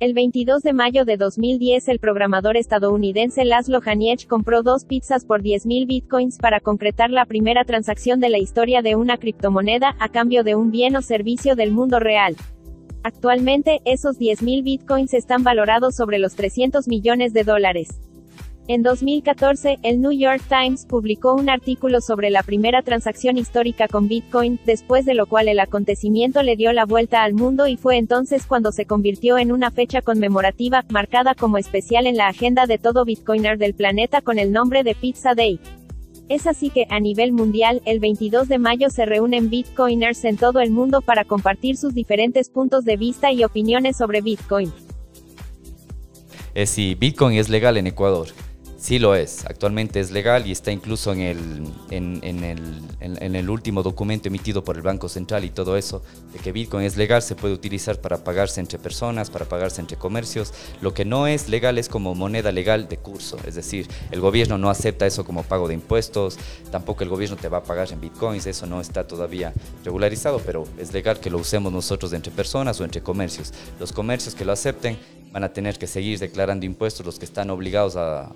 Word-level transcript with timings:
El 0.00 0.14
22 0.14 0.62
de 0.62 0.72
mayo 0.72 1.04
de 1.04 1.18
2010 1.18 1.88
el 1.88 1.98
programador 1.98 2.56
estadounidense 2.56 3.44
Laszlo 3.44 3.80
Haniech 3.84 4.26
compró 4.26 4.62
dos 4.62 4.86
pizzas 4.86 5.26
por 5.26 5.42
10.000 5.42 5.86
bitcoins 5.86 6.38
para 6.38 6.60
concretar 6.60 7.10
la 7.10 7.26
primera 7.26 7.66
transacción 7.66 8.18
de 8.18 8.30
la 8.30 8.38
historia 8.38 8.80
de 8.80 8.96
una 8.96 9.18
criptomoneda, 9.18 9.96
a 9.98 10.08
cambio 10.08 10.42
de 10.42 10.54
un 10.54 10.70
bien 10.70 10.96
o 10.96 11.02
servicio 11.02 11.54
del 11.54 11.70
mundo 11.70 12.00
real. 12.00 12.34
Actualmente, 13.02 13.82
esos 13.84 14.18
10.000 14.18 14.64
bitcoins 14.64 15.12
están 15.12 15.44
valorados 15.44 15.96
sobre 15.96 16.18
los 16.18 16.34
300 16.34 16.88
millones 16.88 17.34
de 17.34 17.44
dólares. 17.44 18.00
En 18.68 18.82
2014, 18.82 19.78
el 19.82 20.00
New 20.00 20.12
York 20.12 20.42
Times 20.48 20.86
publicó 20.86 21.34
un 21.34 21.48
artículo 21.50 22.00
sobre 22.00 22.30
la 22.30 22.42
primera 22.42 22.82
transacción 22.82 23.36
histórica 23.36 23.88
con 23.88 24.06
Bitcoin, 24.06 24.60
después 24.64 25.04
de 25.04 25.14
lo 25.14 25.26
cual 25.26 25.48
el 25.48 25.58
acontecimiento 25.58 26.42
le 26.42 26.56
dio 26.56 26.72
la 26.72 26.84
vuelta 26.84 27.24
al 27.24 27.34
mundo 27.34 27.66
y 27.66 27.76
fue 27.76 27.96
entonces 27.96 28.46
cuando 28.46 28.70
se 28.70 28.84
convirtió 28.84 29.38
en 29.38 29.50
una 29.50 29.72
fecha 29.72 30.02
conmemorativa, 30.02 30.84
marcada 30.88 31.34
como 31.34 31.58
especial 31.58 32.06
en 32.06 32.16
la 32.16 32.28
agenda 32.28 32.66
de 32.66 32.78
todo 32.78 33.04
Bitcoiner 33.04 33.58
del 33.58 33.74
planeta 33.74 34.20
con 34.20 34.38
el 34.38 34.52
nombre 34.52 34.84
de 34.84 34.94
Pizza 34.94 35.34
Day. 35.34 35.58
Es 36.28 36.46
así 36.46 36.70
que, 36.70 36.86
a 36.90 37.00
nivel 37.00 37.32
mundial, 37.32 37.82
el 37.86 37.98
22 37.98 38.46
de 38.46 38.58
mayo 38.58 38.88
se 38.88 39.04
reúnen 39.04 39.50
Bitcoiners 39.50 40.24
en 40.24 40.36
todo 40.36 40.60
el 40.60 40.70
mundo 40.70 41.00
para 41.00 41.24
compartir 41.24 41.76
sus 41.76 41.92
diferentes 41.92 42.50
puntos 42.50 42.84
de 42.84 42.96
vista 42.96 43.32
y 43.32 43.42
opiniones 43.42 43.96
sobre 43.96 44.20
Bitcoin. 44.20 44.72
Es 46.54 46.70
si 46.70 46.94
Bitcoin 46.94 47.36
es 47.36 47.48
legal 47.48 47.76
en 47.78 47.88
Ecuador. 47.88 48.28
Sí 48.80 48.98
lo 48.98 49.14
es, 49.14 49.44
actualmente 49.44 50.00
es 50.00 50.10
legal 50.10 50.46
y 50.46 50.52
está 50.52 50.72
incluso 50.72 51.12
en 51.12 51.20
el, 51.20 51.66
en, 51.90 53.34
el, 53.36 53.50
último 53.50 53.82
documento 53.82 54.28
emitido 54.28 54.64
por 54.64 54.76
el 54.76 54.82
Banco 54.82 55.10
Central 55.10 55.44
y 55.44 55.50
todo 55.50 55.76
eso, 55.76 56.02
de 56.32 56.38
que 56.38 56.50
Bitcoin 56.50 56.86
es 56.86 56.96
legal, 56.96 57.20
se 57.20 57.34
puede 57.34 57.52
utilizar 57.52 58.00
para 58.00 58.24
pagarse 58.24 58.58
entre 58.58 58.78
personas, 58.78 59.28
para 59.28 59.44
pagarse 59.44 59.82
entre 59.82 59.98
comercios. 59.98 60.54
Lo 60.80 60.94
que 60.94 61.04
no 61.04 61.26
es 61.26 61.50
legal 61.50 61.76
es 61.76 61.90
como 61.90 62.14
moneda 62.14 62.52
legal 62.52 62.88
de 62.88 62.96
curso, 62.96 63.36
es 63.46 63.54
decir, 63.54 63.86
el 64.12 64.22
gobierno 64.22 64.56
no 64.56 64.70
acepta 64.70 65.06
eso 65.06 65.26
como 65.26 65.42
pago 65.42 65.68
de 65.68 65.74
impuestos, 65.74 66.38
tampoco 66.70 67.04
el 67.04 67.10
gobierno 67.10 67.36
te 67.36 67.50
va 67.50 67.58
a 67.58 67.64
pagar 67.64 67.92
en 67.92 68.00
Bitcoins, 68.00 68.46
eso 68.46 68.66
no 68.66 68.80
está 68.80 69.06
todavía 69.06 69.52
regularizado, 69.84 70.40
pero 70.46 70.66
es 70.78 70.94
legal 70.94 71.20
que 71.20 71.28
lo 71.28 71.36
usemos 71.36 71.70
nosotros 71.70 72.14
entre 72.14 72.32
personas 72.32 72.80
o 72.80 72.84
entre 72.84 73.02
comercios. 73.02 73.52
Los 73.78 73.92
comercios 73.92 74.34
que 74.34 74.46
lo 74.46 74.52
acepten 74.52 74.98
van 75.32 75.44
a 75.44 75.52
tener 75.52 75.78
que 75.78 75.86
seguir 75.86 76.18
declarando 76.18 76.66
impuestos, 76.66 77.06
los 77.06 77.18
que 77.18 77.24
están 77.24 77.50
obligados 77.50 77.96
a, 77.96 78.32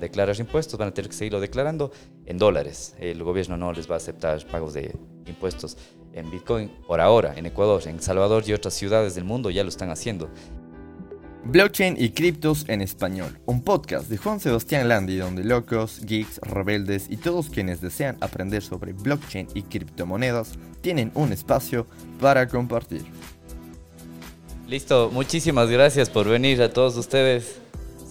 declarar 0.00 0.38
impuestos 0.38 0.78
van 0.78 0.88
a 0.88 0.94
tener 0.94 1.10
que 1.10 1.16
seguirlo 1.16 1.40
declarando 1.40 1.90
en 2.26 2.38
dólares. 2.38 2.94
El 2.98 3.22
gobierno 3.22 3.56
no 3.56 3.72
les 3.72 3.88
va 3.90 3.94
a 3.94 3.98
aceptar 3.98 4.44
pagos 4.46 4.74
de 4.74 4.94
impuestos 5.26 5.76
en 6.12 6.30
Bitcoin 6.30 6.70
por 6.86 7.00
ahora, 7.00 7.34
en 7.36 7.46
Ecuador, 7.46 7.82
en 7.86 8.00
Salvador 8.00 8.44
y 8.46 8.52
otras 8.52 8.74
ciudades 8.74 9.14
del 9.14 9.24
mundo 9.24 9.50
ya 9.50 9.62
lo 9.62 9.68
están 9.68 9.90
haciendo. 9.90 10.30
Blockchain 11.46 11.96
y 11.98 12.10
criptos 12.10 12.64
en 12.68 12.80
español, 12.80 13.38
un 13.44 13.62
podcast 13.62 14.08
de 14.08 14.16
Juan 14.16 14.40
Sebastián 14.40 14.88
Landi 14.88 15.16
donde 15.16 15.44
locos, 15.44 16.00
geeks, 16.06 16.38
rebeldes 16.38 17.06
y 17.10 17.18
todos 17.18 17.50
quienes 17.50 17.82
desean 17.82 18.16
aprender 18.22 18.62
sobre 18.62 18.94
blockchain 18.94 19.48
y 19.52 19.62
criptomonedas 19.62 20.52
tienen 20.80 21.10
un 21.14 21.34
espacio 21.34 21.86
para 22.18 22.48
compartir. 22.48 23.04
Listo, 24.74 25.08
muchísimas 25.12 25.70
gracias 25.70 26.10
por 26.10 26.28
venir 26.28 26.60
a 26.60 26.68
todos 26.68 26.96
ustedes. 26.96 27.60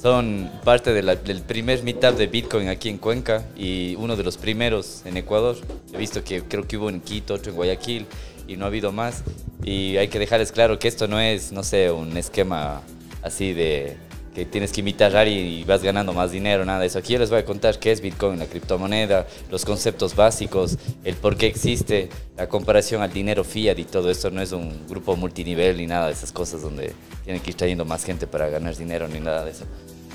Son 0.02 0.50
parte 0.64 0.94
del 0.94 1.42
primer 1.42 1.84
meetup 1.84 2.16
de 2.16 2.28
Bitcoin 2.28 2.70
aquí 2.70 2.88
en 2.88 3.00
Cuenca 3.00 3.46
y 3.58 3.96
uno 3.98 4.16
de 4.16 4.24
los 4.24 4.38
primeros 4.38 5.02
en 5.04 5.18
Ecuador. 5.18 5.58
He 5.92 5.98
visto 5.98 6.24
que 6.24 6.42
creo 6.44 6.66
que 6.66 6.78
hubo 6.78 6.90
en 6.90 7.02
Quito, 7.02 7.34
otro 7.34 7.52
en 7.52 7.58
Guayaquil 7.58 8.06
y 8.48 8.56
no 8.56 8.64
ha 8.64 8.70
habido 8.70 8.94
más. 8.94 9.26
Y 9.62 9.98
hay 9.98 10.08
que 10.08 10.20
dejarles 10.20 10.54
claro 10.54 10.80
que 10.80 10.88
esto 10.88 11.06
no 11.06 11.20
es, 11.20 11.52
no 11.52 11.64
sé, 11.64 11.92
un 11.92 12.16
esquema 12.16 12.82
así 13.24 13.52
de 13.52 13.98
que 14.34 14.46
tienes 14.46 14.72
que 14.72 14.82
imitar 14.82 15.28
y 15.28 15.64
vas 15.64 15.84
ganando 15.84 16.12
más 16.14 16.32
dinero, 16.32 16.66
nada 16.66 16.80
de 16.80 16.88
eso. 16.88 16.98
Aquí 17.00 17.18
les 17.18 17.30
voy 17.30 17.40
a 17.40 17.46
contar 17.46 17.78
qué 17.78 17.92
es 17.92 18.02
Bitcoin, 18.02 18.40
la 18.40 18.46
criptomoneda, 18.46 19.28
los 19.52 19.64
conceptos 19.64 20.16
básicos, 20.16 20.78
el 21.04 21.16
por 21.16 21.38
qué 21.38 21.48
existe, 21.48 22.10
la 22.36 22.50
comparación 22.50 23.02
al 23.02 23.14
dinero 23.14 23.44
fiat 23.44 23.78
y 23.78 23.84
todo 23.84 24.10
esto. 24.10 24.32
No 24.32 24.42
es 24.42 24.52
un 24.52 24.88
grupo 24.88 25.16
multinivel 25.16 25.78
ni 25.78 25.86
nada 25.86 26.08
de 26.08 26.14
esas 26.14 26.32
cosas 26.32 26.62
donde 26.62 26.94
tienen 27.24 27.42
que 27.42 27.52
ir 27.52 27.58
trayendo 27.58 27.86
más 27.86 28.04
gente 28.04 28.26
para 28.26 28.50
ganar 28.50 28.76
dinero 28.76 29.08
ni 29.08 29.20
nada 29.20 29.46
de 29.46 29.52
eso. 29.52 29.66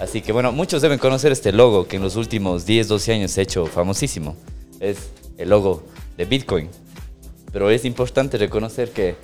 Así 0.00 0.20
que 0.20 0.32
bueno, 0.32 0.52
muchos 0.52 0.82
deben 0.82 0.98
conocer 0.98 1.32
este 1.32 1.52
logo 1.52 1.86
que 1.86 1.96
en 1.96 2.02
los 2.02 2.16
últimos 2.16 2.66
10, 2.66 2.88
12 2.88 3.12
años 3.12 3.30
se 3.30 3.40
ha 3.40 3.42
hecho 3.44 3.66
famosísimo. 3.66 4.36
Es 4.80 5.10
el 5.36 5.50
logo 5.50 5.84
de 6.16 6.24
Bitcoin. 6.24 6.68
Pero 7.52 7.70
es 7.70 7.84
importante 7.84 8.36
reconocer 8.36 8.90
que 8.90 9.16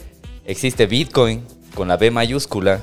existe 0.46 0.86
Bitcoin 0.86 1.42
con 1.74 1.88
la 1.88 1.96
B 1.96 2.10
mayúscula 2.10 2.82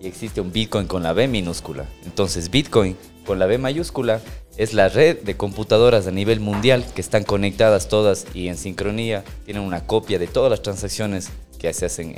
y 0.00 0.06
existe 0.06 0.40
un 0.40 0.52
Bitcoin 0.52 0.86
con 0.86 1.02
la 1.02 1.12
B 1.12 1.28
minúscula. 1.28 1.86
Entonces 2.04 2.50
Bitcoin 2.50 2.96
con 3.26 3.38
la 3.38 3.46
B 3.46 3.58
mayúscula 3.58 4.20
es 4.56 4.74
la 4.74 4.88
red 4.88 5.18
de 5.22 5.36
computadoras 5.36 6.06
a 6.06 6.10
nivel 6.10 6.40
mundial 6.40 6.84
que 6.94 7.00
están 7.00 7.24
conectadas 7.24 7.88
todas 7.88 8.26
y 8.34 8.48
en 8.48 8.56
sincronía 8.56 9.24
tienen 9.44 9.62
una 9.62 9.86
copia 9.86 10.18
de 10.18 10.26
todas 10.26 10.50
las 10.50 10.62
transacciones 10.62 11.30
que 11.58 11.72
se 11.72 11.86
hacen 11.86 12.14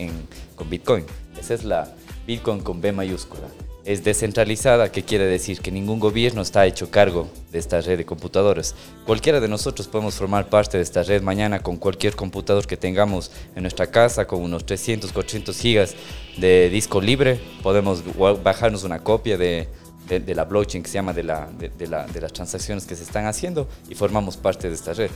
con 0.56 0.70
Bitcoin. 0.70 1.04
Esa 1.38 1.54
es 1.54 1.64
la 1.64 1.94
Bitcoin 2.26 2.60
con 2.60 2.80
B 2.80 2.92
mayúscula 2.92 3.48
es 3.92 4.04
descentralizada, 4.04 4.92
que 4.92 5.02
quiere 5.02 5.24
decir 5.24 5.60
que 5.60 5.72
ningún 5.72 5.98
gobierno 5.98 6.42
está 6.42 6.64
hecho 6.64 6.92
cargo 6.92 7.28
de 7.50 7.58
esta 7.58 7.80
red 7.80 7.98
de 7.98 8.06
computadoras. 8.06 8.76
Cualquiera 9.04 9.40
de 9.40 9.48
nosotros 9.48 9.88
podemos 9.88 10.14
formar 10.14 10.48
parte 10.48 10.76
de 10.76 10.84
esta 10.84 11.02
red 11.02 11.22
mañana 11.22 11.58
con 11.58 11.76
cualquier 11.76 12.14
computador 12.14 12.68
que 12.68 12.76
tengamos 12.76 13.32
en 13.56 13.62
nuestra 13.62 13.88
casa, 13.88 14.28
con 14.28 14.42
unos 14.42 14.64
300, 14.64 15.12
400 15.12 15.58
gigas 15.58 15.96
de 16.36 16.70
disco 16.70 17.00
libre. 17.00 17.40
Podemos 17.64 18.04
bajarnos 18.44 18.84
una 18.84 19.00
copia 19.00 19.36
de, 19.36 19.66
la 20.08 20.44
blockchain 20.44 20.84
que 20.84 20.88
se 20.88 20.94
llama 20.94 21.12
de, 21.12 21.24
de 21.24 21.86
las 21.88 22.32
transacciones 22.32 22.86
que 22.86 22.94
se 22.94 23.02
están 23.02 23.26
haciendo 23.26 23.68
y 23.88 23.96
formamos 23.96 24.36
parte 24.36 24.68
de 24.68 24.74
esta 24.74 24.92
red. 24.92 25.10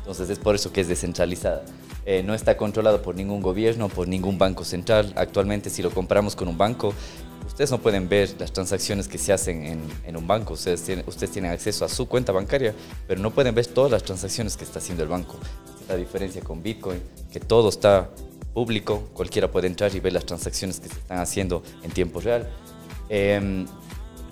Entonces 0.00 0.28
es 0.28 0.38
por 0.38 0.54
eso 0.54 0.74
que 0.74 0.82
es 0.82 0.88
descentralizada. 0.88 1.64
Eh, 2.04 2.22
no 2.22 2.34
está 2.34 2.56
controlado 2.56 3.00
por 3.00 3.14
ningún 3.14 3.40
gobierno, 3.40 3.88
por 3.88 4.08
ningún 4.08 4.36
banco 4.36 4.64
central. 4.64 5.12
Actualmente 5.16 5.70
si 5.70 5.82
lo 5.82 5.90
compramos 5.90 6.34
con 6.34 6.48
un 6.48 6.58
banco, 6.58 6.92
ustedes 7.52 7.70
no 7.70 7.78
pueden 7.78 8.08
ver 8.08 8.34
las 8.38 8.50
transacciones 8.50 9.08
que 9.08 9.18
se 9.18 9.30
hacen 9.30 9.86
en, 10.06 10.16
un 10.16 10.26
banco. 10.26 10.54
Ustedes 10.54 10.82
tienen, 10.82 11.50
acceso 11.50 11.84
a 11.84 11.88
su 11.88 12.08
cuenta 12.08 12.32
bancaria, 12.32 12.74
pero 13.06 13.20
no 13.20 13.30
pueden 13.30 13.54
ver 13.54 13.66
todas 13.66 13.92
las 13.92 14.02
transacciones 14.02 14.56
que 14.56 14.64
está 14.64 14.78
haciendo 14.78 15.02
el 15.02 15.10
banco. 15.10 15.36
La 15.86 15.96
diferencia 15.96 16.40
con 16.40 16.62
Bitcoin, 16.62 17.02
que 17.30 17.40
todo 17.40 17.68
está 17.68 18.08
público, 18.54 19.10
cualquiera 19.12 19.50
puede 19.50 19.66
entrar 19.66 19.94
y 19.94 20.00
ver 20.00 20.14
las 20.14 20.24
transacciones 20.24 20.80
que 20.80 20.88
se 20.88 20.94
están 20.94 21.18
haciendo 21.18 21.62
en 21.82 21.90
tiempo 21.90 22.20
real. 22.20 22.48
Em, 23.10 23.66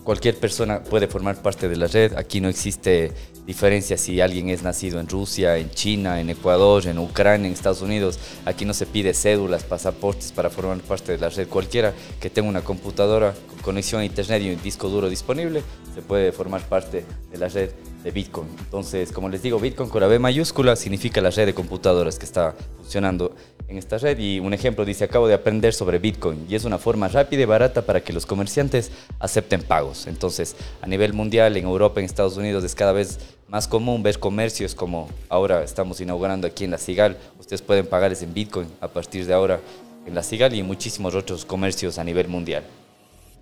cualquier 0.02 0.38
persona 0.38 0.82
puede 0.82 1.06
formar 1.06 1.42
parte 1.42 1.68
de 1.68 1.76
la 1.76 1.88
red. 1.88 2.14
Aquí 2.16 2.40
no 2.40 2.48
existe 2.48 3.12
diferencia 3.46 3.96
si 3.96 4.20
alguien 4.20 4.48
es 4.48 4.62
nacido 4.62 5.00
en 5.00 5.08
Rusia, 5.08 5.56
en 5.56 5.70
China, 5.70 6.20
en 6.20 6.30
Ecuador, 6.30 6.86
en 6.86 6.98
Ucrania, 6.98 7.46
en 7.46 7.52
Estados 7.52 7.82
Unidos. 7.82 8.18
Aquí 8.44 8.64
no 8.64 8.74
se 8.74 8.86
pide 8.86 9.14
cédulas, 9.14 9.64
pasaportes 9.64 10.32
para 10.32 10.50
formar 10.50 10.78
parte 10.78 11.12
de 11.12 11.18
la 11.18 11.28
red. 11.28 11.48
Cualquiera 11.48 11.92
que 12.20 12.30
tenga 12.30 12.48
una 12.48 12.62
computadora 12.62 13.34
con 13.48 13.58
conexión 13.58 14.00
a 14.00 14.04
internet 14.04 14.42
y 14.42 14.50
un 14.50 14.62
disco 14.62 14.88
duro 14.88 15.08
disponible 15.08 15.62
se 15.94 16.02
puede 16.02 16.32
formar 16.32 16.62
parte 16.62 17.04
de 17.30 17.38
la 17.38 17.48
red 17.48 17.70
de 18.02 18.10
Bitcoin. 18.10 18.48
Entonces, 18.58 19.12
como 19.12 19.28
les 19.28 19.42
digo, 19.42 19.58
Bitcoin 19.58 19.88
con 19.90 20.00
la 20.00 20.06
B 20.06 20.18
mayúscula 20.18 20.76
significa 20.76 21.20
la 21.20 21.30
red 21.30 21.46
de 21.46 21.54
computadoras 21.54 22.18
que 22.18 22.24
está 22.24 22.54
funcionando 22.76 23.34
en 23.68 23.78
esta 23.78 23.98
red. 23.98 24.18
Y 24.18 24.40
un 24.40 24.54
ejemplo 24.54 24.84
dice, 24.84 25.04
acabo 25.04 25.28
de 25.28 25.34
aprender 25.34 25.72
sobre 25.72 25.98
Bitcoin 25.98 26.46
y 26.48 26.54
es 26.54 26.64
una 26.64 26.78
forma 26.78 27.08
rápida 27.08 27.42
y 27.42 27.44
barata 27.44 27.82
para 27.82 28.02
que 28.02 28.12
los 28.12 28.26
comerciantes 28.26 28.90
acepten 29.18 29.62
pagos. 29.62 30.06
Entonces, 30.06 30.56
a 30.80 30.86
nivel 30.86 31.12
mundial, 31.12 31.56
en 31.56 31.64
Europa, 31.64 32.00
en 32.00 32.06
Estados 32.06 32.36
Unidos, 32.36 32.64
es 32.64 32.74
cada 32.74 32.92
vez 32.92 33.18
más 33.48 33.66
común 33.66 34.02
ver 34.02 34.18
comercios 34.18 34.74
como 34.74 35.08
ahora 35.28 35.62
estamos 35.62 36.00
inaugurando 36.00 36.46
aquí 36.46 36.64
en 36.64 36.70
La 36.70 36.78
Cigal. 36.78 37.16
Ustedes 37.38 37.62
pueden 37.62 37.86
pagarles 37.86 38.22
en 38.22 38.32
Bitcoin 38.32 38.68
a 38.80 38.88
partir 38.88 39.26
de 39.26 39.34
ahora 39.34 39.60
en 40.06 40.14
La 40.14 40.22
Cigal 40.22 40.54
y 40.54 40.60
en 40.60 40.66
muchísimos 40.66 41.14
otros 41.14 41.44
comercios 41.44 41.98
a 41.98 42.04
nivel 42.04 42.28
mundial. 42.28 42.64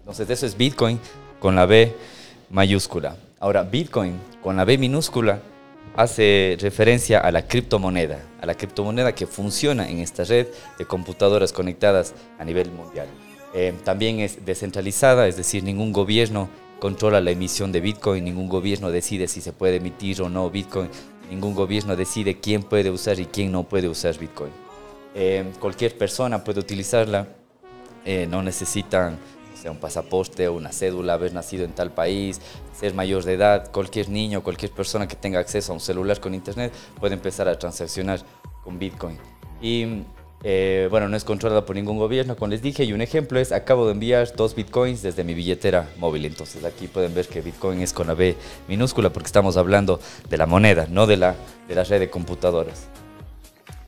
Entonces, 0.00 0.28
eso 0.30 0.46
es 0.46 0.56
Bitcoin 0.56 0.98
con 1.38 1.54
la 1.54 1.66
B 1.66 1.94
mayúscula. 2.50 3.16
Ahora, 3.40 3.62
Bitcoin 3.62 4.18
con 4.42 4.56
la 4.56 4.64
B 4.64 4.78
minúscula 4.78 5.40
hace 5.94 6.56
referencia 6.60 7.20
a 7.20 7.30
la 7.30 7.46
criptomoneda, 7.46 8.20
a 8.40 8.46
la 8.46 8.54
criptomoneda 8.54 9.14
que 9.14 9.26
funciona 9.26 9.88
en 9.88 10.00
esta 10.00 10.24
red 10.24 10.48
de 10.76 10.84
computadoras 10.84 11.52
conectadas 11.52 12.14
a 12.38 12.44
nivel 12.44 12.72
mundial. 12.72 13.06
Eh, 13.54 13.74
también 13.84 14.18
es 14.18 14.44
descentralizada, 14.44 15.28
es 15.28 15.36
decir, 15.36 15.62
ningún 15.62 15.92
gobierno 15.92 16.48
controla 16.80 17.20
la 17.20 17.30
emisión 17.30 17.70
de 17.70 17.80
Bitcoin, 17.80 18.24
ningún 18.24 18.48
gobierno 18.48 18.90
decide 18.90 19.28
si 19.28 19.40
se 19.40 19.52
puede 19.52 19.76
emitir 19.76 20.20
o 20.20 20.28
no 20.28 20.50
Bitcoin, 20.50 20.90
ningún 21.30 21.54
gobierno 21.54 21.94
decide 21.94 22.40
quién 22.40 22.64
puede 22.64 22.90
usar 22.90 23.20
y 23.20 23.26
quién 23.26 23.52
no 23.52 23.62
puede 23.62 23.88
usar 23.88 24.18
Bitcoin. 24.18 24.50
Eh, 25.14 25.44
cualquier 25.60 25.96
persona 25.96 26.42
puede 26.42 26.60
utilizarla, 26.60 27.28
eh, 28.04 28.26
no 28.28 28.42
necesitan 28.42 29.18
sea 29.60 29.70
un 29.70 29.78
pasaporte 29.78 30.48
o 30.48 30.54
una 30.54 30.72
cédula, 30.72 31.14
haber 31.14 31.32
nacido 31.32 31.64
en 31.64 31.72
tal 31.72 31.90
país, 31.90 32.40
ser 32.78 32.94
mayor 32.94 33.24
de 33.24 33.34
edad, 33.34 33.70
cualquier 33.72 34.08
niño, 34.08 34.42
cualquier 34.42 34.72
persona 34.72 35.08
que 35.08 35.16
tenga 35.16 35.40
acceso 35.40 35.72
a 35.72 35.74
un 35.74 35.80
celular 35.80 36.20
con 36.20 36.34
internet 36.34 36.72
puede 37.00 37.14
empezar 37.14 37.48
a 37.48 37.58
transaccionar 37.58 38.20
con 38.62 38.78
Bitcoin. 38.78 39.18
Y 39.60 40.04
Eh, 40.44 40.86
bueno, 40.88 41.08
no 41.08 41.16
es 41.16 41.24
controlada 41.24 41.66
por 41.66 41.74
ningún 41.74 41.98
gobierno, 41.98 42.36
como 42.36 42.50
les 42.50 42.62
dije, 42.62 42.84
y 42.84 42.92
un 42.92 43.00
ejemplo 43.00 43.40
es, 43.40 43.50
acabo 43.50 43.86
de 43.86 43.92
enviar 43.92 44.36
dos 44.36 44.54
bitcoins 44.54 45.02
desde 45.02 45.24
mi 45.24 45.34
billetera 45.34 45.88
móvil. 45.98 46.24
Entonces 46.26 46.64
aquí 46.64 46.86
pueden 46.86 47.12
ver 47.12 47.26
que 47.26 47.40
bitcoin 47.40 47.82
es 47.82 47.92
con 47.92 48.06
la 48.06 48.14
B 48.14 48.36
minúscula 48.68 49.10
porque 49.10 49.26
estamos 49.26 49.56
hablando 49.56 49.98
de 50.30 50.36
la 50.36 50.46
moneda, 50.46 50.86
no 50.88 51.08
de 51.08 51.16
la, 51.16 51.34
de 51.66 51.74
la 51.74 51.82
red 51.82 51.98
de 51.98 52.08
computadoras. 52.08 52.86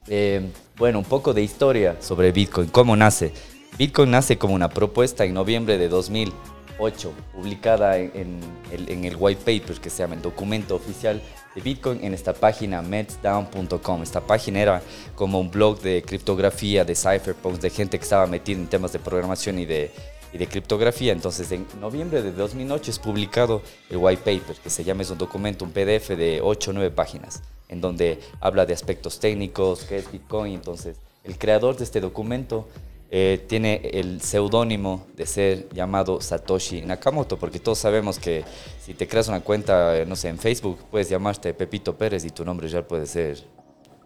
Eh, 0.09 0.41
bueno, 0.77 0.99
un 0.99 1.05
poco 1.05 1.33
de 1.33 1.43
historia 1.43 1.95
sobre 2.01 2.33
bitcoin, 2.33 2.69
cómo 2.69 2.97
nace. 2.97 3.33
Bitcoin 3.81 4.11
nace 4.11 4.37
como 4.37 4.53
una 4.53 4.69
propuesta 4.69 5.25
en 5.25 5.33
noviembre 5.33 5.79
de 5.79 5.89
2008, 5.89 7.15
publicada 7.33 7.97
en, 7.97 8.39
el, 8.71 9.17
white 9.19 9.41
paper 9.41 9.81
que 9.81 9.89
se 9.89 10.03
llama 10.03 10.17
el 10.17 10.21
documento 10.21 10.77
oficial 10.77 11.23
de 11.55 11.63
Bitcoin 11.63 12.05
en 12.05 12.13
esta 12.13 12.35
página 12.35 12.83
metsdown.com. 12.83 14.03
Esta 14.03 14.21
página 14.21 14.61
era 14.61 14.83
como 15.15 15.41
un 15.41 15.51
blog 15.51 15.81
de 15.81 16.03
criptografía, 16.03 16.85
de 16.85 16.95
cypherpunks, 16.95 17.63
de 17.63 17.71
gente 17.71 17.99
que 17.99 18.03
estaba 18.03 18.27
metida 18.27 18.59
en 18.59 18.67
temas 18.67 18.93
de 18.93 18.99
programación 18.99 19.59
y 19.59 19.65
de, 19.65 19.91
y 20.31 20.37
de 20.37 20.47
criptografía. 20.47 21.15
Entonces, 21.15 21.51
en 21.51 21.67
noviembre 21.81 22.21
de 22.21 22.33
2008 22.33 22.91
es 22.91 22.99
publicado 22.99 23.63
el 23.89 23.97
white 23.97 24.21
paper, 24.23 24.57
que 24.63 24.69
se 24.69 24.85
llama, 24.85 25.05
es 25.05 25.11
un 25.11 25.17
documento, 25.17 25.65
un 25.65 25.71
PDF 25.71 26.11
de 26.11 26.43
8 26.43 26.73
o 26.73 26.75
9 26.75 26.91
páginas, 26.91 27.43
en 27.71 27.81
donde 27.81 28.21
habla 28.43 28.67
de 28.67 28.75
aspectos 28.75 29.19
técnicos, 29.21 29.85
qué 29.85 29.97
es 29.97 30.13
Bitcoin. 30.13 30.53
Entonces, 30.53 30.99
el 31.25 31.39
creador 31.39 31.79
de 31.79 31.85
este 31.85 32.03
documento 32.03 32.69
eh, 33.13 33.45
tiene 33.49 33.81
el 33.93 34.21
seudónimo 34.21 35.07
de 35.17 35.27
ser 35.27 35.69
llamado 35.71 36.21
Satoshi 36.21 36.83
Nakamoto, 36.83 37.37
porque 37.39 37.59
todos 37.59 37.79
sabemos 37.79 38.21
que 38.21 38.45
si 38.81 38.95
te 38.95 39.09
creas 39.09 39.27
una 39.27 39.41
cuenta, 39.41 39.99
eh, 39.99 40.07
no 40.07 40.15
sé, 40.15 40.29
en 40.29 40.39
Facebook, 40.39 40.79
puedes 40.91 41.09
llamarte 41.09 41.53
Pepito 41.53 41.97
Pérez 41.97 42.25
y 42.25 42.31
tu 42.31 42.45
nombre 42.45 42.69
ya 42.69 42.87
puede 42.87 43.07
ser 43.07 43.43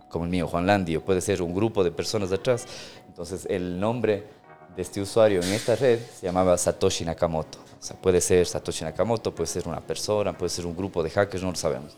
como 0.08 0.24
el 0.24 0.30
mío, 0.30 0.46
Juan 0.46 0.66
Landi, 0.66 0.96
o 0.96 1.04
puede 1.04 1.20
ser 1.20 1.42
un 1.42 1.54
grupo 1.54 1.84
de 1.84 1.90
personas 1.90 2.30
detrás. 2.30 2.66
Entonces, 3.06 3.46
el 3.50 3.78
nombre 3.78 4.24
de 4.74 4.80
este 4.80 5.02
usuario 5.02 5.42
en 5.42 5.52
esta 5.52 5.76
red 5.76 5.98
se 5.98 6.24
llamaba 6.24 6.56
Satoshi 6.56 7.04
Nakamoto. 7.04 7.58
O 7.58 7.82
sea, 7.82 7.96
puede 7.96 8.22
ser 8.22 8.46
Satoshi 8.46 8.84
Nakamoto, 8.84 9.34
puede 9.34 9.48
ser 9.48 9.68
una 9.68 9.80
persona, 9.80 10.32
puede 10.32 10.48
ser 10.48 10.64
un 10.64 10.74
grupo 10.74 11.02
de 11.02 11.10
hackers, 11.10 11.42
no 11.42 11.50
lo 11.50 11.56
sabemos. 11.56 11.94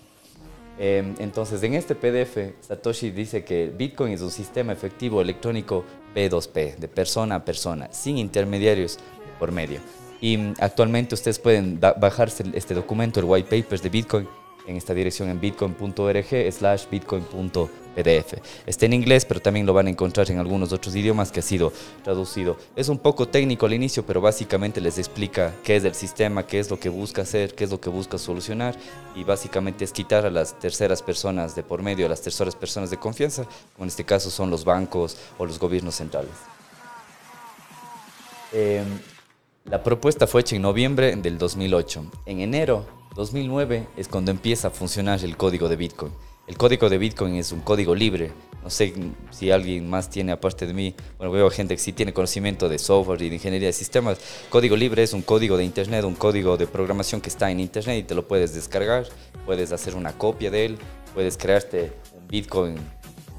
Em, 0.78 1.14
entonces, 1.20 1.62
en 1.62 1.74
este 1.74 1.94
PDF, 1.94 2.54
Satoshi 2.66 3.10
dice 3.10 3.44
que 3.44 3.68
Bitcoin 3.68 4.12
es 4.12 4.22
un 4.22 4.30
sistema 4.30 4.72
efectivo 4.72 5.22
electrónico 5.22 5.84
P2P, 6.16 6.76
de 6.76 6.88
persona 6.88 7.34
a 7.36 7.44
persona, 7.44 7.88
sin 7.92 8.16
intermediarios 8.16 8.98
por 9.38 9.52
medio. 9.52 9.80
Y 10.20 10.38
mm, 10.38 10.54
actualmente 10.58 11.14
ustedes 11.14 11.38
pueden 11.38 11.78
bajarse 11.78 12.44
este 12.54 12.74
documento, 12.74 13.20
el 13.20 13.26
white 13.26 13.62
papers 13.62 13.82
de 13.82 13.90
Bitcoin, 13.90 14.28
en 14.66 14.76
esta 14.76 14.94
dirección 14.94 15.28
en 15.28 15.38
bitcoin.org 15.38 16.52
slash 16.52 16.86
bitcoin.pdf. 17.96 18.34
Está 18.66 18.86
en 18.86 18.92
inglés, 18.92 19.24
pero 19.24 19.40
también 19.40 19.66
lo 19.66 19.72
van 19.72 19.86
a 19.86 19.90
encontrar 19.90 20.30
en 20.30 20.38
algunos 20.38 20.72
otros 20.72 20.94
idiomas 20.94 21.30
que 21.30 21.40
ha 21.40 21.42
sido 21.42 21.72
traducido. 22.04 22.56
Es 22.74 22.88
un 22.88 22.98
poco 22.98 23.28
técnico 23.28 23.66
al 23.66 23.72
inicio, 23.72 24.04
pero 24.04 24.20
básicamente 24.20 24.80
les 24.80 24.98
explica 24.98 25.54
qué 25.64 25.76
es 25.76 25.84
el 25.84 25.94
sistema, 25.94 26.46
qué 26.46 26.58
es 26.58 26.70
lo 26.70 26.78
que 26.78 26.88
busca 26.88 27.22
hacer, 27.22 27.54
qué 27.54 27.64
es 27.64 27.70
lo 27.70 27.80
que 27.80 27.90
busca 27.90 28.18
solucionar 28.18 28.76
y 29.14 29.24
básicamente 29.24 29.84
es 29.84 29.92
quitar 29.92 30.26
a 30.26 30.30
las 30.30 30.58
terceras 30.58 31.02
personas 31.02 31.54
de 31.54 31.62
por 31.62 31.82
medio, 31.82 32.06
a 32.06 32.08
las 32.08 32.20
terceras 32.20 32.54
personas 32.54 32.90
de 32.90 32.98
confianza, 32.98 33.44
como 33.74 33.84
en 33.84 33.88
este 33.88 34.04
caso 34.04 34.30
son 34.30 34.50
los 34.50 34.64
bancos 34.64 35.16
o 35.38 35.46
los 35.46 35.58
gobiernos 35.58 35.94
centrales. 35.94 36.32
Em, 38.52 38.86
la 39.64 39.82
propuesta 39.82 40.26
fue 40.26 40.42
hecha 40.42 40.56
en 40.56 40.62
noviembre 40.62 41.14
del 41.16 41.38
2008. 41.38 42.06
En 42.26 42.40
enero 42.40 42.86
2009 43.16 43.88
es 43.96 44.08
cuando 44.08 44.30
empieza 44.30 44.68
a 44.68 44.70
funcionar 44.70 45.24
el 45.24 45.36
código 45.36 45.68
de 45.68 45.76
Bitcoin. 45.76 46.12
El 46.46 46.56
código 46.56 46.88
de 46.88 46.98
Bitcoin 46.98 47.34
es 47.34 47.50
un 47.50 47.60
código 47.60 47.92
libre. 47.92 48.30
No 48.62 48.70
sé 48.70 48.94
si 49.30 49.50
alguien 49.50 49.90
más 49.90 50.08
tiene 50.08 50.30
aparte 50.30 50.64
de 50.64 50.74
mí. 50.74 50.94
Bueno, 51.18 51.32
veo 51.32 51.50
gente 51.50 51.74
que 51.74 51.80
sí 51.80 51.92
tiene 51.92 52.12
conocimiento 52.12 52.68
de 52.68 52.78
software 52.78 53.20
y 53.22 53.28
de 53.28 53.34
ingeniería 53.34 53.66
de 53.66 53.72
sistemas. 53.72 54.18
Código 54.48 54.76
libre 54.76 55.02
es 55.02 55.12
un 55.12 55.22
código 55.22 55.56
de 55.56 55.64
Internet, 55.64 56.04
un 56.04 56.14
código 56.14 56.56
de 56.56 56.68
programación 56.68 57.20
que 57.20 57.30
está 57.30 57.50
en 57.50 57.58
Internet 57.58 57.98
y 57.98 58.02
te 58.04 58.14
lo 58.14 58.28
puedes 58.28 58.54
descargar. 58.54 59.06
Puedes 59.44 59.72
hacer 59.72 59.96
una 59.96 60.16
copia 60.16 60.52
de 60.52 60.66
él. 60.66 60.78
Puedes 61.14 61.36
crearte 61.36 61.92
un 62.16 62.28
Bitcoin 62.28 62.76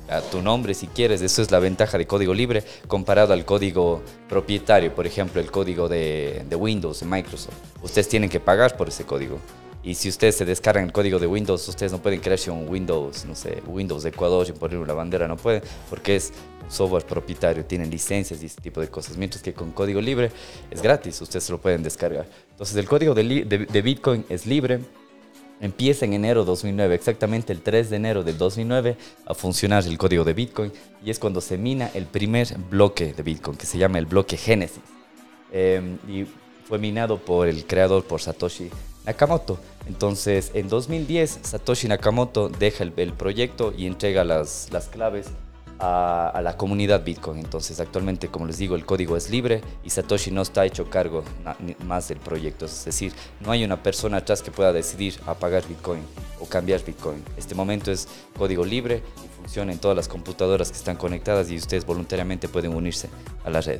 a 0.09 0.19
tu 0.19 0.41
nombre 0.41 0.73
si 0.73 0.87
quieres. 0.87 1.21
Eso 1.21 1.41
es 1.41 1.49
la 1.49 1.59
ventaja 1.59 1.97
de 1.97 2.05
código 2.05 2.33
libre 2.33 2.65
comparado 2.89 3.31
al 3.31 3.45
código 3.45 4.01
propietario, 4.27 4.93
por 4.93 5.07
ejemplo, 5.07 5.39
el 5.39 5.49
código 5.49 5.87
de, 5.87 6.43
de 6.49 6.55
Windows, 6.57 6.99
de 6.99 7.05
Microsoft. 7.05 7.55
Ustedes 7.81 8.09
tienen 8.09 8.29
que 8.29 8.41
pagar 8.41 8.75
por 8.75 8.89
ese 8.89 9.05
código. 9.05 9.39
Y 9.83 9.95
si 9.95 10.09
ustedes 10.09 10.35
se 10.35 10.45
descargan 10.45 10.85
el 10.85 10.91
código 10.91 11.19
de 11.19 11.27
Windows, 11.27 11.67
ustedes 11.67 11.91
no 11.91 12.01
pueden 12.01 12.19
crearse 12.19 12.51
un 12.51 12.67
Windows, 12.67 13.25
no 13.25 13.35
sé, 13.35 13.61
Windows 13.67 14.03
de 14.03 14.09
Ecuador 14.09 14.45
y 14.49 14.51
poner 14.51 14.79
una 14.79 14.93
bandera, 14.93 15.27
no 15.27 15.37
pueden, 15.37 15.61
porque 15.89 16.17
es 16.17 16.33
software 16.67 17.05
propietario, 17.05 17.63
tienen 17.65 17.89
licencias 17.89 18.41
y 18.43 18.47
ese 18.47 18.59
tipo 18.59 18.81
de 18.81 18.89
cosas. 18.89 19.17
Mientras 19.17 19.41
que 19.41 19.53
con 19.53 19.71
código 19.71 20.01
libre 20.01 20.31
es 20.69 20.81
gratis, 20.81 21.21
ustedes 21.21 21.45
se 21.45 21.51
lo 21.51 21.61
pueden 21.61 21.83
descargar. 21.83 22.27
Entonces 22.51 22.75
el 22.75 22.87
código 22.87 23.13
de, 23.13 23.23
de, 23.45 23.81
Bitcoin 23.81 24.25
es 24.29 24.45
libre, 24.45 24.79
Empieza 25.59 26.05
en 26.05 26.13
enero 26.13 26.45
2009, 26.45 26.93
exactamente 26.93 27.51
el 27.51 27.63
3 27.63 27.89
de 27.89 27.95
enero 27.95 28.23
del 28.23 28.37
2009, 28.37 28.95
a 29.25 29.33
funcionar 29.33 29.83
el 29.87 29.97
código 29.97 30.23
de 30.23 30.33
Bitcoin 30.33 30.71
y 31.03 31.09
es 31.09 31.17
cuando 31.17 31.41
se 31.41 31.57
mina 31.57 31.89
el 31.95 32.05
primer 32.05 32.55
bloque 32.69 33.11
de 33.11 33.23
Bitcoin, 33.23 33.57
que 33.57 33.65
se 33.65 33.79
llama 33.79 33.97
el 33.97 34.05
bloque 34.05 34.37
Génesis. 34.37 34.83
Em, 35.51 35.97
y 36.07 36.27
fue 36.67 36.77
minado 36.77 37.17
por 37.17 37.47
el 37.47 37.65
creador, 37.65 38.03
por 38.03 38.21
Satoshi 38.21 38.69
Nakamoto. 39.07 39.57
Entonces, 39.87 40.51
en 40.53 40.67
2010, 40.67 41.39
Satoshi 41.41 41.87
Nakamoto 41.87 42.49
deja 42.49 42.83
el, 42.83 43.13
proyecto 43.13 43.73
y 43.75 43.87
entrega 43.87 44.25
las, 44.25 44.67
las 44.71 44.89
claves 44.89 45.27
a, 45.79 46.41
la 46.43 46.57
comunidad 46.57 47.05
Bitcoin. 47.05 47.39
Entonces, 47.39 47.79
actualmente, 47.79 48.27
como 48.27 48.45
les 48.45 48.57
digo, 48.57 48.75
el 48.75 48.85
código 48.85 49.15
es 49.15 49.29
libre 49.29 49.61
y 49.85 49.89
Satoshi 49.89 50.31
no 50.31 50.41
está 50.41 50.65
hecho 50.65 50.89
cargo 50.89 51.23
más 51.85 52.09
del 52.09 52.19
proyecto. 52.19 52.65
Es 52.65 52.83
decir, 52.83 53.13
no 53.39 53.51
hay 53.51 53.63
una 53.63 53.81
persona 53.81 54.17
atrás 54.17 54.41
que 54.41 54.51
pueda 54.51 54.73
decidir 54.73 55.15
apagar 55.25 55.65
Bitcoin 55.65 56.01
o 56.41 56.45
cambiar 56.45 56.83
Bitcoin. 56.83 57.23
Este 57.37 57.55
momento 57.55 57.91
es 57.91 58.09
código 58.37 58.65
libre 58.65 59.01
y 59.23 59.27
funciona 59.37 59.71
en 59.71 59.79
todas 59.79 59.95
las 59.95 60.09
computadoras 60.09 60.69
que 60.69 60.77
están 60.77 60.97
conectadas 60.97 61.49
y 61.49 61.55
ustedes 61.55 61.85
voluntariamente 61.85 62.49
pueden 62.49 62.75
unirse 62.75 63.09
a 63.45 63.49
la 63.49 63.61
red. 63.61 63.79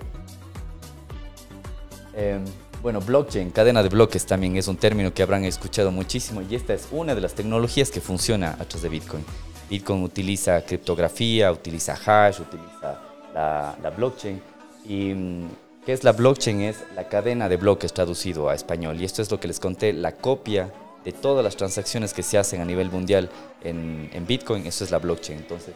Em, 2.14 2.46
bueno, 2.82 3.02
blockchain, 3.02 3.52
cadena 3.52 3.82
de 3.84 3.90
bloques 3.90 4.26
también 4.26 4.56
es 4.56 4.68
un 4.68 4.78
término 4.78 5.14
que 5.14 5.24
habrán 5.24 5.44
escuchado 5.44 5.92
muchísimo 5.92 6.42
y 6.42 6.56
esta 6.56 6.74
es 6.74 6.88
una 6.92 7.16
de 7.16 7.22
las 7.22 7.34
tecnologías 7.34 7.90
que 7.90 8.02
funciona 8.02 8.52
a 8.52 8.66
través 8.66 8.82
de 8.84 8.90
Bitcoin. 8.90 9.26
Bitcoin 9.70 10.04
utiliza 10.04 10.62
criptografía, 10.62 11.52
utiliza 11.52 11.94
hash, 11.94 12.40
utiliza 12.40 13.02
la, 13.34 13.94
blockchain. 13.96 14.42
¿Y 14.86 15.14
mm, 15.14 15.50
qué 15.86 15.94
es 15.94 16.04
la 16.04 16.14
blockchain? 16.14 16.62
Es 16.62 16.84
la 16.96 17.08
cadena 17.10 17.50
de 17.50 17.58
bloques 17.58 17.94
traducido 17.94 18.50
a 18.50 18.56
español. 18.56 19.00
Y 19.02 19.06
esto 19.06 19.22
es 19.22 19.30
lo 19.30 19.40
que 19.40 19.48
les 19.48 19.60
conté, 19.60 19.92
la 19.92 20.14
copia 20.14 20.72
de 21.04 21.12
todas 21.12 21.44
las 21.44 21.58
transacciones 21.58 22.14
que 22.14 22.24
se 22.24 22.38
hacen 22.38 22.62
a 22.62 22.66
nivel 22.66 22.90
mundial 22.90 23.30
en, 23.64 24.10
en 24.14 24.26
Bitcoin, 24.26 24.66
eso 24.66 24.84
es 24.84 24.92
la 24.92 25.00
blockchain. 25.00 25.40
Entonces, 25.40 25.74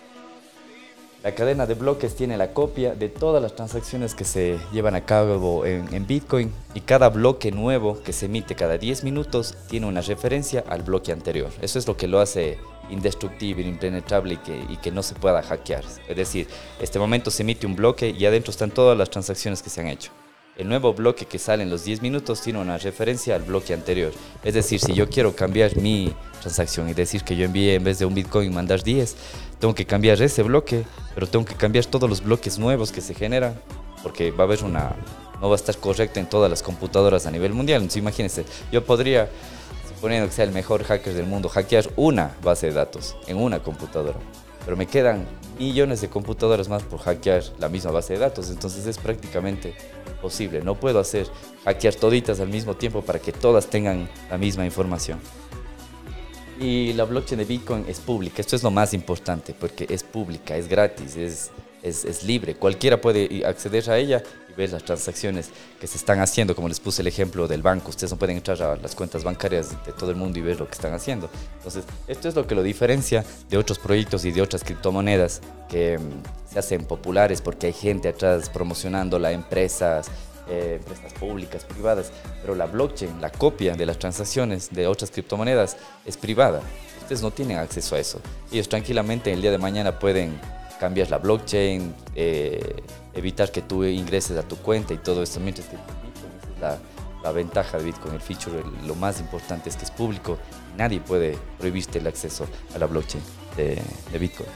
la 1.23 1.35
cadena 1.35 1.67
de 1.67 1.75
bloques 1.75 2.15
tiene 2.15 2.35
la 2.35 2.53
copia 2.53 2.95
de 2.95 3.07
todas 3.09 3.41
las 3.41 3.55
transacciones 3.55 4.15
que 4.15 4.23
se 4.23 4.57
llevan 4.71 4.95
a 4.95 5.05
cabo 5.05 5.65
en, 5.65 6.07
Bitcoin 6.07 6.51
y 6.73 6.81
cada 6.81 7.09
bloque 7.09 7.51
nuevo 7.51 8.01
que 8.01 8.11
se 8.11 8.25
emite 8.25 8.55
cada 8.55 8.77
10 8.77 9.03
minutos 9.03 9.55
tiene 9.67 9.85
una 9.85 10.01
referencia 10.01 10.63
al 10.67 10.81
bloque 10.81 11.11
anterior. 11.11 11.49
Eso 11.61 11.77
es 11.77 11.87
lo 11.87 11.95
que 11.95 12.07
lo 12.07 12.19
hace 12.19 12.57
indestructible, 12.89 13.67
impenetrable 13.67 14.39
y 14.69 14.77
que, 14.77 14.91
no 14.91 15.03
se 15.03 15.15
pueda 15.15 15.41
hackear. 15.43 15.83
Es 16.07 16.17
decir, 16.17 16.47
este 16.79 16.97
momento 16.97 17.29
se 17.29 17.43
emite 17.43 17.67
un 17.67 17.75
bloque 17.75 18.09
y 18.09 18.25
adentro 18.25 18.51
están 18.51 18.71
todas 18.71 18.97
las 18.97 19.09
transacciones 19.09 19.61
que 19.61 19.69
se 19.69 19.81
han 19.81 19.87
hecho. 19.87 20.11
El 20.57 20.67
nuevo 20.67 20.93
bloque 20.93 21.25
que 21.25 21.39
sale 21.39 21.63
en 21.63 21.69
los 21.69 21.85
10 21.85 22.01
minutos 22.01 22.41
tiene 22.41 22.59
una 22.59 22.77
referencia 22.77 23.35
al 23.35 23.43
bloque 23.43 23.73
anterior. 23.73 24.11
Es 24.43 24.53
decir, 24.53 24.81
si 24.81 24.93
yo 24.93 25.07
quiero 25.07 25.33
cambiar 25.33 25.77
mi 25.77 26.13
transacción 26.41 26.89
y 26.89 26.93
decir 26.93 27.23
que 27.23 27.37
yo 27.37 27.45
envié 27.45 27.75
en 27.75 27.85
vez 27.85 27.99
de 27.99 28.05
un 28.05 28.13
Bitcoin 28.13 28.53
mandar 28.53 28.83
10, 28.83 29.15
tengo 29.59 29.73
que 29.73 29.85
cambiar 29.85 30.21
ese 30.21 30.43
bloque, 30.43 30.83
pero 31.15 31.25
tengo 31.25 31.45
que 31.45 31.55
cambiar 31.55 31.85
todos 31.85 32.09
los 32.09 32.21
bloques 32.21 32.59
nuevos 32.59 32.91
que 32.91 32.99
se 32.99 33.13
generan, 33.13 33.55
porque 34.03 34.31
va 34.31 34.43
a 34.43 34.47
haber 34.47 34.63
una, 34.65 34.93
no 35.39 35.47
va 35.47 35.55
a 35.55 35.55
estar 35.55 35.77
correcto 35.77 36.19
en 36.19 36.27
todas 36.27 36.49
las 36.49 36.61
computadoras 36.61 37.25
a 37.25 37.31
nivel 37.31 37.53
mundial. 37.53 37.81
Entonces 37.81 38.01
imagínense, 38.01 38.43
yo 38.73 38.83
podría, 38.83 39.29
suponiendo 39.87 40.27
que 40.27 40.33
sea 40.33 40.45
el 40.45 40.51
mejor 40.51 40.83
hacker 40.83 41.13
del 41.13 41.27
mundo, 41.27 41.47
hackear 41.47 41.89
una 41.95 42.35
base 42.43 42.67
de 42.67 42.73
datos 42.73 43.15
en 43.25 43.37
una 43.37 43.59
computadora, 43.59 44.19
pero 44.65 44.77
me 44.77 44.87
quedan 44.87 45.25
millones 45.59 46.01
de 46.01 46.09
computadoras 46.09 46.69
más 46.69 46.83
por 46.83 46.99
hackear 46.99 47.43
la 47.59 47.69
misma 47.69 47.91
base 47.91 48.13
de 48.13 48.19
datos, 48.19 48.49
entonces 48.49 48.85
es 48.85 48.97
prácticamente 48.97 49.75
posible. 50.21 50.61
No 50.61 50.75
puedo 50.75 50.99
hacer 50.99 51.27
hackear 51.65 51.95
toditas 51.95 52.39
al 52.39 52.49
mismo 52.49 52.75
tiempo 52.75 53.01
para 53.01 53.19
que 53.19 53.31
todas 53.31 53.67
tengan 53.67 54.09
la 54.29 54.37
misma 54.37 54.65
información. 54.65 55.19
Y 56.59 56.93
la 56.93 57.05
blockchain 57.05 57.39
de 57.39 57.45
Bitcoin 57.45 57.85
es 57.87 57.99
pública. 57.99 58.41
Esto 58.41 58.55
es 58.55 58.63
lo 58.63 58.69
más 58.69 58.93
importante 58.93 59.55
porque 59.59 59.87
es 59.89 60.03
pública, 60.03 60.55
es 60.55 60.67
gratis, 60.67 61.15
es, 61.15 61.51
es, 61.81 62.23
libre. 62.23 62.55
Cualquiera 62.55 63.01
puede 63.01 63.43
acceder 63.45 63.89
a 63.89 63.97
ella 63.97 64.21
y 64.51 64.57
ves 64.57 64.71
las 64.71 64.83
transacciones 64.83 65.49
que 65.79 65.87
se 65.87 65.97
están 65.97 66.19
haciendo, 66.19 66.55
como 66.55 66.67
les 66.67 66.79
puse 66.79 67.01
el 67.01 67.07
ejemplo 67.07 67.47
del 67.47 67.61
banco, 67.61 67.89
ustedes 67.89 68.11
no 68.11 68.17
pueden 68.17 68.37
entrar 68.37 68.61
a 68.61 68.75
las 68.75 68.95
cuentas 68.95 69.23
bancarias 69.23 69.71
de 69.85 69.91
todo 69.93 70.11
el 70.11 70.15
mundo 70.15 70.39
y 70.39 70.41
ver 70.41 70.59
lo 70.59 70.67
que 70.67 70.73
están 70.73 70.93
haciendo. 70.93 71.29
Entonces, 71.57 71.83
esto 72.07 72.27
es 72.27 72.35
lo 72.35 72.47
que 72.47 72.55
lo 72.55 72.63
diferencia 72.63 73.23
de 73.49 73.57
otros 73.57 73.79
proyectos 73.79 74.25
y 74.25 74.31
de 74.31 74.41
otras 74.41 74.63
criptomonedas 74.63 75.41
que 75.69 75.97
mm, 75.97 76.51
se 76.51 76.59
hacen 76.59 76.85
populares 76.85 77.41
porque 77.41 77.67
hay 77.67 77.73
gente 77.73 78.09
atrás 78.09 78.49
promocionándola, 78.49 79.31
empresas, 79.31 80.07
eh, 80.49 80.79
empresas 80.79 81.13
públicas, 81.13 81.63
privadas, 81.63 82.11
pero 82.41 82.55
la 82.55 82.65
blockchain, 82.65 83.21
la 83.21 83.31
copia 83.31 83.75
de 83.75 83.85
las 83.85 83.99
transacciones 83.99 84.69
de 84.71 84.87
otras 84.87 85.11
criptomonedas 85.11 85.77
es 86.05 86.17
privada. 86.17 86.61
Ustedes 87.01 87.21
no 87.21 87.31
tienen 87.31 87.57
acceso 87.57 87.95
a 87.95 87.99
eso. 87.99 88.19
Ellos 88.51 88.67
tranquilamente 88.67 89.31
el 89.31 89.41
día 89.41 89.51
de 89.51 89.57
mañana 89.57 89.99
pueden 89.99 90.39
cambiar 90.81 91.11
la 91.11 91.19
blockchain, 91.19 91.93
eh, 92.15 92.81
evitar 93.13 93.51
que 93.51 93.61
tú 93.61 93.83
ingreses 93.83 94.35
a 94.35 94.41
tu 94.41 94.55
cuenta 94.55 94.95
y 94.95 94.97
todo 94.97 95.21
esto. 95.21 95.39
Mientras 95.39 95.67
que 95.67 95.77
Bitcoin, 95.77 96.55
es 96.55 97.23
la, 97.23 97.31
ventaja 97.31 97.77
de 97.77 97.83
Bitcoin, 97.83 98.15
el 98.15 98.19
feature, 98.19 98.63
lo 98.87 98.95
más 98.95 99.19
importante 99.19 99.69
es 99.69 99.75
que 99.75 99.85
es 99.85 99.91
público 99.91 100.39
nadie 100.75 100.99
puede 100.99 101.37
prohibirte 101.59 101.99
el 101.99 102.07
acceso 102.07 102.47
a 102.73 102.79
la 102.79 102.87
blockchain 102.87 103.23
de, 103.55 103.79
de 104.11 104.17
Bitcoin. 104.17 104.49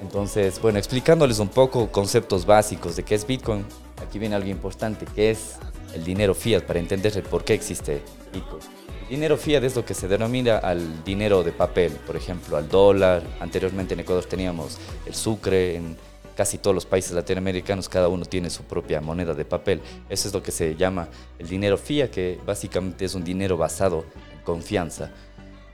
Entonces, 0.00 0.58
bueno, 0.62 0.78
explicándoles 0.78 1.38
un 1.38 1.48
poco 1.48 1.92
conceptos 1.92 2.46
básicos 2.46 2.96
de 2.96 3.02
qué 3.02 3.14
es 3.14 3.26
Bitcoin, 3.26 3.66
aquí 4.02 4.18
viene 4.18 4.36
algo 4.36 4.48
importante, 4.48 5.04
que 5.04 5.32
es 5.32 5.56
el 5.92 6.02
dinero 6.02 6.34
fiat, 6.34 6.62
para 6.62 6.78
entender 6.78 7.14
el 7.14 7.24
por 7.24 7.44
qué 7.44 7.52
existe 7.52 8.00
Bitcoin. 8.32 8.81
Dinero 9.12 9.36
fiat 9.36 9.62
es 9.62 9.76
lo 9.76 9.84
que 9.84 9.92
se 9.92 10.08
denomina 10.08 10.56
al 10.56 11.04
dinero 11.04 11.42
de 11.42 11.52
papel, 11.52 11.92
por 12.06 12.16
ejemplo, 12.16 12.56
al 12.56 12.66
dólar. 12.66 13.22
Anteriormente 13.40 13.92
en 13.92 14.00
Ecuador 14.00 14.24
teníamos 14.24 14.78
el 15.04 15.14
sucre, 15.14 15.76
en 15.76 15.98
casi 16.34 16.56
todos 16.56 16.74
los 16.74 16.86
países 16.86 17.12
latinoamericanos 17.12 17.90
cada 17.90 18.08
uno 18.08 18.24
tiene 18.24 18.48
su 18.48 18.62
propia 18.62 19.02
moneda 19.02 19.34
de 19.34 19.44
papel. 19.44 19.82
Eso 20.08 20.28
es 20.28 20.32
lo 20.32 20.42
que 20.42 20.50
se 20.50 20.76
llama 20.76 21.08
el 21.38 21.46
dinero 21.46 21.76
fiat, 21.76 22.08
que 22.08 22.40
básicamente 22.46 23.04
es 23.04 23.14
un 23.14 23.22
dinero 23.22 23.58
basado 23.58 24.06
en 24.32 24.40
confianza 24.44 25.10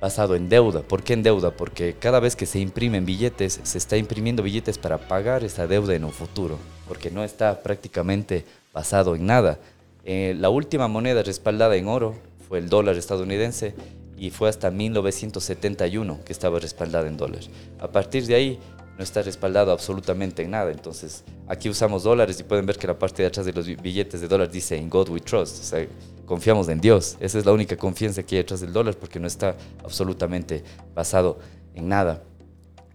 basado 0.00 0.35
en 0.35 0.49
deuda. 0.49 0.83
¿Por 0.83 1.04
qué 1.04 1.12
en 1.12 1.23
deuda? 1.23 1.52
Porque 1.52 1.95
cada 1.95 2.18
vez 2.18 2.35
que 2.35 2.45
se 2.45 2.59
imprimen 2.59 3.07
billetes, 3.07 3.61
se 3.62 3.78
está 3.78 3.97
imprimiendo 3.97 4.42
billetes 4.42 4.78
para 4.78 4.99
pagar 4.99 5.45
esa 5.45 5.68
deuda 5.68 5.95
en 5.95 6.02
un 6.02 6.12
futuro, 6.12 6.59
porque 6.88 7.12
no 7.12 7.23
está 7.23 7.62
prácticamente 7.62 8.45
basado 8.73 9.14
en 9.14 9.26
nada. 9.26 9.61
Eh, 10.04 10.35
la 10.37 10.50
última 10.50 10.88
moneda 10.88 11.23
respaldada 11.23 11.76
en 11.76 11.87
oro 11.87 12.16
fue 12.49 12.59
el 12.59 12.69
dólar 12.69 12.97
estadounidense 12.97 13.75
y 14.17 14.31
fue 14.31 14.49
hasta 14.49 14.71
1971 14.71 16.21
que 16.25 16.33
estaba 16.33 16.59
respaldada 16.59 17.07
en 17.07 17.17
dólar. 17.17 17.43
A 17.78 17.88
partir 17.88 18.26
de 18.26 18.35
ahí 18.35 18.59
no 18.99 19.05
está 19.05 19.23
respaldado 19.23 19.71
absolutamente 19.71 20.43
en 20.43 20.50
nada. 20.50 20.73
Entonces, 20.73 21.23
aquí 21.47 21.71
usamos 21.71 22.02
dólares 22.02 22.40
y 22.40 22.43
pueden 22.43 22.67
ver 22.67 22.76
que 22.76 22.88
la 22.88 22.99
parte 22.99 23.23
de 23.23 23.28
atrás 23.28 23.47
de 23.47 23.52
los 23.52 23.67
billetes 23.81 24.21
de 24.21 24.26
dólar 24.26 24.50
dice 24.50 24.76
In 24.76 24.90
God 24.90 25.09
we 25.11 25.21
trust. 25.21 25.73
Confiamos 26.26 26.69
en 26.69 26.81
Dios. 26.81 27.17
Esa 27.21 27.38
es 27.38 27.47
la 27.47 27.52
única 27.52 27.76
confianza 27.76 28.25
que 28.25 28.35
hay 28.35 28.43
detrás 28.43 28.61
del 28.61 28.73
dólar 28.73 28.97
porque 28.97 29.21
no 29.21 29.28
está 29.28 29.57
absolutamente 29.85 30.64
basado 30.95 31.38
en 31.75 31.88
nada. 31.88 32.25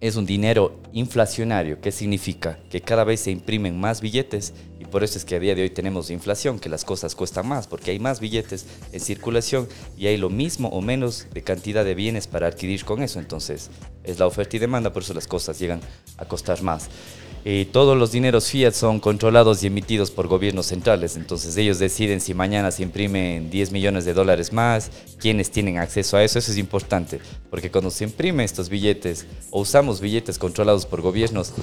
Es 0.02 0.18
un 0.18 0.26
dinero 0.26 0.82
inflacionario. 0.92 1.80
¿Qué 1.80 1.94
significa? 1.94 2.60
Que 2.70 2.82
cada 2.82 3.06
vez 3.06 3.22
se 3.22 3.32
imprimen 3.32 3.80
más 3.80 4.02
billetes 4.02 4.54
por 4.94 5.04
eso 5.04 5.18
es 5.18 5.26
que 5.26 5.36
a 5.36 5.40
día 5.40 5.56
de 5.56 5.64
hoy 5.64 5.72
tenemos 5.72 6.12
inflación, 6.12 6.60
que 6.60 6.70
las 6.70 6.86
cosas 6.86 7.16
cuestan 7.16 7.48
más, 7.48 7.66
porque 7.66 7.90
hay 7.90 7.98
más 7.98 8.20
billetes 8.20 8.68
en 8.92 9.00
circulación 9.00 9.68
y 9.98 10.06
hay 10.06 10.18
lo 10.18 10.30
mismo 10.30 10.70
o 10.70 10.82
menos 10.82 11.26
de 11.34 11.42
cantidad 11.42 11.84
de 11.84 11.96
bienes 11.96 12.28
para 12.28 12.46
adquirir 12.46 12.86
con 12.86 13.02
eso. 13.02 13.18
Entonces, 13.18 13.72
es 14.04 14.20
la 14.20 14.28
oferta 14.28 14.56
y 14.56 14.60
demanda, 14.60 14.94
por 14.94 15.02
eso 15.02 15.16
las 15.16 15.26
cosas 15.26 15.58
llegan 15.58 15.82
a 16.18 16.26
costar 16.26 16.62
más. 16.62 16.90
Y 17.46 17.66
todos 17.66 17.98
los 17.98 18.14
dineros 18.14 18.50
fiat 18.50 18.74
son 18.74 19.02
controlados 19.02 19.64
y 19.64 19.68
emitidos 19.68 20.12
por 20.12 20.28
gobiernos 20.28 20.68
centrales, 20.68 21.18
entonces 21.18 21.58
ellos 21.58 21.78
deciden 21.78 22.22
si 22.22 22.34
mañana 22.34 22.72
se 22.72 22.84
imprimen 22.84 23.50
10 23.50 23.72
millones 23.74 24.06
de 24.06 24.14
dólares 24.14 24.54
más, 24.54 24.92
quiénes 25.20 25.52
tienen 25.52 25.78
acceso 25.78 26.16
a 26.16 26.24
eso, 26.24 26.40
eso 26.40 26.52
es 26.52 26.58
importante, 26.58 27.20
porque 27.50 27.70
cuando 27.70 27.92
se 27.92 28.06
imprimen 28.06 28.46
estos 28.46 28.70
billetes 28.70 29.26
o 29.52 29.60
usamos 29.60 30.00
billetes 30.00 30.40
controlados 30.40 30.86
por 30.86 31.02
gobiernos, 31.02 31.54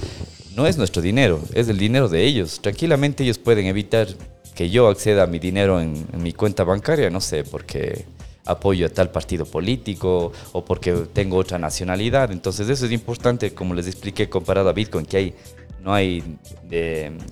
no 0.55 0.67
es 0.67 0.77
nuestro 0.77 1.01
dinero, 1.01 1.39
es 1.53 1.67
el 1.67 1.77
dinero 1.77 2.09
de 2.09 2.25
ellos. 2.25 2.59
Tranquilamente 2.61 3.23
ellos 3.23 3.37
pueden 3.37 3.65
evitar 3.65 4.07
que 4.53 4.69
yo 4.69 4.87
acceda 4.87 5.23
a 5.23 5.27
mi 5.27 5.39
dinero 5.39 5.81
en, 5.81 6.05
en 6.13 6.21
mi 6.21 6.33
cuenta 6.33 6.63
bancaria, 6.63 7.09
no 7.09 7.21
sé, 7.21 7.43
porque 7.43 8.05
apoyo 8.45 8.85
a 8.85 8.89
tal 8.89 9.11
partido 9.11 9.45
político 9.45 10.31
o 10.51 10.65
porque 10.65 10.93
tengo 11.13 11.37
otra 11.37 11.57
nacionalidad. 11.57 12.31
Entonces 12.31 12.69
eso 12.69 12.85
es 12.85 12.91
importante, 12.91 13.53
como 13.53 13.73
les 13.73 13.87
expliqué, 13.87 14.29
comparado 14.29 14.69
a 14.69 14.73
Bitcoin, 14.73 15.05
que 15.05 15.17
hay, 15.17 15.35
no 15.83 15.93
hay 15.93 16.23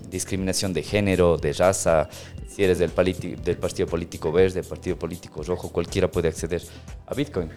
discriminación 0.10 0.74
de 0.74 0.84
género, 0.84 1.38
de 1.38 1.54
raza. 1.54 2.10
Si 2.48 2.64
eres 2.64 2.80
del, 2.80 2.90
partido 2.92 3.88
político 3.88 4.32
verde, 4.32 4.64
partido 4.64 4.98
político 4.98 5.44
rojo, 5.44 5.70
cualquiera 5.70 6.10
puede 6.10 6.28
acceder 6.28 6.64
a 7.06 7.14
Bitcoin. 7.14 7.50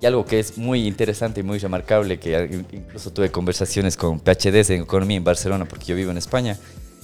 Y 0.00 0.06
algo 0.06 0.24
que 0.24 0.38
es 0.38 0.56
muy 0.56 0.86
interesante 0.86 1.40
y 1.40 1.42
muy 1.42 1.58
remarcable, 1.58 2.20
que 2.20 2.62
incluso 2.70 3.12
tuve 3.12 3.30
conversaciones 3.30 3.96
con 3.96 4.20
PhDs 4.20 4.70
en 4.70 4.82
economía 4.82 5.16
en 5.16 5.24
Barcelona, 5.24 5.64
porque 5.64 5.86
yo 5.86 5.96
vivo 5.96 6.12
en 6.12 6.18
España, 6.18 6.56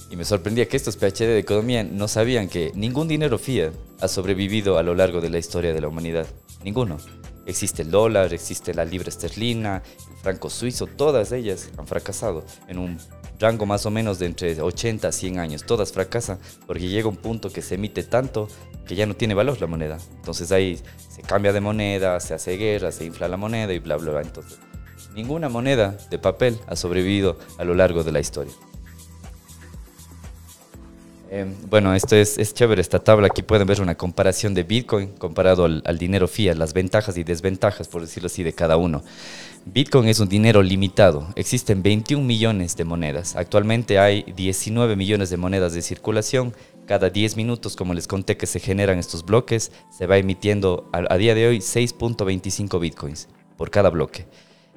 y 0.09 0.15
me 0.15 0.23
sorprendía 0.23 0.67
que 0.67 0.77
estos 0.77 0.95
PhD 0.95 1.25
de 1.25 1.39
economía 1.39 1.83
no 1.83 2.07
sabían 2.07 2.47
que 2.47 2.71
ningún 2.75 3.07
dinero 3.07 3.37
fiat 3.37 3.73
ha 3.99 4.07
sobrevivido 4.07 4.77
a 4.77 4.83
lo 4.83 4.95
largo 4.95 5.19
de 5.19 5.29
la 5.29 5.39
historia 5.39 5.73
de 5.73 5.81
la 5.81 5.87
humanidad. 5.87 6.27
Ninguno. 6.63 6.97
Existe 7.45 7.83
el 7.83 7.91
dólar, 7.91 8.33
existe 8.33 8.73
la 8.73 8.85
libra 8.85 9.09
esterlina, 9.09 9.83
el 10.09 10.17
franco 10.17 10.49
suizo, 10.49 10.87
todas 10.87 11.31
ellas 11.31 11.69
han 11.77 11.85
fracasado 11.85 12.43
en 12.67 12.79
un 12.79 12.97
rango 13.39 13.65
más 13.65 13.85
o 13.85 13.91
menos 13.91 14.19
de 14.19 14.25
entre 14.25 14.61
80 14.61 15.07
a 15.07 15.11
100 15.11 15.39
años. 15.39 15.63
Todas 15.63 15.91
fracasan 15.91 16.39
porque 16.65 16.87
llega 16.87 17.07
un 17.07 17.17
punto 17.17 17.51
que 17.51 17.61
se 17.61 17.75
emite 17.75 18.03
tanto 18.03 18.47
que 18.87 18.95
ya 18.95 19.05
no 19.05 19.15
tiene 19.15 19.33
valor 19.33 19.59
la 19.59 19.67
moneda. 19.67 19.97
Entonces 20.15 20.51
ahí 20.51 20.79
se 21.09 21.21
cambia 21.21 21.53
de 21.53 21.61
moneda, 21.61 22.19
se 22.19 22.33
hace 22.33 22.57
guerra, 22.57 22.91
se 22.91 23.05
infla 23.05 23.27
la 23.27 23.37
moneda 23.37 23.73
y 23.73 23.79
bla, 23.79 23.97
bla, 23.97 24.11
bla. 24.11 24.21
Entonces, 24.21 24.59
ninguna 25.13 25.49
moneda 25.49 25.97
de 26.09 26.19
papel 26.19 26.59
ha 26.67 26.75
sobrevivido 26.75 27.37
a 27.57 27.63
lo 27.63 27.73
largo 27.73 28.03
de 28.03 28.11
la 28.11 28.19
historia. 28.19 28.53
Em, 31.35 31.53
bueno, 31.69 31.93
esto 31.93 32.15
es, 32.15 32.37
es, 32.37 32.53
chévere 32.53 32.81
esta 32.81 32.99
tabla. 32.99 33.27
Aquí 33.27 33.41
pueden 33.43 33.67
ver 33.67 33.81
una 33.81 33.95
comparación 33.95 34.53
de 34.53 34.63
Bitcoin 34.63 35.09
comparado 35.09 35.65
al, 35.65 35.97
dinero 35.97 36.29
fiat, 36.29 36.55
las 36.55 36.71
ventajas 36.71 37.17
y 37.17 37.25
desventajas, 37.25 37.89
por 37.89 37.99
decirlo 38.01 38.27
así, 38.27 38.41
de 38.41 38.53
cada 38.53 38.77
uno. 38.77 39.03
Bitcoin 39.65 40.07
es 40.07 40.21
un 40.21 40.29
dinero 40.29 40.63
limitado. 40.63 41.27
Existen 41.35 41.83
21 41.83 42.23
millones 42.23 42.77
de 42.77 42.85
monedas. 42.85 43.35
Actualmente 43.35 43.99
hay 43.99 44.23
19 44.33 44.95
millones 44.95 45.29
de 45.29 45.35
monedas 45.35 45.73
de 45.73 45.81
circulación. 45.81 46.55
Cada 46.85 47.09
10 47.09 47.35
minutos, 47.35 47.75
como 47.75 47.93
les 47.93 48.07
conté 48.07 48.37
que 48.37 48.45
se 48.45 48.61
generan 48.61 48.97
estos 48.97 49.25
bloques, 49.25 49.73
se 49.91 50.07
va 50.07 50.17
emitiendo 50.17 50.89
a, 50.93 51.13
a 51.13 51.17
día 51.17 51.35
de 51.35 51.47
hoy 51.47 51.57
6.25 51.57 52.79
Bitcoins 52.79 53.27
por 53.57 53.71
cada 53.71 53.89
bloque. 53.89 54.25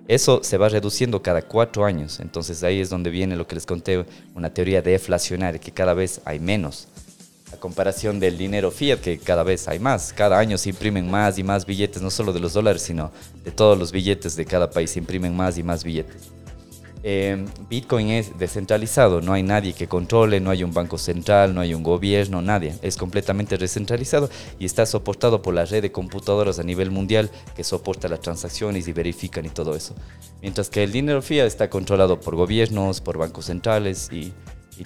Eso 0.08 0.40
se 0.42 0.56
va 0.56 0.70
reduciendo 0.70 1.20
cada 1.20 1.42
cuatro 1.42 1.84
años, 1.84 2.18
entonces 2.20 2.64
ahí 2.64 2.80
es 2.80 2.88
donde 2.88 3.10
viene 3.10 3.36
lo 3.36 3.46
que 3.46 3.56
les 3.56 3.66
conté, 3.66 4.06
una 4.34 4.48
teoría 4.48 4.80
deflacionaria, 4.80 5.60
que 5.60 5.70
cada 5.70 5.92
vez 5.92 6.22
hay 6.24 6.40
menos. 6.40 6.88
A 7.52 7.58
comparación 7.58 8.18
del 8.18 8.38
dinero 8.38 8.70
fiat, 8.70 9.00
que 9.00 9.18
cada 9.18 9.42
vez 9.42 9.68
hay 9.68 9.78
más. 9.78 10.14
Cada 10.14 10.38
año 10.38 10.56
se 10.56 10.70
imprimen 10.70 11.10
más 11.10 11.38
y 11.38 11.42
más 11.42 11.66
billetes, 11.66 12.00
no 12.00 12.10
solo 12.10 12.32
de 12.32 12.40
los 12.40 12.54
dólares, 12.54 12.80
sino 12.80 13.12
de 13.44 13.50
todos 13.50 13.78
los 13.78 13.92
billetes 13.92 14.34
de 14.34 14.46
cada 14.46 14.70
país, 14.70 14.92
se 14.92 14.98
imprimen 14.98 15.36
más 15.36 15.58
y 15.58 15.62
más 15.62 15.84
billetes. 15.84 16.37
Eh, 17.02 17.44
Bitcoin 17.68 18.10
es 18.10 18.38
descentralizado, 18.38 19.20
no 19.20 19.32
hay 19.32 19.42
nadie 19.42 19.72
que 19.72 19.86
controle, 19.86 20.40
no 20.40 20.50
hay 20.50 20.64
un 20.64 20.72
banco 20.72 20.98
central, 20.98 21.54
no 21.54 21.60
hay 21.60 21.74
un 21.74 21.82
gobierno, 21.82 22.42
nadie. 22.42 22.74
Es 22.82 22.96
completamente 22.96 23.56
descentralizado 23.56 24.28
y 24.58 24.64
está 24.64 24.86
soportado 24.86 25.42
por 25.42 25.54
la 25.54 25.64
red 25.64 25.82
de 25.82 25.92
computadoras 25.92 26.58
a 26.58 26.64
nivel 26.64 26.90
mundial 26.90 27.30
que 27.54 27.64
soporta 27.64 28.08
las 28.08 28.20
transacciones 28.20 28.88
y 28.88 28.92
verifican 28.92 29.46
y 29.46 29.50
todo 29.50 29.74
eso. 29.74 29.94
Mientras 30.42 30.70
que 30.70 30.82
el 30.82 30.92
dinero 30.92 31.22
fiat 31.22 31.46
está 31.46 31.70
controlado 31.70 32.20
por 32.20 32.36
gobiernos, 32.36 33.00
por 33.00 33.18
bancos 33.18 33.46
centrales 33.46 34.08
y, 34.12 34.32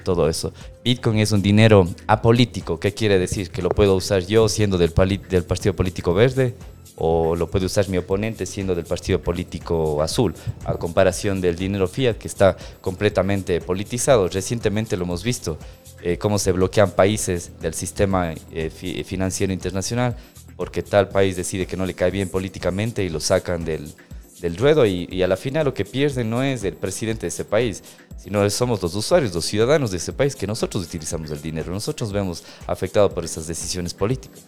todo 0.04 0.26
eso. 0.26 0.54
Bitcoin 0.83 1.19
es 1.19 1.33
un 1.33 1.42
dinero 1.42 1.87
apolítico, 2.07 2.81
¿qué 2.81 2.95
quiere 2.95 3.19
decir? 3.19 3.50
Que 3.50 3.61
lo 3.61 3.69
puedo 3.69 3.95
usar 3.95 4.25
yo 4.25 4.49
siendo 4.49 4.78
del 4.78 4.90
partido 4.90 5.76
político 5.76 6.14
verde 6.14 6.54
o 6.97 7.35
lo 7.37 7.51
puede 7.51 7.67
usar 7.67 7.89
mi 7.89 7.97
oponente 7.99 8.47
siendo 8.47 8.75
del 8.75 8.85
partido 8.85 9.21
político 9.21 10.03
azul, 10.03 10.35
a 10.65 10.75
comparación 10.75 11.41
del 11.41 11.57
dinero 11.57 11.89
fiat 11.89 12.17
que 12.17 12.29
está 12.29 12.57
completamente 12.81 13.61
politizado. 13.61 14.29
Recientemente 14.29 14.97
lo 14.97 15.05
hemos 15.05 15.23
visto, 15.23 15.59
eh, 16.03 16.19
cómo 16.19 16.39
se 16.39 16.53
bloquean 16.53 16.91
países 16.91 17.53
del 17.61 17.75
sistema 17.75 18.35
eh, 18.53 19.05
financiero 19.05 19.53
internacional 19.53 20.17
porque 20.57 20.83
tal 20.83 21.09
país 21.09 21.37
decide 21.37 21.67
que 21.67 21.77
no 21.77 21.87
le 21.87 21.95
cae 21.95 22.11
bien 22.11 22.29
políticamente 22.29 23.03
y 23.03 23.09
lo 23.09 23.21
sacan 23.21 23.65
del, 23.65 23.93
del 24.41 24.57
ruedo 24.57 24.85
y, 24.87 25.23
a 25.23 25.29
la 25.29 25.37
final 25.37 25.65
lo 25.65 25.75
que 25.75 25.85
pierden 25.85 26.29
no 26.29 26.43
es 26.43 26.63
el 26.65 26.75
presidente 26.75 27.23
de 27.23 27.29
ese 27.29 27.45
país, 27.45 27.83
sino 28.19 28.49
somos 28.51 28.83
los 28.83 28.95
usuarios, 28.95 29.35
los 29.35 29.45
ciudadanos 29.45 29.91
de 29.91 29.97
ese 29.97 30.13
país 30.13 30.37
que 30.37 30.47
nosotros 30.47 30.85
utilizamos 30.85 31.31
el 31.31 31.41
dinero, 31.41 31.73
nosotros 31.73 32.13
vemos 32.13 32.45
afectados 32.67 33.13
por 33.13 33.25
esas 33.25 33.47
decisiones 33.47 33.95
políticas. 33.95 34.41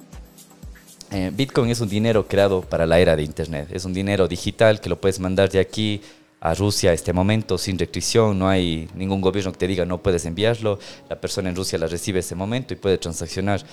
Eh, 1.15 1.31
Bitcoin 1.33 1.71
es 1.71 1.81
un 1.81 1.89
dinero 1.89 2.27
creado 2.27 2.63
para 2.63 2.87
la 2.87 2.99
era 2.99 3.15
de 3.15 3.23
Internet. 3.23 3.69
Es 3.71 3.85
un 3.85 3.95
dinero 3.95 4.27
digital 4.27 4.81
que 4.81 4.89
lo 4.89 5.01
puedes 5.01 5.21
mandar 5.21 5.49
de 5.49 5.61
aquí 5.61 6.01
a 6.41 6.55
Rusia 6.55 6.91
a 6.91 6.93
este 6.93 7.13
momento 7.13 7.57
sin 7.57 7.79
restricción, 7.79 8.37
no 8.37 8.49
hay 8.49 8.89
ningún 8.97 9.21
gobierno 9.21 9.53
que 9.53 9.59
te 9.59 9.69
diga 9.69 9.87
no 9.87 10.03
puedes 10.03 10.27
enviarlo, 10.27 10.79
la 11.09 11.19
persona 11.19 11.49
en 11.49 11.57
Rusia 11.57 11.79
la 11.79 11.87
recibe 11.87 12.19
ese 12.19 12.35
momento 12.35 12.75
y 12.75 12.77
puede 12.77 12.99
transaccionar 12.99 13.65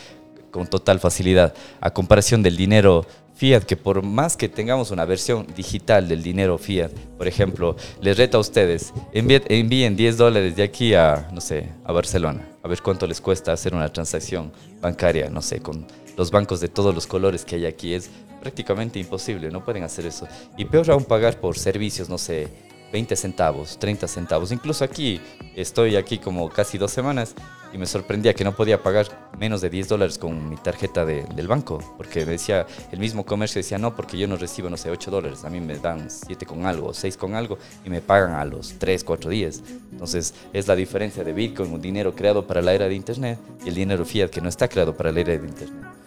con 0.52 0.68
total 0.68 1.00
facilidad, 1.00 1.54
a 1.80 1.92
comparación 1.92 2.44
del 2.44 2.56
dinero 2.56 3.06
fiat, 3.34 3.64
que 3.64 3.76
por 3.76 4.04
más 4.04 4.38
que 4.38 4.48
tengamos 4.48 4.92
una 4.92 5.06
versión 5.06 5.48
digital 5.56 6.08
del 6.08 6.22
dinero 6.22 6.58
fiat, 6.58 6.92
por 7.18 7.28
ejemplo, 7.28 7.76
les 8.02 8.18
reto 8.18 8.38
a 8.38 8.42
ustedes, 8.42 8.94
envíen 9.14 9.96
10 9.96 10.18
dólares 10.18 10.56
de 10.56 10.64
aquí 10.64 10.94
a, 10.94 11.28
no 11.34 11.42
sé, 11.42 11.70
a 11.84 11.92
Barcelona, 11.92 12.48
a 12.62 12.68
ver 12.68 12.82
cuánto 12.82 13.08
les 13.08 13.20
cuesta 13.20 13.52
hacer 13.52 13.74
una 13.74 13.92
transacción 13.92 14.52
bancaria, 14.80 15.30
no 15.30 15.42
sé, 15.42 15.60
con 15.60 15.88
los 16.18 16.32
bancos 16.32 16.60
de 16.60 16.68
todos 16.68 16.94
los 16.94 17.08
colores 17.08 17.46
que 17.46 17.56
hay 17.56 17.66
aquí, 17.66 17.94
es 17.94 18.10
prácticamente 18.42 19.00
imposible, 19.00 19.50
no 19.52 19.64
pueden 19.64 19.84
hacer 19.84 20.06
eso. 20.06 20.28
Y 20.58 20.66
peor 20.66 20.90
aún 20.92 21.06
pagar 21.06 21.40
por 21.40 21.58
servicios, 21.58 22.10
no 22.10 22.18
sé, 22.18 22.48
20 22.92 23.16
centavos, 23.16 23.78
30 23.80 24.08
centavos. 24.08 24.52
Incluso 24.52 24.84
aquí, 24.84 25.22
estoy 25.56 25.96
aquí 25.96 26.18
como 26.18 26.50
casi 26.50 26.78
dos 26.78 26.92
semanas 26.92 27.36
y 27.74 27.78
me 27.78 27.86
sorprendía 27.86 28.34
que 28.34 28.44
no 28.44 28.54
podía 28.54 28.84
pagar 28.84 29.08
menos 29.40 29.62
de 29.62 29.70
10 29.70 29.88
dólares 29.88 30.18
con 30.18 30.50
mi 30.50 30.58
tarjeta 30.58 31.06
del 31.06 31.48
banco, 31.48 31.80
porque 31.96 32.26
me 32.26 32.34
decía, 32.34 32.68
el 32.92 33.00
mismo 33.00 33.26
comercio 33.26 33.60
decía, 33.60 33.78
no, 33.78 33.96
porque 33.96 34.18
yo 34.18 34.28
no 34.28 34.36
recibo, 34.36 34.70
no 34.70 34.76
sé, 34.76 34.90
8 34.90 35.10
dólares, 35.10 35.46
a 35.46 35.50
mí 35.50 35.62
me 35.62 35.78
dan 35.78 36.10
7 36.10 36.46
con 36.46 36.66
algo, 36.66 36.94
6 36.94 37.16
con 37.16 37.34
algo, 37.34 37.58
y 37.86 37.90
me 37.90 38.02
pagan 38.02 38.34
a 38.34 38.44
los 38.44 38.74
3, 38.78 39.06
4 39.06 39.30
días. 39.30 39.64
Entonces, 39.92 40.34
es 40.52 40.68
la 40.68 40.76
diferencia 40.76 41.24
de 41.24 41.32
Bitcoin, 41.32 41.72
un 41.72 41.82
dinero 41.82 42.14
creado 42.14 42.46
para 42.46 42.62
la 42.62 42.74
era 42.74 42.90
de 42.90 42.96
Internet, 42.96 43.40
y 43.64 43.70
el 43.70 43.76
dinero 43.76 44.04
fiat 44.04 44.30
que 44.30 44.42
no 44.42 44.50
está 44.50 44.68
creado 44.68 44.98
para 44.98 45.14
la 45.14 45.22
era 45.22 45.38
de 45.38 45.48
Internet 45.48 46.01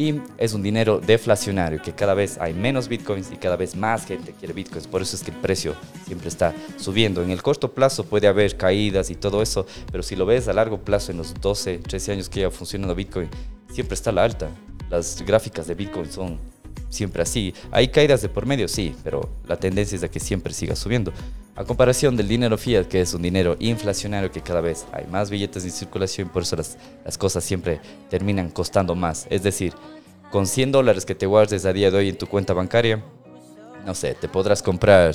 y 0.00 0.18
es 0.38 0.54
un 0.54 0.62
dinero 0.62 0.98
deflacionario, 0.98 1.82
que 1.82 1.92
cada 1.92 2.14
vez 2.14 2.38
hay 2.38 2.54
menos 2.54 2.88
bitcoins 2.88 3.30
y 3.32 3.36
cada 3.36 3.56
vez 3.56 3.76
más 3.76 4.06
gente 4.06 4.32
quiere 4.32 4.54
bitcoins. 4.54 4.86
Por 4.86 5.02
eso 5.02 5.14
es 5.14 5.22
que 5.22 5.30
el 5.30 5.36
precio 5.36 5.74
siempre 6.06 6.28
está 6.28 6.54
subiendo. 6.78 7.22
En 7.22 7.30
el 7.30 7.42
corto 7.42 7.72
plazo 7.72 8.04
puede 8.04 8.26
haber 8.26 8.56
caídas 8.56 9.10
y 9.10 9.14
todo 9.14 9.42
eso, 9.42 9.66
pero 9.92 10.02
si 10.02 10.16
lo 10.16 10.24
ves 10.24 10.48
a 10.48 10.54
largo 10.54 10.78
plazo, 10.78 11.12
en 11.12 11.18
los 11.18 11.34
12, 11.34 11.80
13 11.80 12.12
años 12.12 12.30
que 12.30 12.40
lleva 12.40 12.50
funcionando 12.50 12.94
bitcoin, 12.94 13.28
siempre 13.70 13.92
está 13.92 14.10
la 14.10 14.24
alta. 14.24 14.48
Las 14.88 15.20
gráficas 15.20 15.66
de 15.66 15.74
bitcoin 15.74 16.10
son 16.10 16.38
siempre 16.88 17.22
así. 17.22 17.52
Hay 17.70 17.88
caídas 17.88 18.22
de 18.22 18.30
por 18.30 18.46
medio, 18.46 18.68
sí, 18.68 18.96
pero 19.04 19.28
la 19.46 19.58
tendencia 19.58 19.96
es 19.96 20.02
a 20.02 20.08
que 20.08 20.18
siempre 20.18 20.54
siga 20.54 20.76
subiendo. 20.76 21.12
A 21.60 21.64
comparación 21.64 22.16
del 22.16 22.26
dinero 22.26 22.56
fiat, 22.56 22.86
que 22.86 23.02
es 23.02 23.12
un 23.12 23.20
dinero 23.20 23.54
inflacionario 23.58 24.32
que 24.32 24.40
cada 24.40 24.62
vez 24.62 24.86
hay 24.92 25.06
más 25.08 25.28
billetes 25.28 25.62
en 25.62 25.70
circulación, 25.70 26.30
por 26.30 26.40
eso 26.40 26.56
las, 26.56 27.18
cosas 27.18 27.44
siempre 27.44 27.82
terminan 28.08 28.48
costando 28.48 28.94
más. 28.94 29.26
Es 29.28 29.42
decir, 29.42 29.74
con 30.30 30.46
100 30.46 30.72
dólares 30.72 31.04
que 31.04 31.14
te 31.14 31.26
guardes 31.26 31.66
a 31.66 31.74
día 31.74 31.90
de 31.90 31.98
hoy 31.98 32.08
en 32.08 32.16
tu 32.16 32.26
cuenta 32.26 32.54
bancaria, 32.54 33.04
no 33.84 33.94
sé, 33.94 34.14
te 34.14 34.26
podrás 34.26 34.62
comprar 34.62 35.14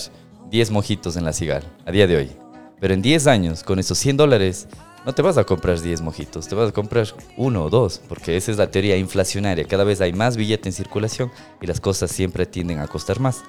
10 0.51 0.69
mojitos 0.69 1.17
en 1.17 1.25
la 1.25 1.33
cigarra 1.33 1.67
a 1.83 1.91
día 1.91 2.05
de 2.05 2.15
hoy. 2.15 2.31
Pero 2.79 2.93
en 2.93 3.01
10 3.01 3.25
años, 3.25 3.63
con 3.63 3.79
esos 3.79 3.97
100 3.97 4.17
dólares, 4.17 4.67
no 5.03 5.15
te 5.15 5.23
vas 5.23 5.39
a 5.39 5.45
comprar 5.45 5.81
10 5.81 6.01
mojitos, 6.01 6.47
te 6.47 6.53
vas 6.53 6.69
a 6.69 6.73
comprar 6.73 7.07
uno 7.37 7.63
o 7.63 7.69
dos, 7.71 7.99
porque 8.07 8.37
esa 8.37 8.51
es 8.51 8.57
la 8.59 8.69
teoría 8.69 8.97
inflacionaria. 8.97 9.65
Cada 9.65 9.83
vez 9.83 9.99
hay 9.99 10.13
más 10.13 10.37
billete 10.37 10.69
en 10.69 10.73
circulación 10.73 11.31
y 11.59 11.65
las 11.65 11.81
cosas 11.81 12.11
siempre 12.11 12.45
tienden 12.45 12.77
a 12.77 12.87
costar 12.87 13.19
más. 13.19 13.41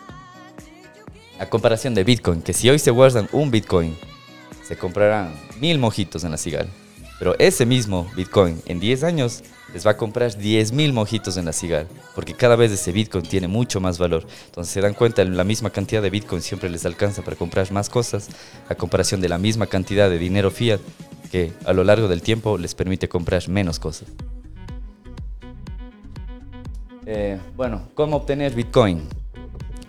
A 1.39 1.47
comparación 1.47 1.95
de 1.95 2.03
Bitcoin, 2.03 2.41
que 2.41 2.55
si 2.55 2.71
hoy 2.71 2.79
se 2.79 2.91
guardan 2.91 3.29
un 3.31 3.51
Bitcoin, 3.51 3.95
se 4.67 4.77
comprarán 4.77 5.35
mil 5.61 5.79
mojitos 5.79 6.25
en 6.25 6.31
la 6.31 6.39
cigarra. 6.39 6.71
Pero 7.19 7.35
ese 7.39 7.67
mismo 7.67 8.11
Bitcoin 8.17 8.63
en 8.65 8.81
10 8.81 9.05
años 9.05 9.43
les 9.75 9.87
va 9.87 9.91
a 9.93 9.97
comprar 9.99 10.35
10 10.35 10.73
mil 10.73 10.95
mojitos 10.95 11.37
en 11.37 11.45
la 11.45 11.53
cigarra, 11.53 11.89
porque 12.15 12.33
cada 12.33 12.57
vez 12.57 12.73
ese 12.73 12.91
Bitcoin 12.91 13.25
tiene 13.25 13.49
mucho 13.49 13.81
más 13.81 13.99
valor. 13.99 14.27
Entonces 14.47 14.73
se 14.73 14.81
dan 14.81 14.95
cuenta, 14.95 15.25
la 15.25 15.45
misma 15.45 15.69
cantidad 15.69 16.01
de 16.01 16.09
Bitcoin 16.09 16.41
siempre 16.41 16.71
les 16.71 16.87
alcanza 16.87 17.23
para 17.23 17.37
comprar 17.37 17.71
más 17.71 17.91
cosas, 17.91 18.29
a 18.71 18.75
comparación 18.75 19.21
de 19.21 19.29
la 19.29 19.37
misma 19.37 19.67
cantidad 19.67 20.09
de 20.09 20.19
dinero 20.19 20.51
fiat 20.51 20.81
que 21.31 21.53
a 21.67 21.75
lo 21.75 21.85
largo 21.85 22.09
del 22.09 22.23
tiempo 22.23 22.57
les 22.57 22.75
permite 22.75 23.11
comprar 23.11 23.47
menos 23.51 23.79
cosas. 23.79 24.09
Eh, 27.05 27.39
bueno, 27.57 27.89
¿cómo 27.95 28.17
obtener 28.17 28.55
Bitcoin? 28.55 29.03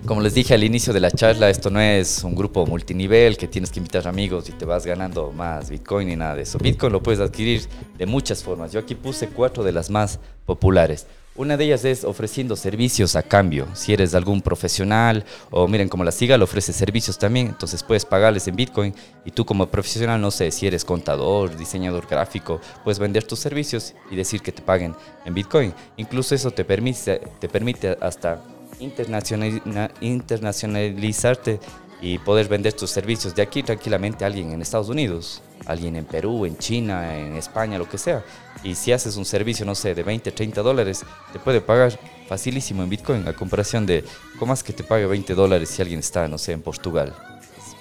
Como 0.06 0.22
les 0.22 0.34
dije 0.34 0.54
al 0.54 0.64
inicio 0.64 0.94
de 0.94 1.00
la 1.00 1.12
charla, 1.12 1.50
esto 1.50 1.70
no 1.70 1.82
es 1.82 2.24
un 2.24 2.36
grupo 2.36 2.66
multinivel 2.66 3.36
que 3.36 3.48
tienes 3.48 3.72
que 3.72 3.80
invitar 3.80 4.08
amigos 4.08 4.48
y 4.48 4.54
te 4.54 4.64
vas 4.64 4.86
ganando 4.86 5.32
más 5.32 5.70
Bitcoin 5.70 6.08
ni 6.08 6.16
nada 6.16 6.36
de 6.36 6.44
eso. 6.44 6.60
Bitcoin 6.60 6.94
lo 6.94 7.04
puedes 7.04 7.20
adquirir 7.20 7.68
de 7.98 8.06
muchas 8.06 8.44
formas. 8.44 8.72
Yo 8.72 8.80
aquí 8.80 8.96
puse 8.96 9.28
cuatro 9.28 9.64
de 9.64 9.72
las 9.74 9.90
más 9.90 10.20
populares. 10.46 11.08
Una 11.36 11.58
de 11.58 11.66
ellas 11.66 11.84
es 11.84 12.04
ofreciendo 12.04 12.56
servicios 12.56 13.16
a 13.16 13.22
cambio. 13.22 13.68
Si 13.74 13.92
eres 13.92 14.16
algún 14.16 14.42
profesional 14.42 15.26
o 15.52 15.68
miren 15.68 15.90
como 15.90 16.04
la 16.04 16.12
siga 16.12 16.38
le 16.38 16.44
ofrece 16.44 16.74
servicios 16.74 17.20
también, 17.20 17.48
entonces 17.48 17.84
puedes 17.84 18.06
pagarles 18.06 18.48
en 18.48 18.56
Bitcoin 18.56 18.96
y 19.26 19.32
tú 19.32 19.46
como 19.46 19.68
profesional, 19.68 20.22
no 20.22 20.32
sé, 20.32 20.52
si 20.52 20.66
eres 20.66 20.86
contador, 20.86 21.56
diseñador 21.56 22.08
gráfico, 22.08 22.62
puedes 22.84 22.98
vender 22.98 23.24
tus 23.24 23.40
servicios 23.40 23.94
y 24.10 24.16
decir 24.16 24.42
que 24.42 24.52
te 24.52 24.62
paguen 24.62 24.96
en 25.26 25.34
Bitcoin. 25.34 25.74
Incluso 25.98 26.34
eso 26.34 26.50
te 26.50 26.64
permite, 26.64 27.22
te 27.40 27.50
permite 27.50 27.98
hasta 28.02 28.42
internacionalizarte 28.80 31.60
y 32.00 32.20
poder 32.20 32.48
vender 32.48 32.74
tus 32.74 32.92
servicios 32.92 33.34
de 33.34 33.42
aquí 33.42 33.64
tranquilamente 33.64 34.24
a 34.24 34.28
alguien 34.28 34.52
en 34.52 34.62
Estados 34.62 34.90
Unidos, 34.90 35.42
alguien 35.66 35.96
en 35.96 36.06
Perú, 36.06 36.46
en 36.46 36.58
China, 36.58 37.18
en 37.18 37.36
España, 37.36 37.78
lo 37.78 37.90
que 37.90 37.98
sea. 37.98 38.24
Y 38.64 38.76
si 38.76 38.92
haces 38.92 39.18
un 39.18 39.26
servicio, 39.26 39.66
no 39.66 39.76
sé, 39.76 39.96
de 39.96 40.04
20, 40.04 40.32
30 40.32 40.62
dólares, 40.62 41.04
te 41.34 41.40
puede 41.40 41.62
pagar 41.62 42.00
facilísimo 42.28 42.84
en 42.84 42.90
Bitcoin, 42.90 43.28
a 43.28 43.34
comparación 43.34 43.86
de 43.86 44.04
cómo 44.38 44.54
es 44.54 44.64
que 44.64 44.74
te 44.74 44.84
pague 44.84 45.06
20 45.06 45.34
dólares 45.34 45.70
si 45.70 45.82
alguien 45.82 46.00
está, 46.00 46.28
no 46.28 46.38
sé, 46.38 46.52
en 46.52 46.62
Portugal. 46.62 47.16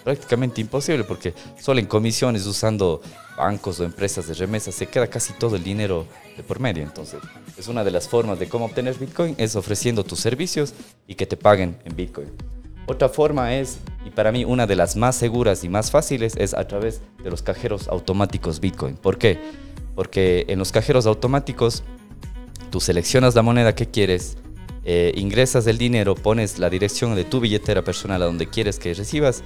Prácticamente 0.06 0.60
imposible 0.60 1.02
porque 1.02 1.34
solo 1.60 1.80
en 1.80 1.86
comisiones 1.86 2.46
usando 2.46 3.02
bancos 3.36 3.80
o 3.80 3.84
empresas 3.84 4.28
de 4.28 4.34
remesas 4.34 4.76
se 4.76 4.86
queda 4.86 5.08
casi 5.08 5.32
todo 5.32 5.56
el 5.56 5.64
dinero 5.64 6.06
de 6.36 6.44
por 6.44 6.60
medio. 6.60 6.84
Entonces, 6.84 7.18
es 7.58 7.66
una 7.66 7.82
de 7.82 7.90
las 7.90 8.08
formas 8.08 8.38
de 8.38 8.48
cómo 8.48 8.66
obtener 8.66 8.96
Bitcoin, 8.96 9.34
es 9.36 9.56
ofreciendo 9.56 10.04
tus 10.04 10.20
servicios 10.20 10.74
y 11.08 11.16
que 11.16 11.26
te 11.26 11.36
paguen 11.36 11.76
en 11.84 11.96
Bitcoin. 11.96 12.28
Otra 12.86 13.08
forma 13.08 13.56
es, 13.56 13.78
y 14.06 14.10
para 14.10 14.30
mí 14.30 14.44
una 14.44 14.68
de 14.68 14.76
las 14.76 14.94
más 14.94 15.16
seguras 15.16 15.64
y 15.64 15.68
más 15.68 15.90
fáciles, 15.90 16.36
es 16.36 16.54
a 16.54 16.68
través 16.68 17.00
de 17.24 17.28
los 17.28 17.42
cajeros 17.42 17.88
automáticos 17.88 18.60
Bitcoin. 18.60 18.94
¿Por 18.94 19.18
qué? 19.18 19.40
Porque 19.96 20.44
en 20.46 20.60
los 20.60 20.70
cajeros 20.70 21.06
automáticos 21.06 21.82
tú 22.70 22.78
seleccionas 22.78 23.34
la 23.34 23.42
moneda 23.42 23.74
que 23.74 23.86
quieres, 23.86 24.36
eh, 24.84 25.12
ingresas 25.16 25.66
el 25.66 25.78
dinero, 25.78 26.14
pones 26.14 26.60
la 26.60 26.70
dirección 26.70 27.16
de 27.16 27.24
tu 27.24 27.40
billetera 27.40 27.82
personal 27.82 28.22
a 28.22 28.26
donde 28.26 28.46
quieres 28.46 28.78
que 28.78 28.94
recibas 28.94 29.42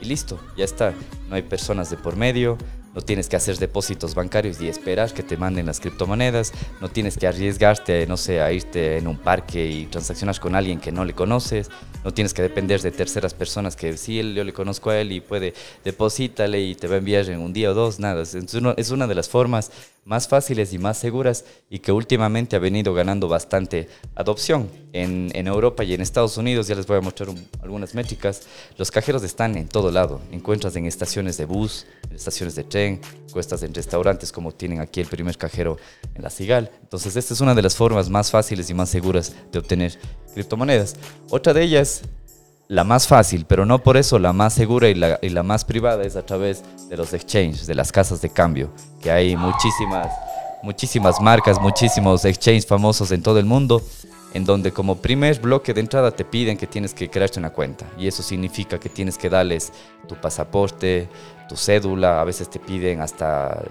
y 0.00 0.06
listo, 0.06 0.40
ya 0.56 0.64
está. 0.64 0.94
No 1.28 1.36
hay 1.36 1.42
personas 1.42 1.90
de 1.90 1.96
por 1.96 2.16
medio, 2.16 2.58
no 2.94 3.00
tienes 3.00 3.28
que 3.28 3.36
hacer 3.36 3.56
depósitos 3.58 4.14
bancarios 4.14 4.60
y 4.60 4.68
esperar 4.68 5.12
que 5.12 5.22
te 5.22 5.36
manden 5.36 5.66
las 5.66 5.78
criptomonedas, 5.78 6.52
no 6.80 6.88
tienes 6.88 7.16
que 7.16 7.26
arriesgarte, 7.26 8.06
no 8.06 8.16
sé, 8.16 8.40
a 8.40 8.52
irte 8.52 8.98
en 8.98 9.06
un 9.06 9.16
parque 9.16 9.64
y 9.66 9.86
transaccionar 9.86 10.38
con 10.40 10.54
alguien 10.54 10.80
que 10.80 10.90
no 10.90 11.04
le 11.04 11.14
conoces, 11.14 11.70
no 12.04 12.12
tienes 12.12 12.34
que 12.34 12.42
depender 12.42 12.80
de 12.82 12.90
terceras 12.90 13.32
personas 13.32 13.76
que 13.76 13.96
sí, 13.96 14.34
yo 14.34 14.42
le 14.42 14.52
conozco 14.52 14.90
a 14.90 14.98
él 14.98 15.12
y 15.12 15.20
puede 15.20 15.54
deposítale 15.84 16.60
y 16.60 16.74
te 16.74 16.88
va 16.88 16.96
a 16.96 16.98
enviar 16.98 17.28
en 17.30 17.40
un 17.40 17.52
día 17.52 17.70
o 17.70 17.74
dos, 17.74 18.00
nada, 18.00 18.22
es 18.22 18.90
una 18.90 19.06
de 19.06 19.14
las 19.14 19.28
formas 19.28 19.70
más 20.04 20.28
fáciles 20.28 20.72
y 20.72 20.78
más 20.78 20.98
seguras 20.98 21.44
y 21.68 21.78
que 21.78 21.92
últimamente 21.92 22.56
ha 22.56 22.58
venido 22.58 22.94
ganando 22.94 23.28
bastante 23.28 23.88
adopción. 24.14 24.70
En, 24.92 25.30
Europa 25.46 25.84
y 25.84 25.94
en 25.94 26.00
Estados 26.00 26.36
Unidos, 26.36 26.66
ya 26.66 26.74
les 26.74 26.86
voy 26.86 26.98
a 26.98 27.00
mostrar 27.00 27.28
algunas 27.62 27.94
métricas, 27.94 28.42
los 28.76 28.90
cajeros 28.90 29.22
están 29.22 29.56
en 29.56 29.68
todo 29.68 29.90
lado. 29.90 30.20
Encuentras 30.32 30.74
en 30.76 30.86
estaciones 30.86 31.36
de 31.36 31.44
bus, 31.44 31.86
estaciones 32.12 32.54
de 32.54 32.64
tren, 32.64 33.00
cuestas 33.32 33.62
en 33.62 33.72
restaurantes 33.72 34.32
como 34.32 34.52
tienen 34.52 34.80
aquí 34.80 35.00
el 35.00 35.06
primer 35.06 35.36
cajero 35.36 35.76
en 36.14 36.22
la 36.22 36.30
Cigal. 36.30 36.70
Entonces 36.82 37.14
esta 37.16 37.34
es 37.34 37.40
una 37.40 37.54
de 37.54 37.62
las 37.62 37.76
formas 37.76 38.10
más 38.10 38.30
fáciles 38.30 38.68
y 38.70 38.74
más 38.74 38.90
seguras 38.90 39.34
de 39.52 39.58
obtener 39.58 39.98
criptomonedas. 40.34 40.96
Otra 41.30 41.52
de 41.52 41.62
ellas 41.62 42.02
la 42.70 42.84
más 42.84 43.08
fácil, 43.08 43.46
pero 43.48 43.66
no 43.66 43.80
por 43.80 43.96
eso 43.96 44.20
la 44.20 44.32
más 44.32 44.54
segura 44.54 44.88
y 44.88 44.94
la, 44.94 45.18
y 45.20 45.30
la, 45.30 45.42
más 45.42 45.64
privada 45.64 46.04
es 46.04 46.14
a 46.14 46.24
través 46.24 46.62
de 46.88 46.96
los 46.96 47.12
exchanges, 47.12 47.66
de 47.66 47.74
las 47.74 47.90
casas 47.90 48.22
de 48.22 48.30
cambio, 48.30 48.70
que 49.02 49.10
hay 49.10 49.34
muchísimas, 49.34 50.06
muchísimas 50.62 51.20
marcas, 51.20 51.60
muchísimos 51.60 52.24
exchanges 52.24 52.64
famosos 52.64 53.10
en 53.10 53.24
todo 53.24 53.40
el 53.40 53.44
mundo, 53.44 53.82
en 54.34 54.44
donde 54.44 54.70
como 54.70 54.98
primer 54.98 55.40
bloque 55.40 55.74
de 55.74 55.80
entrada 55.80 56.12
te 56.12 56.24
piden 56.24 56.56
que 56.56 56.68
tienes 56.68 56.94
que 56.94 57.10
crearte 57.10 57.40
una 57.40 57.50
cuenta. 57.50 57.86
Y 57.98 58.06
eso 58.06 58.22
significa 58.22 58.78
que 58.78 58.88
tienes 58.88 59.18
que 59.18 59.28
darles 59.28 59.72
tu 60.06 60.14
pasaporte, 60.14 61.08
tu 61.48 61.56
cédula, 61.56 62.20
a 62.20 62.24
veces 62.24 62.48
te 62.48 62.60
piden 62.60 63.00
hasta 63.00 63.64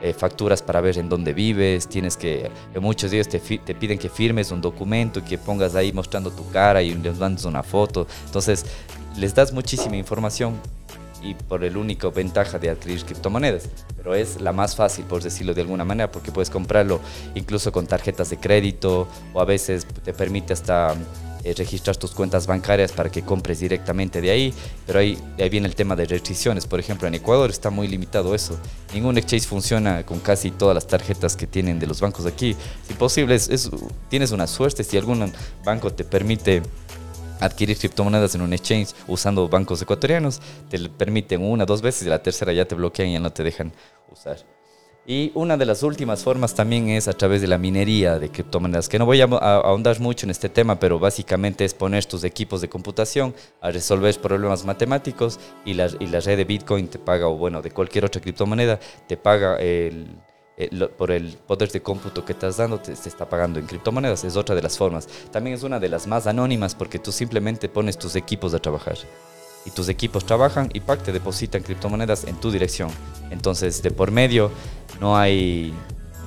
eh, 0.00 0.12
facturas 0.12 0.62
para 0.62 0.80
ver 0.80 0.98
en 0.98 1.08
dónde 1.08 1.32
vives, 1.32 1.88
tienes 1.88 2.16
que, 2.16 2.50
en 2.74 2.82
muchos 2.82 3.10
días 3.10 3.28
te, 3.28 3.38
te, 3.38 3.74
piden 3.74 3.98
que 3.98 4.08
firmes 4.08 4.50
un 4.50 4.60
documento 4.60 5.20
y 5.20 5.22
que 5.22 5.38
pongas 5.38 5.74
ahí 5.74 5.92
mostrando 5.92 6.30
tu 6.30 6.48
cara 6.50 6.82
y 6.82 6.94
les 6.94 7.18
mandes 7.18 7.44
una 7.44 7.62
foto. 7.62 8.06
Entonces, 8.26 8.66
les 9.16 9.34
das 9.34 9.52
muchísima 9.52 9.96
información 9.96 10.54
y 11.22 11.34
por 11.34 11.64
el 11.64 11.76
único 11.76 12.12
ventaja 12.12 12.58
de 12.58 12.70
adquirir 12.70 13.04
criptomonedas. 13.04 13.68
Pero 13.96 14.14
es 14.14 14.40
la 14.40 14.52
más 14.52 14.76
fácil, 14.76 15.04
por 15.04 15.22
decirlo 15.22 15.54
de 15.54 15.62
alguna 15.62 15.84
manera, 15.84 16.10
porque 16.10 16.30
puedes 16.30 16.50
comprarlo 16.50 17.00
incluso 17.34 17.72
con 17.72 17.86
tarjetas 17.86 18.30
de 18.30 18.38
crédito 18.38 19.08
o 19.32 19.40
a 19.40 19.44
veces 19.44 19.86
te 20.04 20.12
permite 20.12 20.52
hasta 20.52 20.94
eh, 21.46 21.54
registrar 21.56 21.96
tus 21.96 22.10
cuentas 22.10 22.48
bancarias 22.48 22.90
para 22.90 23.08
que 23.08 23.22
compres 23.22 23.60
directamente 23.60 24.20
de 24.20 24.32
ahí, 24.32 24.52
pero 24.84 24.98
ahí, 24.98 25.16
viene 25.48 25.68
el 25.68 25.76
tema 25.76 25.94
de 25.94 26.04
restricciones. 26.04 26.66
Por 26.66 26.80
ejemplo, 26.80 27.06
en 27.06 27.14
Ecuador 27.14 27.50
está 27.50 27.70
muy 27.70 27.86
limitado 27.86 28.34
eso. 28.34 28.58
Ningún 28.92 29.16
exchange 29.16 29.46
funciona 29.46 30.04
con 30.04 30.18
casi 30.18 30.50
todas 30.50 30.74
las 30.74 30.88
tarjetas 30.88 31.36
que 31.36 31.46
tienen 31.46 31.78
de 31.78 31.86
los 31.86 32.00
bancos 32.00 32.26
aquí. 32.26 32.56
Si 32.88 32.94
posible, 32.94 33.36
es, 33.36 33.70
tienes 34.08 34.32
una 34.32 34.48
suerte 34.48 34.82
si 34.82 34.96
algún 34.96 35.32
banco 35.64 35.92
te 35.92 36.02
permite 36.02 36.62
adquirir 37.38 37.78
criptomonedas 37.78 38.34
en 38.34 38.40
un 38.40 38.52
exchange 38.52 38.88
usando 39.06 39.48
bancos 39.48 39.80
ecuatorianos, 39.80 40.40
te 40.68 40.80
permiten 40.88 41.44
una, 41.44 41.64
dos 41.64 41.80
veces 41.80 42.08
y 42.08 42.10
la 42.10 42.20
tercera 42.20 42.52
ya 42.52 42.64
te 42.64 42.74
bloquean 42.74 43.10
y 43.10 43.12
ya 43.12 43.20
no 43.20 43.32
te 43.32 43.44
dejan 43.44 43.72
usar. 44.10 44.55
Y 45.08 45.30
una 45.34 45.56
de 45.56 45.66
las 45.66 45.84
últimas 45.84 46.24
formas 46.24 46.54
también 46.54 46.88
es 46.88 47.06
a 47.06 47.12
través 47.12 47.40
de 47.40 47.46
la 47.46 47.58
minería 47.58 48.18
de 48.18 48.28
criptomonedas, 48.28 48.88
que 48.88 48.98
no 48.98 49.06
voy 49.06 49.20
a 49.20 49.24
ahondar 49.24 50.00
mucho 50.00 50.26
en 50.26 50.30
este 50.30 50.48
tema, 50.48 50.80
pero 50.80 50.98
básicamente 50.98 51.64
es 51.64 51.74
poner 51.74 52.04
tus 52.06 52.24
equipos 52.24 52.60
de 52.60 52.68
computación 52.68 53.32
a 53.60 53.70
resolver 53.70 54.20
problemas 54.20 54.64
matemáticos 54.64 55.38
y 55.64 55.74
la, 55.74 55.88
y 56.00 56.08
la 56.08 56.18
red 56.18 56.36
de 56.36 56.44
Bitcoin 56.44 56.88
te 56.88 56.98
paga, 56.98 57.28
o 57.28 57.36
bueno, 57.36 57.62
de 57.62 57.70
cualquier 57.70 58.04
otra 58.04 58.20
criptomoneda, 58.20 58.80
te 59.06 59.16
paga 59.16 59.58
el, 59.58 60.08
por 60.96 61.12
el 61.12 61.36
poder 61.46 61.70
de 61.70 61.82
cómputo 61.82 62.24
que 62.24 62.32
estás 62.32 62.56
dando, 62.56 62.80
te, 62.80 62.96
se 62.96 63.08
está 63.08 63.28
pagando 63.28 63.60
en 63.60 63.66
criptomonedas. 63.66 64.24
Es 64.24 64.36
otra 64.36 64.56
de 64.56 64.62
las 64.62 64.76
formas. 64.76 65.06
También 65.30 65.54
es 65.54 65.62
una 65.62 65.78
de 65.78 65.88
las 65.88 66.08
más 66.08 66.26
anónimas 66.26 66.74
porque 66.74 66.98
tú 66.98 67.12
simplemente 67.12 67.68
pones 67.68 67.96
tus 67.96 68.16
equipos 68.16 68.54
a 68.54 68.58
trabajar. 68.58 68.96
Y 69.66 69.70
tus 69.70 69.88
equipos 69.88 70.24
trabajan 70.24 70.70
y 70.72 70.80
PAC 70.80 71.02
te 71.02 71.12
depositan 71.12 71.62
criptomonedas 71.62 72.24
en 72.24 72.36
tu 72.36 72.50
dirección. 72.50 72.88
Entonces, 73.30 73.82
de 73.82 73.90
por 73.90 74.10
medio, 74.10 74.50
no 75.00 75.16
hay 75.18 75.74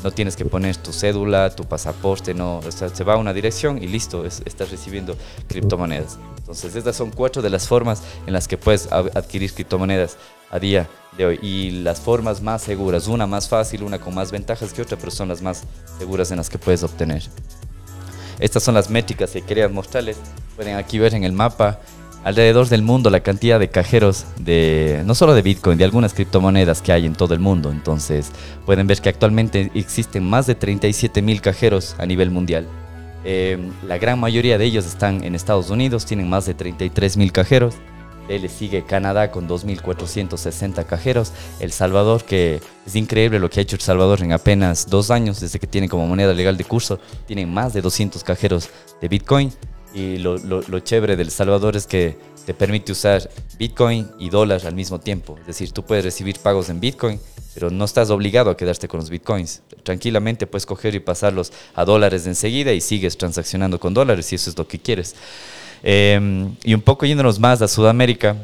no 0.04 0.12
tienes 0.12 0.36
que 0.36 0.46
poner 0.46 0.78
tu 0.78 0.94
cédula, 0.94 1.50
tu 1.54 1.66
pasaporte, 1.66 2.34
no, 2.34 2.62
se 2.70 3.04
va 3.04 3.14
a 3.14 3.18
una 3.18 3.34
dirección 3.34 3.82
y 3.84 3.88
listo, 3.88 4.26
estás 4.26 4.72
recibiendo 4.72 5.18
criptomonedas. 5.48 6.18
Entonces, 6.38 6.76
estas 6.76 6.96
son 6.96 7.12
cuatro 7.12 7.42
de 7.42 7.50
las 7.50 7.68
formas 7.68 8.02
en 8.26 8.34
las 8.34 8.48
que 8.48 8.58
puedes 8.58 8.92
adquirir 8.92 9.54
criptomonedas 9.54 10.18
a 10.50 10.60
día 10.60 10.90
de 11.18 11.26
hoy. 11.26 11.40
Y 11.42 11.72
las 11.72 12.00
formas 12.00 12.42
más 12.42 12.62
seguras, 12.62 13.08
una 13.08 13.28
más 13.28 13.50
fácil, 13.50 13.84
una 13.84 14.00
con 14.00 14.16
más 14.16 14.32
ventajas 14.32 14.74
que 14.74 14.82
otra, 14.82 14.98
pero 14.98 15.12
son 15.12 15.28
las 15.28 15.42
más 15.42 15.64
seguras 15.98 16.32
en 16.32 16.38
las 16.38 16.50
que 16.50 16.58
puedes 16.58 16.82
obtener. 16.84 17.24
Estas 18.40 18.64
son 18.64 18.76
las 18.76 18.90
métricas 18.90 19.32
que 19.32 19.42
quería 19.42 19.68
mostrarles. 19.68 20.18
Pueden 20.56 20.78
aquí 20.78 20.98
ver 20.98 21.14
en 21.14 21.26
el 21.26 21.34
mapa 21.34 21.82
alrededor 22.24 22.68
del 22.68 22.82
mundo 22.82 23.10
la 23.10 23.22
cantidad 23.22 23.60
de 23.60 23.70
cajeros 23.70 24.26
de 24.40 25.04
no 25.06 25.16
solo 25.16 25.34
de 25.34 25.42
Bitcoin, 25.42 25.78
de 25.78 25.86
algunas 25.86 26.14
criptomonedas 26.14 26.82
que 26.82 26.92
hay 26.92 27.06
en 27.06 27.14
todo 27.14 27.34
el 27.34 27.40
mundo. 27.40 27.72
Entonces 27.72 28.32
pueden 28.66 28.88
ver 28.88 29.02
que 29.02 29.10
actualmente 29.10 29.72
existen 29.74 30.24
más 30.24 30.48
de 30.48 30.56
37 30.56 31.22
mil 31.22 31.42
cajeros 31.42 31.96
a 31.98 32.06
nivel 32.06 32.32
mundial. 32.32 32.68
Eh, 33.26 33.58
la 33.86 33.98
gran 33.98 34.20
mayoría 34.20 34.58
de 34.58 34.66
ellos 34.66 34.86
están 34.86 35.24
en 35.24 35.36
Estados 35.36 35.70
Unidos, 35.70 36.06
tienen 36.06 36.30
más 36.30 36.46
de 36.46 36.54
33 36.54 37.18
mil 37.18 37.32
cajeros. 37.32 37.76
Le 38.28 38.48
sigue 38.48 38.86
Canadá 38.86 39.32
con 39.32 39.50
2.460 39.50 40.86
cajeros. 40.86 41.34
El 41.60 41.72
Salvador, 41.72 42.24
que 42.24 42.62
es 42.86 42.96
increíble 42.96 43.40
lo 43.40 43.50
que 43.50 43.60
ha 43.60 43.64
hecho 43.64 43.76
El 43.76 43.82
Salvador 43.82 44.22
en 44.22 44.34
apenas 44.34 44.88
dos 44.88 45.10
años, 45.10 45.40
desde 45.40 45.58
que 45.58 45.66
tiene 45.66 45.90
como 45.90 46.06
moneda 46.06 46.32
legal 46.34 46.56
de 46.56 46.64
curso, 46.64 47.00
tienen 47.26 47.52
más 47.52 47.74
de 47.74 47.82
200 47.82 48.24
cajeros 48.24 48.70
de 49.02 49.08
Bitcoin. 49.08 49.52
Y 49.94 50.18
lo, 50.18 50.38
lo, 50.38 50.80
chévere 50.80 51.16
del 51.16 51.32
Salvador 51.32 51.76
es 51.76 51.88
que 51.88 52.16
te 52.46 52.54
permite 52.54 52.92
usar 52.92 53.30
Bitcoin 53.58 54.08
y 54.20 54.30
dólar 54.30 54.62
al 54.66 54.76
mismo 54.76 55.00
tiempo. 55.00 55.36
Es 55.42 55.48
decir, 55.48 55.72
tú 55.72 55.84
puedes 55.84 56.04
recibir 56.06 56.38
pagos 56.40 56.70
en 56.70 56.80
Bitcoin, 56.80 57.20
pero 57.56 57.72
no 57.72 57.86
estás 57.86 58.12
obligado 58.12 58.52
a 58.52 58.58
quedarte 58.58 58.88
con 58.88 59.00
los 59.00 59.10
Bitcoins. 59.10 59.64
Tranquilamente 59.84 60.46
puedes 60.46 60.66
coger 60.68 60.94
y 60.94 61.00
pasarlos 61.00 61.52
a 61.74 61.86
dólares 61.86 62.28
enseguida 62.28 62.72
y 62.72 62.82
sigues 62.82 63.18
transaccionando 63.18 63.80
con 63.80 63.94
dólares 63.94 64.28
si 64.28 64.36
eso 64.36 64.52
es 64.52 64.58
lo 64.58 64.68
que 64.68 64.80
quieres. 64.80 65.16
Em, 65.82 66.56
y 66.64 66.74
un 66.76 66.82
poco 66.82 67.06
yéndonos 67.06 67.40
más 67.40 67.62
a 67.62 67.68
Sudamérica, 67.68 68.36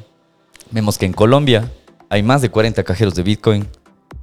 vemos 0.71 0.97
que 0.97 1.05
en 1.05 1.13
Colombia 1.13 1.71
hay 2.09 2.23
más 2.23 2.41
de 2.41 2.49
40 2.49 2.83
cajeros 2.83 3.13
de 3.13 3.23
Bitcoin. 3.23 3.67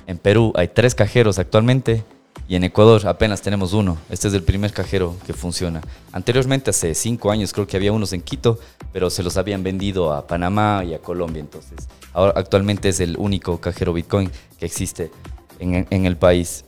En 0.08 0.18
Perú 0.18 0.52
hay 0.56 0.68
tres 0.68 0.94
cajeros 0.94 1.38
actualmente 1.38 2.04
y 2.52 2.56
en 2.56 2.64
Ecuador 2.64 3.06
apenas 3.06 3.40
tenemos 3.40 3.72
uno. 3.72 3.96
Este 4.10 4.28
es 4.28 4.34
el 4.34 4.42
primer 4.42 4.74
cajero 4.74 5.16
que 5.26 5.32
funciona. 5.32 5.80
Anteriormente, 6.12 6.68
hace 6.68 6.94
cinco 6.94 7.30
años, 7.30 7.50
creo 7.50 7.66
que 7.66 7.78
había 7.78 7.92
unos 7.92 8.12
en 8.12 8.20
Quito, 8.20 8.58
pero 8.92 9.08
se 9.08 9.22
los 9.22 9.38
habían 9.38 9.62
vendido 9.62 10.12
a 10.12 10.26
Panamá 10.26 10.84
y 10.84 10.92
a 10.92 10.98
Colombia. 10.98 11.40
Entonces, 11.40 11.88
ahora 12.12 12.34
actualmente 12.36 12.90
es 12.90 13.00
el 13.00 13.16
único 13.16 13.58
cajero 13.58 13.94
Bitcoin 13.94 14.30
que 14.58 14.66
existe 14.66 15.10
en, 15.60 15.86
en 15.88 16.04
el 16.04 16.18
país. 16.18 16.66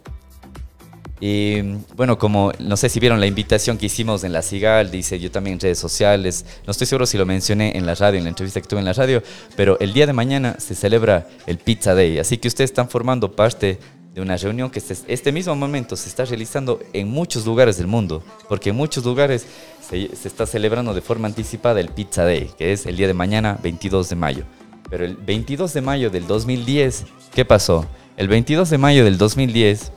Y 1.21 1.61
bueno, 1.97 2.19
como 2.19 2.53
no 2.59 2.77
sé 2.77 2.89
si 2.89 2.99
vieron 2.99 3.21
la 3.21 3.27
invitación 3.27 3.79
que 3.79 3.87
hicimos 3.87 4.25
en 4.25 4.33
la 4.33 4.43
CIGAL, 4.43 4.91
dice 4.91 5.19
yo 5.21 5.31
también 5.31 5.55
en 5.55 5.61
redes 5.61 5.79
sociales, 5.79 6.45
no 6.67 6.71
estoy 6.71 6.87
seguro 6.87 7.07
si 7.07 7.17
lo 7.17 7.25
mencioné 7.25 7.77
en 7.77 7.87
la 7.87 7.95
radio, 7.95 8.19
en 8.19 8.25
la 8.25 8.31
entrevista 8.31 8.61
que 8.61 8.67
tuve 8.67 8.81
en 8.81 8.85
la 8.85 8.93
radio, 8.95 9.23
pero 9.55 9.79
el 9.81 9.93
día 9.93 10.07
de 10.07 10.13
mañana 10.13 10.57
se 10.59 10.75
celebra 10.75 11.29
el 11.47 11.59
Pizza 11.59 11.95
Day, 11.95 12.19
así 12.19 12.39
que 12.39 12.49
ustedes 12.49 12.71
están 12.71 12.89
formando 12.89 13.33
parte 13.33 13.79
de 14.15 14.21
una 14.21 14.37
reunión 14.37 14.71
que 14.71 14.79
este 14.79 15.33
mismo 15.33 15.57
momento 15.57 15.97
se 15.97 16.09
está 16.09 16.25
realizando 16.25 16.79
en 16.93 17.09
muchos 17.09 17.45
lugares 17.45 17.79
del 17.79 17.89
mundo, 17.89 18.23
porque 18.49 18.71
en 18.71 18.77
muchos 18.77 19.05
lugares 19.05 19.45
se, 19.87 20.15
se, 20.15 20.29
está 20.29 20.47
celebrando 20.47 20.95
de 20.95 21.01
forma 21.01 21.27
anticipada 21.27 21.81
el 21.81 21.89
Pizza 21.89 22.25
Day, 22.25 22.53
que 22.57 22.73
es 22.73 22.87
el 22.87 22.97
día 22.97 23.09
de 23.09 23.15
mañana, 23.15 23.59
22 23.61 24.09
de 24.09 24.15
mayo. 24.15 24.45
Pero 24.89 25.05
el 25.05 25.17
22 25.17 25.75
de 25.75 25.81
mayo 25.81 26.11
del 26.11 26.29
2010, 26.29 27.07
¿qué 27.35 27.45
pasó? 27.45 27.87
El 28.17 28.29
22 28.29 28.71
de 28.71 28.79
mayo 28.79 29.05
del 29.05 29.19
2010 29.19 29.91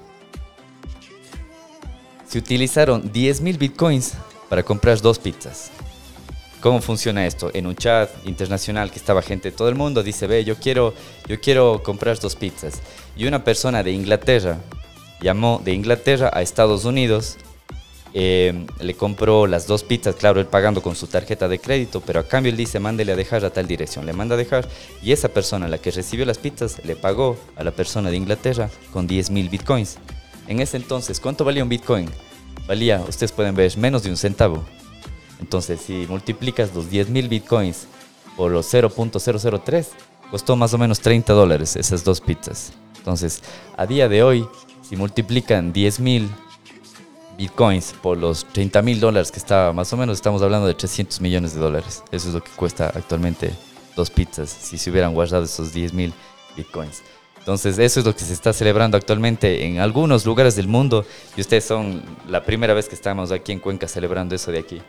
se 2.27 2.39
utilizaron 2.39 3.13
10.000 3.13 3.58
bitcoins 3.60 4.13
para 4.49 4.63
comprar 4.63 4.99
dos 4.99 5.19
pizzas. 5.19 5.69
¿Cómo 6.61 6.81
funciona 6.81 7.27
esto? 7.27 7.51
En 7.53 7.67
un 7.67 7.75
chat 7.75 8.09
internacional 8.25 8.89
que 8.89 8.97
estaba 8.97 9.21
gente 9.21 9.51
de 9.51 9.57
todo 9.57 9.69
el 9.69 9.75
mundo, 9.75 10.01
dice, 10.01 10.25
ve, 10.25 10.43
yo 10.43 10.55
quiero, 10.55 10.93
yo 11.27 11.39
quiero 11.39 11.83
comprar 11.83 12.17
dos 12.19 12.35
pizzas. 12.35 12.81
Y 13.15 13.27
una 13.27 13.43
persona 13.43 13.83
de 13.83 13.91
Inglaterra 13.91 14.57
llamó 15.21 15.61
de 15.63 15.73
Inglaterra 15.73 16.31
a 16.33 16.41
Estados 16.41 16.85
Unidos, 16.85 17.37
eh, 18.13 18.65
le 18.79 18.95
compró 18.95 19.45
las 19.45 19.67
dos 19.67 19.83
pizzas, 19.83 20.15
claro, 20.15 20.39
él 20.39 20.47
pagando 20.47 20.81
con 20.81 20.95
su 20.95 21.05
tarjeta 21.05 21.47
de 21.47 21.59
crédito, 21.59 22.01
pero 22.01 22.21
a 22.21 22.27
cambio 22.27 22.51
él 22.51 22.57
dice, 22.57 22.79
mándele 22.79 23.11
a 23.11 23.15
dejar 23.15 23.45
a 23.45 23.51
tal 23.51 23.67
dirección. 23.67 24.07
Le 24.07 24.13
manda 24.13 24.33
a 24.33 24.37
dejar 24.37 24.67
y 25.03 25.11
esa 25.11 25.29
persona, 25.29 25.67
la 25.67 25.77
que 25.77 25.91
recibió 25.91 26.25
las 26.25 26.39
pizzas, 26.39 26.83
le 26.83 26.95
pagó 26.95 27.37
a 27.55 27.63
la 27.63 27.71
persona 27.71 28.09
de 28.09 28.17
Inglaterra 28.17 28.71
con 28.91 29.05
10 29.05 29.29
mil 29.29 29.49
bitcoins. 29.49 29.97
En 30.47 30.59
ese 30.59 30.77
entonces, 30.77 31.19
¿cuánto 31.19 31.45
valía 31.45 31.61
un 31.61 31.69
bitcoin? 31.69 32.09
Valía, 32.67 33.03
ustedes 33.07 33.31
pueden 33.31 33.53
ver, 33.53 33.77
menos 33.77 34.01
de 34.01 34.09
un 34.09 34.17
centavo. 34.17 34.65
Entonces, 35.39 35.82
si 35.82 36.06
multiplicas 36.08 36.73
los 36.73 36.89
10.000 36.89 37.30
bitcoins 37.30 37.88
por 38.36 38.52
los 38.52 38.71
0.003, 38.73 39.88
costó 40.32 40.56
más 40.56 40.73
o 40.73 40.78
menos 40.78 41.00
30 41.00 41.34
dólares 41.34 41.76
esas 41.76 42.04
dos 42.04 42.21
pizzas. 42.21 42.73
Entonces, 42.97 43.41
a 43.76 43.86
día 43.86 44.10
de 44.10 44.23
hoy, 44.23 44.47
si 44.82 44.95
multiplican 44.95 45.73
10.000 45.73 46.28
bitcoins 47.38 47.93
por 48.02 48.17
los 48.17 48.45
30 48.52 48.82
mil 48.82 49.00
dólares 49.00 49.32
que 49.32 49.38
estaba, 49.38 49.71
más 49.71 49.93
o 49.93 49.97
menos 49.97 50.17
estamos 50.17 50.41
hablando 50.41 50.67
de 50.67 50.73
300 50.73 51.21
millones 51.21 51.54
de 51.54 51.60
dólares. 51.60 52.04
Eso 52.12 52.30
es 52.30 52.34
lo 52.34 52.43
que 52.43 52.50
cuesta 52.52 52.88
actualmente 52.88 53.54
dos 53.95 54.10
pizzas 54.10 54.50
si 54.50 54.78
se 54.78 54.89
hubieran 54.89 55.13
guardado 55.13 55.43
esos 55.43 55.73
10.000 55.73 56.12
bitcoins. 56.56 57.04
Entonces, 57.38 57.80
eso 57.80 58.02
es 58.02 58.06
lo 58.06 58.13
que 58.13 58.26
se 58.26 58.34
está 58.34 58.52
celebrando 58.52 58.97
actualmente 58.97 59.65
en 59.65 59.80
algunos 59.80 60.26
lugares 60.26 60.56
del 60.56 60.67
mundo 60.67 61.06
y 61.38 61.41
ustedes 61.41 61.63
son 61.63 62.04
la 62.28 62.43
primera 62.43 62.73
vez 62.73 62.89
que 62.89 62.95
estamos 62.95 63.32
aquí 63.32 63.54
en 63.54 63.60
Cuenca 63.60 63.88
celebrando 63.88 64.36
eso 64.36 64.52
de 64.52 64.60
aquí. 64.60 64.82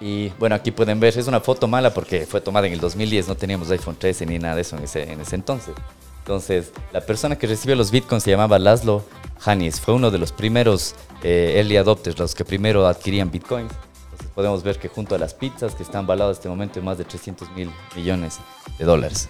Y 0.00 0.30
bueno, 0.38 0.54
aquí 0.54 0.70
pueden 0.70 0.98
ver, 0.98 1.16
es 1.16 1.26
una 1.26 1.40
foto 1.40 1.68
mala 1.68 1.92
porque 1.92 2.24
fue 2.26 2.40
tomada 2.40 2.66
en 2.66 2.72
el 2.72 2.80
2010, 2.80 3.28
no 3.28 3.34
teníamos 3.34 3.70
iPhone 3.70 3.96
13 3.96 4.24
ni 4.26 4.38
nada 4.38 4.54
de 4.54 4.62
eso 4.62 4.76
en 4.76 4.84
ese, 4.84 5.12
en 5.12 5.20
ese 5.20 5.36
entonces. 5.36 5.74
Entonces, 6.20 6.72
la 6.92 7.00
persona 7.00 7.36
que 7.36 7.46
recibió 7.46 7.76
los 7.76 7.90
bitcoins 7.90 8.22
se 8.24 8.30
llamaba 8.30 8.58
Laszlo 8.58 9.04
Hanis, 9.44 9.80
fue 9.80 9.94
uno 9.94 10.10
de 10.10 10.18
los 10.18 10.32
primeros 10.32 10.94
eh, 11.22 11.54
early 11.56 11.76
adopters, 11.76 12.18
los 12.18 12.34
que 12.34 12.44
primero 12.44 12.86
adquirían 12.86 13.30
bitcoins. 13.30 13.72
Entonces, 14.04 14.28
podemos 14.34 14.62
ver 14.62 14.78
que 14.78 14.88
junto 14.88 15.14
a 15.14 15.18
las 15.18 15.34
pizzas 15.34 15.74
que 15.74 15.82
están 15.82 16.06
valadas 16.06 16.36
en 16.36 16.40
este 16.40 16.48
momento 16.48 16.78
en 16.78 16.84
más 16.84 16.98
de 16.98 17.04
300 17.04 17.50
mil 17.52 17.70
millones 17.94 18.38
de 18.78 18.84
dólares. 18.84 19.28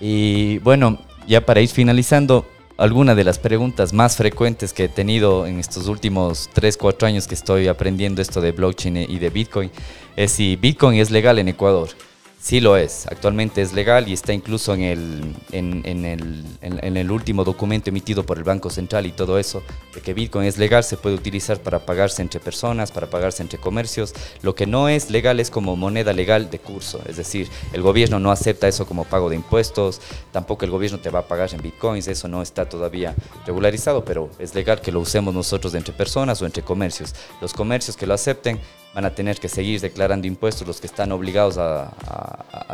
Y 0.00 0.58
bueno, 0.58 0.98
ya 1.26 1.46
para 1.46 1.60
ir 1.60 1.68
finalizando, 1.68 2.46
alguna 2.82 3.14
de 3.14 3.22
las 3.22 3.38
preguntas 3.38 3.92
más 3.92 4.16
frecuentes 4.16 4.72
que 4.72 4.86
he 4.86 4.88
tenido 4.88 5.46
en 5.46 5.60
estos 5.60 5.86
últimos 5.86 6.50
3, 6.52 6.76
4 6.76 7.06
años 7.06 7.28
que 7.28 7.36
estoy 7.36 7.68
aprendiendo 7.68 8.20
esto 8.20 8.40
de 8.40 8.50
blockchain 8.50 8.96
y 9.08 9.20
de 9.20 9.30
Bitcoin 9.30 9.70
es 10.16 10.32
si 10.32 10.56
Bitcoin 10.56 10.98
es 10.98 11.12
legal 11.12 11.38
en 11.38 11.46
Ecuador. 11.46 11.90
Sí 12.42 12.58
lo 12.58 12.76
es, 12.76 13.06
actualmente 13.06 13.62
es 13.62 13.72
legal 13.72 14.08
y 14.08 14.12
está 14.12 14.32
incluso 14.32 14.74
en 14.74 14.82
el, 14.82 15.36
en, 15.52 16.96
el, 16.96 17.10
último 17.12 17.44
documento 17.44 17.90
emitido 17.90 18.26
por 18.26 18.36
el 18.36 18.42
Banco 18.42 18.68
Central 18.68 19.06
y 19.06 19.12
todo 19.12 19.38
eso, 19.38 19.62
de 19.94 20.00
que 20.00 20.12
Bitcoin 20.12 20.48
es 20.48 20.58
legal, 20.58 20.82
se 20.82 20.96
puede 20.96 21.14
utilizar 21.14 21.60
para 21.60 21.86
pagarse 21.86 22.20
entre 22.20 22.40
personas, 22.40 22.90
para 22.90 23.08
pagarse 23.08 23.44
entre 23.44 23.60
comercios. 23.60 24.12
Lo 24.42 24.56
que 24.56 24.66
no 24.66 24.88
es 24.88 25.08
legal 25.08 25.38
es 25.38 25.50
como 25.50 25.76
moneda 25.76 26.12
legal 26.12 26.50
de 26.50 26.58
curso, 26.58 27.00
es 27.08 27.16
decir, 27.16 27.48
el 27.72 27.80
gobierno 27.80 28.18
no 28.18 28.32
acepta 28.32 28.66
eso 28.66 28.86
como 28.86 29.04
pago 29.04 29.30
de 29.30 29.36
impuestos, 29.36 30.00
tampoco 30.32 30.64
el 30.64 30.72
gobierno 30.72 30.98
te 30.98 31.10
va 31.10 31.20
a 31.20 31.28
pagar 31.28 31.54
en 31.54 31.62
Bitcoins, 31.62 32.08
eso 32.08 32.26
no 32.26 32.42
está 32.42 32.68
todavía 32.68 33.14
regularizado, 33.46 34.04
pero 34.04 34.28
es 34.40 34.52
legal 34.52 34.80
que 34.80 34.90
lo 34.90 34.98
usemos 34.98 35.32
nosotros 35.32 35.74
entre 35.74 35.94
personas 35.94 36.42
o 36.42 36.46
entre 36.46 36.64
comercios. 36.64 37.14
Los 37.40 37.54
comercios 37.54 37.96
que 37.96 38.08
lo 38.08 38.14
acepten 38.14 38.58
van 38.94 39.04
a 39.04 39.14
tener 39.14 39.38
que 39.38 39.48
seguir 39.48 39.80
declarando 39.80 40.26
impuestos, 40.26 40.66
los 40.66 40.80
que 40.80 40.86
están 40.86 41.12
obligados 41.12 41.56
a, 41.58 41.92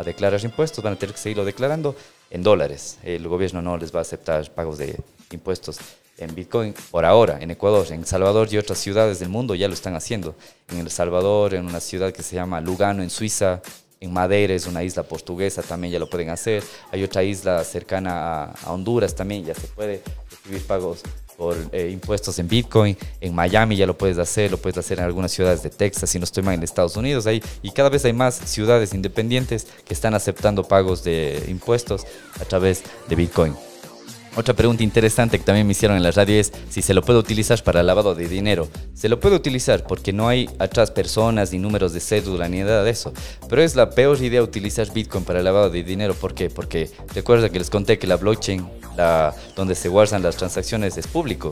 declarar 0.03 0.43
impuestos 0.43 0.83
van 0.83 0.93
a 0.93 0.95
tener 0.95 1.13
que 1.13 1.21
seguirlo 1.21 1.45
declarando 1.45 1.95
en 2.29 2.43
dólares. 2.43 2.97
El 3.03 3.27
gobierno 3.27 3.61
no 3.61 3.77
les 3.77 3.93
va 3.93 3.99
a 3.99 4.01
aceptar 4.01 4.49
pagos 4.51 4.77
de 4.77 4.99
impuestos 5.31 5.79
en 6.17 6.35
Bitcoin 6.35 6.73
por 6.91 7.05
ahora, 7.05 7.39
en 7.41 7.51
Ecuador, 7.51 7.87
en 7.91 8.05
Salvador 8.05 8.49
y 8.51 8.57
otras 8.57 8.77
ciudades 8.77 9.19
del 9.19 9.29
mundo 9.29 9.55
ya 9.55 9.67
lo 9.67 9.73
están 9.73 9.95
haciendo. 9.95 10.35
En 10.69 10.79
El 10.79 10.91
Salvador, 10.91 11.53
en 11.53 11.65
una 11.65 11.79
ciudad 11.79 12.11
que 12.11 12.23
se 12.23 12.35
llama 12.35 12.59
Lugano, 12.59 13.01
en 13.01 13.09
Suiza, 13.09 13.61
en 14.01 14.13
Madeira, 14.13 14.53
es 14.53 14.65
una 14.65 14.83
isla 14.83 15.03
portuguesa, 15.03 15.61
también 15.61 15.93
ya 15.93 15.99
lo 15.99 16.09
pueden 16.09 16.29
hacer. 16.29 16.63
Hay 16.91 17.03
otra 17.03 17.23
isla 17.23 17.63
cercana 17.63 18.43
a, 18.43 18.51
a 18.51 18.73
Honduras 18.73 19.15
también, 19.15 19.45
ya 19.45 19.55
se 19.55 19.67
puede 19.67 20.01
recibir 20.29 20.65
pagos 20.65 21.03
por 21.39 21.55
eh, 21.71 21.89
impuestos 21.89 22.37
en 22.37 22.49
Bitcoin. 22.49 22.97
En 23.21 23.33
Miami 23.33 23.77
ya 23.77 23.87
lo 23.87 23.97
puedes 23.97 24.17
hacer, 24.19 24.51
lo 24.51 24.57
puedes 24.57 24.77
hacer 24.77 24.99
en 24.99 25.05
algunas 25.05 25.31
ciudades 25.31 25.63
de 25.63 25.69
Texas, 25.69 26.09
si 26.09 26.19
no 26.19 26.25
estoy 26.25 26.43
mal, 26.43 26.53
en 26.53 26.63
Estados 26.63 26.97
Unidos. 26.97 27.25
Ahí, 27.25 27.41
y 27.63 27.71
cada 27.71 27.87
vez 27.87 28.03
hay 28.03 28.13
más 28.13 28.35
ciudades 28.35 28.93
independientes 28.93 29.65
que 29.85 29.93
están 29.93 30.13
aceptando 30.13 30.65
pagos 30.65 31.03
de 31.03 31.41
impuestos 31.47 32.05
a 32.41 32.45
través 32.45 32.83
de 33.07 33.15
Bitcoin. 33.15 33.68
Otra 34.35 34.53
pregunta 34.53 34.83
interesante 34.83 35.37
que 35.37 35.43
también 35.43 35.65
me 35.65 35.71
hicieron 35.71 35.97
en 35.97 36.03
la 36.03 36.11
radio 36.11 36.39
es 36.39 36.53
si 36.69 36.81
se 36.81 36.93
lo 36.93 37.01
puede 37.01 37.19
utilizar 37.19 37.61
para 37.63 37.83
lavado 37.83 38.15
de 38.15 38.27
dinero. 38.27 38.69
Se 38.93 39.09
lo 39.09 39.19
puede 39.19 39.35
utilizar 39.35 39.85
porque 39.85 40.13
no 40.13 40.27
hay 40.27 40.49
atrás 40.59 40.91
personas 40.91 41.51
ni 41.51 41.59
números 41.59 41.93
de 41.93 41.99
cédula 41.99 42.47
ni 42.47 42.59
nada 42.59 42.83
de 42.83 42.91
eso. 42.91 43.11
Pero 43.49 43.61
es 43.61 43.75
la 43.75 43.89
peor 43.89 44.21
idea 44.21 44.41
utilizar 44.41 44.91
Bitcoin 44.93 45.25
para 45.25 45.41
lavado 45.41 45.69
de 45.69 45.83
dinero. 45.83 46.13
¿Por 46.13 46.33
qué? 46.35 46.49
Porque 46.49 46.89
recuerda 47.13 47.49
que 47.49 47.59
les 47.59 47.69
conté 47.69 47.97
que 47.97 48.07
la 48.07 48.17
blockchain, 48.17 48.65
donde 49.55 49.75
se 49.75 49.89
guardan 49.89 50.21
las 50.21 50.37
transacciones, 50.37 50.95
es 50.97 51.07
público. 51.07 51.51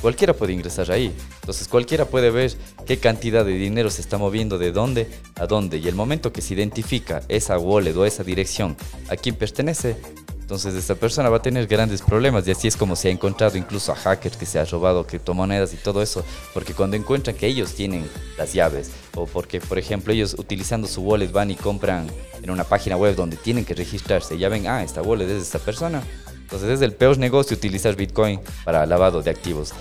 Cualquiera 0.00 0.32
puede 0.32 0.52
ingresar 0.52 0.90
ahí. 0.90 1.14
Entonces 1.40 1.68
cualquiera 1.68 2.06
puede 2.06 2.30
ver 2.30 2.52
qué 2.86 2.98
cantidad 2.98 3.44
de 3.44 3.52
dinero 3.52 3.90
se 3.90 4.00
está 4.00 4.16
moviendo 4.16 4.58
de 4.58 4.72
dónde 4.72 5.08
a 5.36 5.46
dónde. 5.46 5.78
Y 5.78 5.86
el 5.86 5.94
momento 5.94 6.32
que 6.32 6.40
se 6.40 6.54
identifica 6.54 7.22
esa 7.28 7.58
wallet 7.58 7.94
o 7.96 8.04
esa 8.04 8.24
dirección 8.24 8.76
a 9.08 9.16
quién 9.16 9.34
pertenece, 9.36 9.96
entonces 10.52 10.74
esta 10.74 10.96
persona 10.96 11.30
va 11.30 11.38
a 11.38 11.42
tener 11.42 11.66
grandes 11.66 12.02
problemas 12.02 12.46
y 12.46 12.50
así 12.50 12.68
es 12.68 12.76
como 12.76 12.94
se 12.94 13.08
ha 13.08 13.10
encontrado 13.10 13.56
incluso 13.56 13.90
a 13.90 13.94
hackers 13.94 14.36
que 14.36 14.44
se 14.44 14.58
han 14.58 14.66
robado 14.66 15.06
criptomonedas 15.06 15.72
y 15.72 15.78
todo 15.78 16.02
eso, 16.02 16.22
porque 16.52 16.74
cuando 16.74 16.94
encuentran 16.94 17.34
que 17.34 17.46
ellos 17.46 17.72
tienen 17.72 18.06
las 18.36 18.52
llaves 18.52 18.90
o 19.14 19.24
porque 19.24 19.62
por 19.62 19.78
ejemplo 19.78 20.12
ellos 20.12 20.36
utilizando 20.38 20.86
su 20.86 21.00
wallet 21.00 21.32
van 21.32 21.50
y 21.50 21.54
compran 21.54 22.06
en 22.42 22.50
una 22.50 22.64
página 22.64 22.98
web 22.98 23.16
donde 23.16 23.38
tienen 23.38 23.64
que 23.64 23.72
registrarse 23.72 24.36
ya 24.36 24.50
ven, 24.50 24.66
ah, 24.66 24.82
esta 24.82 25.00
wallet 25.00 25.24
es 25.24 25.36
de 25.36 25.38
esta 25.38 25.58
persona. 25.58 26.02
Entonces 26.42 26.68
es 26.68 26.82
el 26.82 26.92
peor 26.92 27.16
negocio 27.16 27.56
utilizar 27.56 27.96
Bitcoin 27.96 28.38
para 28.62 28.84
lavado 28.84 29.22
de 29.22 29.30
activos. 29.30 29.72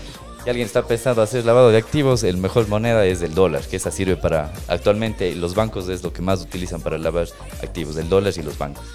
Si 0.41 0.49
alguien 0.49 0.67
está 0.67 0.87
pensando 0.87 1.21
hacer 1.21 1.43
lavado 1.43 1.69
de 1.69 1.79
activos, 1.79 2.23
el 2.23 2.37
mejor 2.37 2.69
moneda 2.69 3.05
es 3.05 3.21
el 3.21 3.35
dólar, 3.35 3.61
que 3.67 3.75
esa 3.75 3.91
sirve 3.91 4.15
para, 4.15 4.53
actualmente 4.69 5.35
los 5.35 5.53
bancos 5.53 5.89
es 5.89 6.01
lo 6.01 6.13
que 6.13 6.21
más 6.21 6.41
utilizan 6.41 6.79
para 6.79 6.97
lavar 6.97 7.27
activos, 7.61 7.97
el 7.97 8.07
dólar 8.07 8.33
y 8.37 8.41
los 8.41 8.57
bancos. 8.57 8.85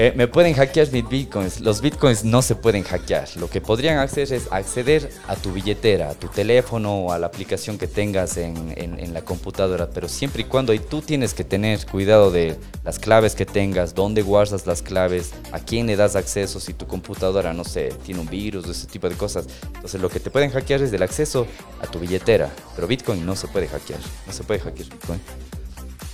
Eh, 0.00 0.12
me 0.14 0.28
pueden 0.28 0.54
hackear 0.54 0.92
mis 0.92 1.08
bitcoins. 1.08 1.58
Los 1.58 1.80
bitcoins 1.80 2.22
no 2.22 2.40
se 2.40 2.54
pueden 2.54 2.84
hackear. 2.84 3.28
Lo 3.34 3.50
que 3.50 3.60
podrían 3.60 3.98
hacer 3.98 4.32
es 4.32 4.46
acceder 4.52 5.10
a 5.26 5.34
tu 5.34 5.52
billetera, 5.52 6.10
a 6.10 6.14
tu 6.14 6.28
teléfono 6.28 7.00
o 7.00 7.12
a 7.12 7.18
la 7.18 7.26
aplicación 7.26 7.78
que 7.78 7.88
tengas 7.88 8.36
en, 8.36 8.74
en, 8.76 9.12
la 9.12 9.22
computadora. 9.22 9.90
Pero 9.90 10.06
siempre 10.06 10.42
y 10.42 10.44
cuando 10.44 10.72
y 10.72 10.78
tú 10.78 11.02
tienes 11.02 11.34
que 11.34 11.42
tener 11.42 11.84
cuidado 11.84 12.30
de 12.30 12.56
las 12.84 13.00
claves 13.00 13.34
que 13.34 13.44
tengas, 13.44 13.96
dónde 13.96 14.22
guardas 14.22 14.68
las 14.68 14.82
claves, 14.82 15.32
a 15.50 15.58
quién 15.58 15.88
le 15.88 15.96
das 15.96 16.14
acceso 16.14 16.60
si 16.60 16.74
tu 16.74 16.86
computadora, 16.86 17.52
no 17.52 17.64
sé, 17.64 17.92
tiene 18.04 18.20
un 18.20 18.28
virus, 18.28 18.68
ese 18.68 18.86
tipo 18.86 19.08
de 19.08 19.16
cosas. 19.16 19.46
Entonces 19.74 20.00
lo 20.00 20.08
que 20.08 20.20
te 20.20 20.30
pueden 20.30 20.52
hackear 20.52 20.80
es 20.80 20.92
el 20.92 21.02
acceso 21.02 21.44
a 21.82 21.88
tu 21.88 21.98
billetera. 21.98 22.52
Pero 22.76 22.86
Bitcoin 22.86 23.26
no 23.26 23.34
se 23.34 23.48
puede 23.48 23.66
hackear. 23.66 23.98
No 24.28 24.32
se 24.32 24.44
puede 24.44 24.60
hackear 24.60 24.90
Bitcoin. 24.90 25.20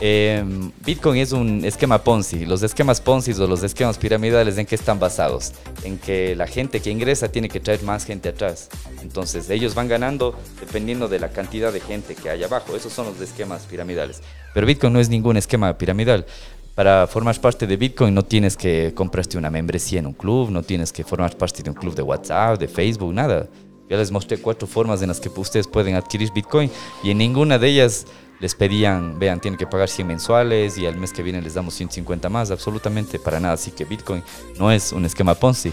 Em, 0.01 0.73
Bitcoin 0.85 1.21
es 1.21 1.33
un 1.33 1.65
esquema 1.65 2.03
Ponzi. 2.03 2.45
Los 2.47 2.63
esquemas 2.63 3.01
Ponzi 3.01 3.33
o 3.33 3.47
los 3.47 3.63
esquemas 3.63 3.97
piramidales, 3.97 4.59
¿en 4.59 4.67
qué 4.67 4.75
están 4.75 4.99
basados? 4.99 5.53
En 5.85 5.99
que 5.99 6.35
la 6.35 6.47
gente 6.47 6.81
que 6.81 6.91
ingresa 6.91 7.29
tiene 7.29 7.49
que 7.49 7.61
traer 7.61 7.83
más 7.83 8.05
gente 8.05 8.29
atrás. 8.29 8.69
Entonces, 9.03 9.49
ellos 9.51 9.75
van 9.75 9.89
ganando 9.89 10.37
dependiendo 10.61 11.09
de 11.09 11.21
la 11.21 11.29
cantidad 11.29 11.73
de 11.73 11.81
gente 11.81 12.15
que 12.15 12.29
hay 12.29 12.43
abajo. 12.43 12.75
Esos 12.77 12.93
son 12.93 13.07
los 13.07 13.21
esquemas 13.21 13.63
piramidales. 13.63 14.21
Pero 14.53 14.67
Bitcoin 14.67 14.93
no 14.93 15.01
es 15.01 15.09
ningún 15.09 15.37
esquema 15.37 15.77
piramidal. 15.79 16.27
Para 16.75 17.07
formar 17.07 17.41
parte 17.41 17.69
de 17.69 17.77
Bitcoin 17.77 18.13
no 18.13 18.25
tienes 18.25 18.57
que 18.57 18.93
comprarte 18.95 19.39
una 19.39 19.49
membresía 19.49 20.01
en 20.01 20.07
un 20.07 20.13
club, 20.13 20.51
no 20.51 20.65
tienes 20.65 20.93
que 20.93 21.05
formar 21.05 21.37
parte 21.37 21.63
de 21.63 21.71
un 21.71 21.77
club 21.77 21.95
de 21.95 22.03
WhatsApp, 22.03 22.59
de 22.59 22.67
Facebook, 22.67 23.15
nada. 23.15 23.49
Ya 23.89 23.97
les 23.97 24.11
mostré 24.11 24.39
cuatro 24.39 24.67
formas 24.67 25.01
en 25.03 25.09
las 25.09 25.21
que 25.21 25.29
ustedes 25.29 25.69
pueden 25.69 25.95
adquirir 25.95 26.31
Bitcoin 26.35 26.69
y 27.05 27.11
en 27.11 27.19
ninguna 27.19 27.59
de 27.59 27.69
ellas 27.69 28.07
les 28.45 28.55
pedían, 28.55 29.19
vean, 29.19 29.41
tienen 29.41 29.57
que 29.57 29.67
pagar 29.67 29.89
100 29.89 30.07
mensuales 30.07 30.77
y 30.77 30.85
al 30.85 30.99
mes 30.99 31.15
que 31.15 31.23
viene 31.23 31.41
les 31.41 31.55
damos 31.55 31.73
150 31.73 32.29
más, 32.29 32.51
absolutamente 32.51 33.19
para 33.19 33.41
nada. 33.41 33.55
Así 33.55 33.71
que 33.71 33.87
Bitcoin 33.87 34.23
no 34.59 34.71
es 34.71 34.93
un 34.93 35.07
esquema 35.07 35.35
Ponzi. 35.35 35.73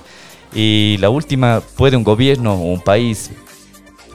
Y 0.56 0.96
la 1.02 1.10
última, 1.10 1.62
¿puede 1.76 1.98
un 1.98 2.06
gobierno 2.06 2.54
o 2.54 2.72
un 2.72 2.80
país 2.80 3.32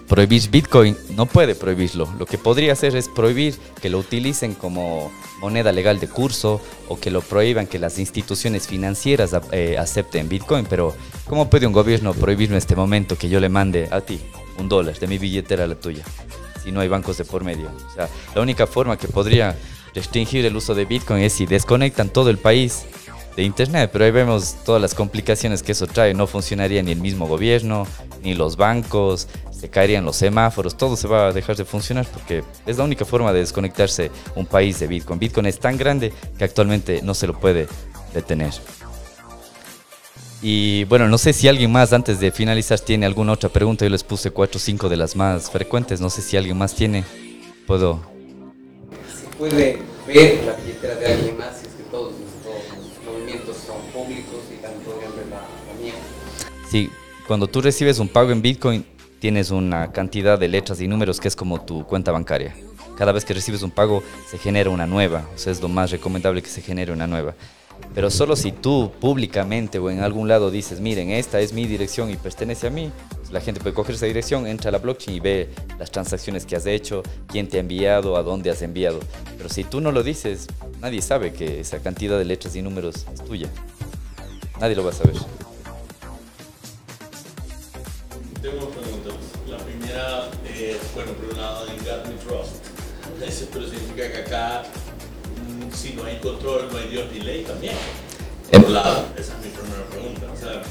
prohibir 0.09 0.49
Bitcoin? 0.49 0.97
No 1.11 1.27
puede 1.27 1.55
prohibirlo. 1.55 2.09
Lo 2.19 2.25
que 2.25 2.39
podría 2.39 2.73
hacer 2.73 2.97
es 2.97 3.11
prohibir 3.11 3.57
que 3.83 3.91
lo 3.91 3.99
utilicen 3.99 4.55
como 4.55 5.13
moneda 5.43 5.71
legal 5.71 6.01
de 6.01 6.09
curso 6.09 6.59
o 6.89 6.99
que 6.99 7.11
lo 7.11 7.21
prohíban 7.21 7.67
que 7.67 7.79
las 7.79 7.99
instituciones 7.99 8.67
financieras 8.67 9.37
eh, 9.53 9.77
acepten 9.79 10.31
Bitcoin. 10.31 10.65
Pero 10.65 10.95
¿cómo 11.27 11.51
puede 11.51 11.67
un 11.67 11.75
gobierno 11.75 12.15
prohibir 12.15 12.53
en 12.53 12.57
este 12.57 12.75
momento 12.75 13.19
que 13.19 13.29
yo 13.29 13.39
le 13.39 13.51
mande 13.51 13.87
a 13.91 14.01
ti 14.01 14.19
un 14.59 14.71
dólar 14.71 14.99
de 14.99 15.07
mi 15.09 15.19
billetera 15.19 15.65
a 15.65 15.67
la 15.67 15.75
tuya? 15.75 16.05
Y 16.67 16.73
no 16.73 16.81
hay 16.81 16.89
bancos 16.89 17.17
de 17.17 17.25
por 17.25 17.45
medio. 17.45 17.71
O 17.91 17.95
sea, 17.95 18.09
la 18.35 18.43
única 18.43 18.67
forma 18.67 18.99
que 18.99 19.09
podría 19.09 19.57
restringir 19.95 20.45
el 20.45 20.57
uso 20.57 20.75
de 20.75 20.85
Bitcoin 20.85 21.23
es 21.23 21.33
si 21.33 21.47
desconectan 21.47 22.11
todo 22.11 22.29
el 22.29 22.37
país 22.37 22.85
de 23.37 23.43
Internet, 23.43 23.91
pero 23.93 24.05
ahí 24.05 24.11
vemos 24.11 24.57
todas 24.65 24.83
las 24.83 24.95
complicaciones 24.95 25.63
que 25.63 25.73
eso 25.73 25.87
trae. 25.87 26.13
No 26.15 26.27
funcionaría 26.27 26.83
ni 26.83 26.93
el 26.93 27.01
mismo 27.01 27.27
gobierno, 27.27 27.87
ni 28.23 28.35
los 28.35 28.57
bancos, 28.57 29.29
se 29.51 29.71
caerían 29.71 30.05
los 30.05 30.17
semáforos, 30.17 30.77
todo 30.77 30.97
se 30.97 31.09
va 31.09 31.29
a 31.29 31.33
dejar 31.33 31.57
de 31.57 31.65
funcionar 31.65 32.07
porque 32.13 32.45
es 32.67 32.77
la 32.77 32.85
única 32.85 33.05
forma 33.05 33.33
de 33.33 33.41
desconectarse 33.41 34.11
un 34.35 34.47
país 34.47 34.81
de 34.81 34.87
Bitcoin. 34.87 35.19
Bitcoin 35.19 35.47
es 35.47 35.59
tan 35.59 35.77
grande 35.79 36.13
que 36.37 36.45
actualmente 36.45 37.01
no 37.03 37.15
se 37.15 37.27
lo 37.27 37.39
puede 37.39 37.67
detener. 38.13 38.53
Y 40.43 40.85
bueno, 40.85 41.09
no 41.09 41.19
sé 41.19 41.33
si 41.33 41.49
alguien 41.49 41.73
más 41.73 41.93
antes 41.93 42.21
de 42.21 42.31
finalizar 42.31 42.79
tiene 42.79 43.07
alguna 43.07 43.33
otra 43.33 43.49
pregunta. 43.49 43.85
Yo 43.85 43.91
les 43.91 44.05
puse 44.05 44.31
cuatro 44.31 44.59
o 44.59 44.61
cinco 44.61 44.89
de 44.89 44.97
las 44.97 45.17
más 45.17 45.51
frecuentes. 45.51 46.01
No 46.01 46.11
sé 46.11 46.23
si 46.23 46.37
alguien 46.37 46.59
más 46.59 46.75
tiene. 46.75 47.05
Puedo. 47.67 48.01
¿Se 49.19 49.37
puede 49.37 49.79
ver 50.07 50.45
la 50.45 50.53
billetera 50.53 50.95
de 50.97 51.07
alguien 51.07 51.39
más 51.39 51.59
si 51.59 51.67
es 51.67 51.73
que 51.73 51.83
todos 51.85 52.13
los 52.13 53.13
movimientos 53.13 53.57
son 53.67 53.81
públicos 53.93 54.41
y 54.53 54.63
también 54.63 54.85
podrían 54.85 55.17
ver 55.17 55.27
la, 55.29 55.37
la 55.37 55.83
mía? 55.83 55.95
Sí, 56.71 56.91
cuando 57.27 57.47
tú 57.47 57.61
recibes 57.61 57.99
un 57.99 58.09
pago 58.09 58.31
en 58.31 58.43
Bitcoin, 58.43 58.85
tienes 59.19 59.51
una 59.51 59.91
cantidad 59.91 60.39
de 60.39 60.49
letras 60.49 60.81
y 60.81 60.87
números 60.87 61.19
que 61.19 61.29
es 61.29 61.35
como 61.35 61.63
tu 61.63 61.85
cuenta 61.87 62.13
bancaria. 62.13 62.55
Cada 62.97 63.13
vez 63.13 63.25
que 63.25 63.35
recibes 63.35 63.63
un 63.63 63.71
pago 63.71 64.03
se 64.31 64.39
genera 64.39 64.71
una 64.71 64.87
nueva. 64.87 65.29
O 65.35 65.39
sea, 65.39 65.53
es 65.53 65.61
lo 65.61 65.69
más 65.69 65.91
recomendable 65.91 66.43
que 66.43 66.49
se 66.49 66.63
genere 66.63 66.93
una 66.93 67.07
nueva. 67.07 67.35
Pero 67.95 68.11
solo 68.11 68.37
si 68.37 68.53
tú 68.53 68.93
públicamente 69.01 69.79
o 69.79 69.89
en 69.89 70.01
algún 70.01 70.29
lado 70.29 70.51
dices, 70.51 70.81
miren, 70.81 71.11
esta 71.11 71.41
es 71.41 71.55
mi 71.55 71.67
dirección 71.67 72.11
y 72.11 72.17
pertenece 72.17 72.67
a 72.67 72.71
mí, 72.71 72.93
pues 73.17 73.31
la 73.31 73.41
gente 73.41 73.59
puede 73.61 73.75
coger 73.75 73.95
esa 73.95 74.05
dirección, 74.05 74.47
entra 74.47 74.69
a 74.69 74.73
la 74.73 74.79
blockchain 74.79 75.17
y 75.17 75.21
ve 75.21 75.49
las 75.79 75.91
transacciones 75.91 76.45
que 76.45 76.57
has 76.57 76.67
hecho, 76.67 77.03
quién 77.27 77.49
te 77.49 77.57
ha 77.57 77.61
enviado, 77.61 78.19
a 78.19 78.23
dónde 78.23 78.51
has 78.51 78.61
enviado. 78.61 79.01
Pero 79.39 79.49
si 79.49 79.65
tú 79.65 79.81
no 79.81 79.93
lo 79.93 80.03
dices, 80.03 80.47
nadie 80.83 81.01
sabe 81.01 81.33
que 81.33 81.61
esa 81.61 81.79
cantidad 81.79 82.19
de 82.19 82.27
letras 82.27 82.55
y 82.55 82.61
números 82.61 83.07
es 83.15 83.25
tuya. 83.25 83.49
Nadie 84.61 84.77
lo 84.77 84.85
va 84.85 84.91
a 84.91 84.95
saber. 84.95 85.15
Tengo 88.43 88.57
dos 88.57 88.77
preguntas. 88.77 89.15
La 89.49 89.57
primera 89.57 90.29
es, 90.55 90.77
bueno, 90.95 91.13
por 91.13 91.33
un 91.33 91.39
lado, 91.39 91.67
en 91.69 91.85
Gartner 91.85 92.19
Trust. 92.19 92.67
Eso 93.27 93.47
significa 93.71 94.13
que 94.13 94.19
acá 94.19 94.65
si 95.77 95.93
no 95.93 96.05
hay 96.05 96.19
control, 96.19 96.69
no 96.73 96.79
hay 96.79 96.89
Dios 96.89 97.07
ni 97.13 97.21
ley 97.21 97.45
también. 97.45 97.75
Por 98.51 98.65
un 98.65 98.75
lado, 98.75 99.07
esa 99.17 99.35
es 99.35 99.45
mi 99.45 99.51
primera 99.51 99.85
pregunta. 99.91 100.27
O 100.33 100.37
sea, 100.37 100.63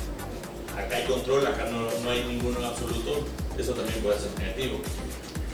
acá 0.82 0.96
hay 0.96 1.06
control, 1.06 1.46
acá 1.46 1.65
no, 1.70 1.88
no 2.04 2.10
hay 2.10 2.24
ninguno 2.24 2.60
en 2.60 2.65
absoluto, 2.65 3.26
eso 3.58 3.74
también 3.74 4.00
puede 4.00 4.20
ser 4.20 4.32
negativo. 4.39 4.80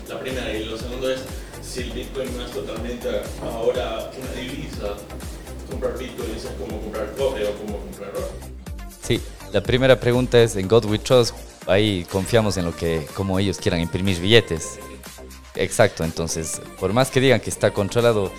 La 0.08 0.20
primera. 0.20 0.54
Y 0.54 0.66
lo 0.66 0.78
segundo 0.78 1.12
es, 1.12 1.22
si 1.62 1.82
el 1.82 1.92
Bitcoin 1.92 2.38
no 2.38 2.46
es 2.46 2.52
totalmente 2.52 3.10
ahora 3.44 4.12
una 4.18 4.32
divisa, 4.42 4.96
comprar 5.70 5.98
Bitcoin 5.98 6.32
es 6.36 6.46
como 6.58 6.82
comprar 6.82 7.14
cobre 7.16 7.48
o 7.48 7.54
como 7.56 7.78
comprar 7.80 8.12
oro. 8.12 8.32
Sí, 9.02 9.22
la 9.52 9.62
primera 9.62 10.00
pregunta 10.00 10.42
es 10.42 10.56
en 10.56 10.68
God 10.68 10.86
We 10.86 11.00
Trust, 11.00 11.36
ahí 11.68 12.06
confiamos 12.10 12.58
en 12.58 12.66
lo 12.66 12.76
que, 12.76 13.06
como 13.16 13.38
ellos 13.40 13.58
quieran 13.58 13.82
imprimir 13.82 14.20
billetes. 14.20 14.80
Exacto, 15.56 16.04
entonces, 16.06 16.62
por 16.80 16.94
más 16.94 17.12
que 17.12 17.20
digan 17.20 17.42
que 17.42 17.50
está 17.50 17.72
controlado, 17.74 18.32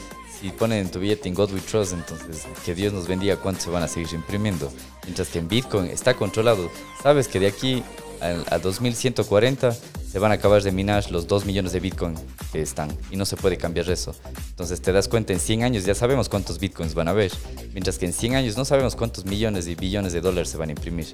si 0.43 0.51
ponen 0.51 0.91
tu 0.91 0.99
billete 0.99 1.29
en 1.29 1.35
God 1.35 1.53
We 1.53 1.61
Trust, 1.61 1.93
entonces 1.93 2.47
que 2.65 2.75
Dios 2.75 2.93
nos 2.93 3.07
bendiga 3.07 3.37
cuánto 3.37 3.61
se 3.61 3.71
van 3.71 3.85
a 3.85 3.89
seguir 3.89 4.13
imprimiendo. 4.13 4.73
Mientras 5.05 5.29
que 5.29 5.39
en 5.39 5.47
Bitcoin 5.47 5.87
está 5.87 6.15
controlado, 6.15 6.69
sabes 7.01 7.29
que 7.29 7.39
de 7.39 7.47
aquí 7.47 7.85
a, 8.21 8.55
a 8.55 8.59
2140 8.59 9.73
se 9.73 10.19
van 10.19 10.33
a 10.33 10.35
acabar 10.35 10.61
de 10.61 10.73
minar 10.73 11.09
los 11.13 11.29
2 11.29 11.45
millones 11.47 11.73
de 11.73 11.79
Bitcoin 11.79 12.17
que 12.51 12.61
están 12.61 12.91
y 13.13 13.17
no 13.17 13.25
se 13.25 13.37
puede 13.37 13.57
cambiar 13.57 13.89
eso. 13.89 14.17
Entonces 14.51 14.83
te 14.83 14.91
das 14.91 15.07
cuenta, 15.07 15.33
en 15.33 15.39
100 15.39 15.63
años 15.63 15.85
ya 15.85 15.95
sabemos 15.95 16.29
cuántos 16.29 16.59
Bitcoins 16.59 16.95
van 16.95 17.07
a 17.07 17.13
haber, 17.13 17.31
mientras 17.73 17.97
que 17.97 18.07
en 18.07 18.13
100 18.13 18.35
años 18.35 18.57
no 18.57 18.65
sabemos 18.65 18.97
cuántos 18.97 19.25
millones 19.25 19.69
y 19.69 19.77
billones 19.77 20.13
de 20.13 20.21
dólares 20.21 20.49
se 20.49 20.57
van 20.57 20.71
a 20.71 20.73
imprimir. 20.73 21.07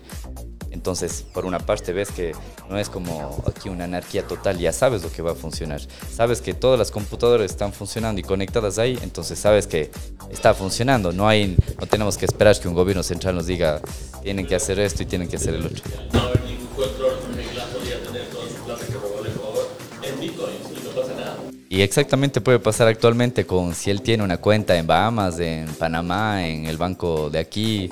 Entonces, 0.71 1.25
por 1.33 1.47
una 1.47 1.59
parte 1.59 1.93
ves 1.93 2.11
que 2.11 2.33
no 2.69 2.79
es 2.79 2.89
como 2.89 3.43
aquí 3.47 3.69
una 3.69 3.85
anarquía 3.85 4.27
total, 4.27 4.59
ya 4.59 4.73
sabes 4.73 5.03
lo 5.03 5.11
que 5.11 5.23
va 5.23 5.33
a 5.33 5.35
funcionar. 5.35 5.81
Sabes 6.11 6.41
que 6.41 6.55
todas 6.55 6.79
las 6.79 6.91
computadoras 6.91 7.51
están 7.51 7.73
funcionando 7.73 8.21
y 8.21 8.25
conectadas 8.25 8.79
ahí, 8.79 8.99
entonces 9.03 9.39
sabes 9.39 9.67
que 9.67 9.91
está 10.31 10.55
funcionando. 10.55 11.13
No 11.13 11.29
hay 11.29 11.57
no 11.81 11.87
tenemos 11.87 12.19
que 12.19 12.27
esperar 12.27 12.59
que 12.59 12.69
un 12.69 12.75
gobierno 12.75 13.03
central 13.03 13.35
nos 13.35 13.47
diga 13.47 13.81
tienen 14.23 14.47
que 14.47 14.55
hacer 14.55 14.79
esto 14.79 15.03
y 15.03 15.07
tienen 15.07 15.29
que 15.29 15.37
hacer 15.37 15.55
el 15.55 15.67
otro. 15.67 15.83
No 16.13 16.21
haber 16.21 16.43
ningún 16.45 16.67
control, 16.69 17.13
regla 17.35 17.65
podría 17.67 18.03
tener 18.03 18.27
toda 18.27 18.49
su 18.49 18.65
plata 18.65 18.87
que 18.87 18.93
robó 18.95 19.21
el 19.21 19.33
Ecuador 19.33 19.69
en 20.03 20.21
Bitcoins 20.21 20.71
y 20.71 20.85
no 20.85 20.91
pasa 20.91 21.15
nada. 21.15 21.37
Y 21.69 21.83
exactamente 21.83 22.41
puede 22.41 22.59
pasar 22.59 22.89
actualmente 22.89 23.47
con 23.47 23.75
si 23.75 23.91
él 23.91 24.03
tiene 24.03 24.23
una 24.23 24.39
cuenta 24.39 24.77
en 24.77 24.87
Bahamas, 24.87 25.39
en 25.41 25.67
Panamá, 25.75 26.47
en 26.47 26.67
el 26.67 26.77
banco 26.77 27.31
de 27.31 27.39
aquí. 27.39 27.91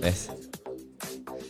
¿Ves? 0.00 0.30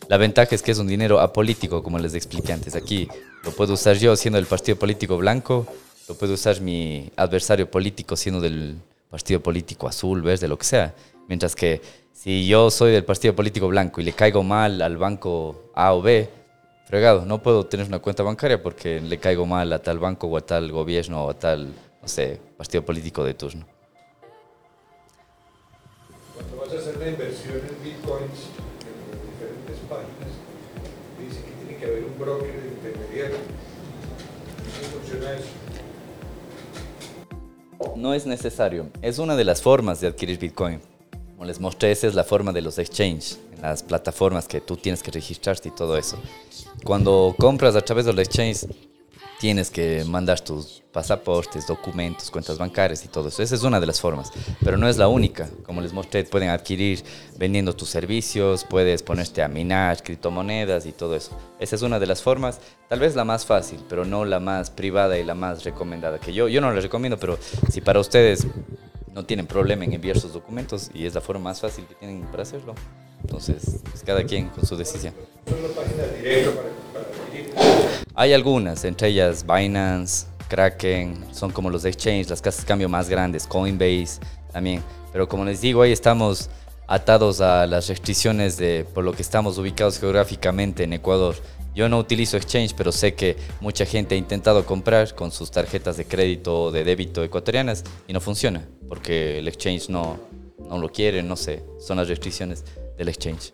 La 0.09 0.17
ventaja 0.17 0.55
es 0.55 0.63
que 0.63 0.71
es 0.71 0.79
un 0.79 0.87
dinero 0.87 1.21
apolítico, 1.21 1.83
como 1.83 1.99
les 1.99 2.15
expliqué 2.15 2.55
antes. 2.55 2.75
Aquí 2.75 3.07
lo 3.45 3.51
puedo 3.51 3.75
usar 3.75 3.99
yo 3.99 4.17
siendo 4.17 4.37
del 4.37 4.47
partido 4.47 4.79
político 4.79 5.19
blanco, 5.19 5.67
lo 6.09 6.15
puede 6.15 6.33
usar 6.33 6.63
mi 6.63 7.11
adversario 7.15 7.71
político 7.71 8.17
siendo 8.17 8.41
del 8.41 8.77
partido 9.11 9.43
político 9.43 9.87
azul, 9.87 10.23
verde, 10.23 10.49
lo 10.49 10.57
que 10.57 10.65
sea. 10.65 10.95
Mientras 11.29 11.55
que 11.55 11.83
si 12.15 12.49
yo 12.49 12.71
soy 12.71 12.93
del 12.93 13.05
partido 13.05 13.37
político 13.37 13.69
blanco 13.69 14.01
y 14.01 14.05
le 14.05 14.15
caigo 14.15 14.43
mal 14.43 14.81
al 14.81 14.97
banco 14.97 15.71
A 15.75 15.93
o 15.93 16.01
B, 16.01 16.31
fregado, 16.87 17.27
no 17.27 17.43
puedo 17.43 17.67
tener 17.67 17.87
una 17.87 17.99
cuenta 17.99 18.23
bancaria 18.23 18.63
porque 18.63 19.03
le 19.03 19.19
caigo 19.19 19.45
mal 19.45 19.71
a 19.75 19.79
tal 19.79 19.99
banco 19.99 20.27
o 20.27 20.39
a 20.39 20.41
tal 20.41 20.73
gobierno 20.73 21.27
o 21.27 21.31
a 21.31 21.35
tal, 21.35 21.67
no 22.01 22.09
sé, 22.09 22.41
partido 22.57 22.83
político 22.83 23.25
de 23.25 23.35
turno. 23.35 23.67
No 37.97 38.15
es 38.15 38.27
necesario. 38.27 38.89
Es 39.03 39.19
una 39.19 39.37
de 39.37 39.45
las 39.45 39.63
formas 39.63 40.01
de 40.01 40.09
adquirir 40.09 40.39
Bitcoin. 40.39 40.81
Como 41.33 41.45
les 41.45 41.61
mostré, 41.61 41.93
esa 41.93 42.07
es 42.07 42.15
la 42.15 42.25
forma 42.25 42.53
de 42.53 42.63
los 42.63 42.79
exchanges, 42.79 43.39
las 43.63 43.83
plataformas 43.83 44.49
que 44.49 44.61
tú 44.61 44.77
tienes 44.77 45.03
que 45.03 45.11
registrarte 45.11 45.69
y 45.69 45.73
todo 45.73 45.97
eso. 45.97 46.19
Cuando 46.85 47.35
compras 47.39 47.77
a 47.77 47.81
través 47.81 48.07
de 48.07 48.13
los 48.13 48.27
exchanges, 48.27 48.67
tienes 49.39 49.71
que 49.71 50.05
mandar 50.05 50.41
tus 50.41 50.83
pasaportes, 50.93 51.67
documentos, 51.67 52.31
cuentas 52.31 52.59
bancarias 52.59 53.05
y 53.05 53.09
todo 53.09 53.29
eso. 53.29 53.43
Esa 53.43 53.55
es 53.55 53.63
una 53.63 53.79
de 53.79 53.87
las 53.87 54.01
formas, 54.01 54.33
pero 54.65 54.77
no 54.77 54.89
es 54.89 54.99
la 54.99 55.09
única. 55.09 55.49
Como 55.65 55.81
les 55.81 55.93
mostré, 55.93 56.25
pueden 56.25 56.49
adquirir 56.49 57.05
vendiendo 57.37 57.75
tus 57.75 57.89
servicios, 57.89 58.65
puedes 58.69 59.03
ponerte 59.03 59.43
a 59.43 59.49
minar 59.49 60.03
criptomonedas 60.03 60.87
y 60.87 60.93
todo 60.93 61.15
eso. 61.15 61.39
Esa 61.61 61.77
es 61.77 61.83
una 61.83 62.01
de 62.01 62.07
las 62.07 62.21
formas, 62.21 62.61
tal 62.89 62.99
vez 62.99 63.15
la 63.15 63.25
más 63.25 63.47
fácil, 63.47 63.81
pero 63.89 64.05
no 64.05 64.25
la 64.25 64.41
más 64.41 64.71
privada 64.71 65.19
y 65.19 65.25
la 65.25 65.35
más 65.35 65.65
recomendada. 65.65 66.19
Que 66.19 66.33
yo, 66.33 66.49
yo 66.49 66.61
no 66.61 66.73
la 66.73 66.81
recomiendo, 66.81 67.19
pero 67.19 67.39
si 67.71 67.81
para 67.81 68.01
ustedes 68.01 68.47
no 69.15 69.25
tienen 69.25 69.47
problema 69.47 69.85
en 69.85 69.93
enviar 69.93 70.19
sus 70.19 70.33
documentos 70.33 70.91
y 70.95 71.07
es 71.07 71.15
la 71.15 71.21
forma 71.21 71.45
más 71.45 71.61
fácil 71.61 71.87
que 71.87 71.95
tienen 71.95 72.23
para 72.23 72.43
hacerlo, 72.43 72.75
entonces 73.21 73.81
pues 73.91 74.03
cada 74.03 74.25
quien 74.25 74.49
con 74.49 74.67
su 74.67 74.77
decisión. 74.77 75.15
Son 75.47 75.59
páginas 75.75 76.15
directas 76.17 76.55
para. 76.55 77.28
Hay 78.15 78.33
algunas, 78.33 78.85
entre 78.85 79.09
ellas 79.09 79.45
Binance, 79.47 80.27
Kraken, 80.49 81.25
son 81.33 81.53
como 81.53 81.71
los 81.71 81.85
exchanges, 81.85 82.31
las 82.31 82.43
casas 82.43 82.63
de 82.63 82.67
cambio 82.67 82.89
más 82.89 83.09
grandes, 83.09 83.47
Coinbase 83.47 84.21
también. 84.53 84.83
Pero 85.13 85.29
como 85.29 85.45
les 85.45 85.61
digo, 85.61 85.83
ahí 85.83 85.93
estamos 85.93 86.51
atados 86.87 87.41
a 87.41 87.67
las 87.67 87.89
restricciones 87.89 88.57
de 88.57 88.87
por 88.95 89.05
lo 89.05 89.13
que 89.13 89.23
estamos 89.23 89.59
ubicados 89.59 90.01
geográficamente 90.01 90.85
en 90.85 90.95
Ecuador. 90.95 91.37
Yo 91.75 91.89
no 91.89 91.99
utilizo 91.99 92.37
exchange, 92.37 92.75
pero 92.75 92.91
sé 92.91 93.15
que 93.15 93.37
mucha 93.61 93.85
gente 93.85 94.15
ha 94.15 94.19
intentado 94.19 94.65
comprar 94.65 95.15
con 95.15 95.31
sus 95.31 95.51
tarjetas 95.51 95.97
de 95.97 96.07
crédito 96.07 96.65
o 96.65 96.71
de 96.73 96.83
débito 96.83 97.23
ecuatorianas 97.23 97.85
y 98.09 98.13
no 98.13 98.21
funciona, 98.21 98.67
porque 98.89 99.39
el 99.39 99.47
exchange 99.47 99.89
no, 99.91 100.19
no 100.59 100.79
lo 100.79 100.89
quiere, 100.89 101.23
no 101.23 101.37
sé, 101.37 101.63
son 101.79 101.99
las 101.99 102.09
restricciones 102.09 102.65
del 102.97 103.09
exchange. 103.09 103.53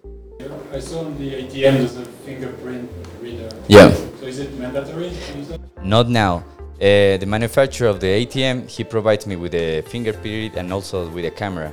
I 0.73 0.81
saw 0.81 1.05
on 1.07 1.17
the 1.19 1.31
ATM 1.31 1.79
there's 1.79 1.97
a 1.97 2.05
fingerprint 2.05 2.91
reader. 3.21 3.49
Yeah. 3.69 3.93
So 4.21 4.27
is 4.27 4.39
it 4.41 4.59
mandatory 4.59 5.11
to 5.11 5.39
use 5.39 5.49
that? 5.49 5.61
Not 5.85 6.09
now. 6.09 6.45
Uh, 6.77 7.17
the 7.17 7.27
manufacturer 7.27 7.89
of 7.89 8.01
the 8.01 8.27
ATM, 8.27 8.69
he 8.69 8.83
provides 8.83 9.27
me 9.27 9.37
with 9.37 9.55
a 9.55 9.83
fingerprint 9.83 10.57
and 10.57 10.73
also 10.73 11.09
with 11.11 11.25
a 11.25 11.31
camera. 11.31 11.73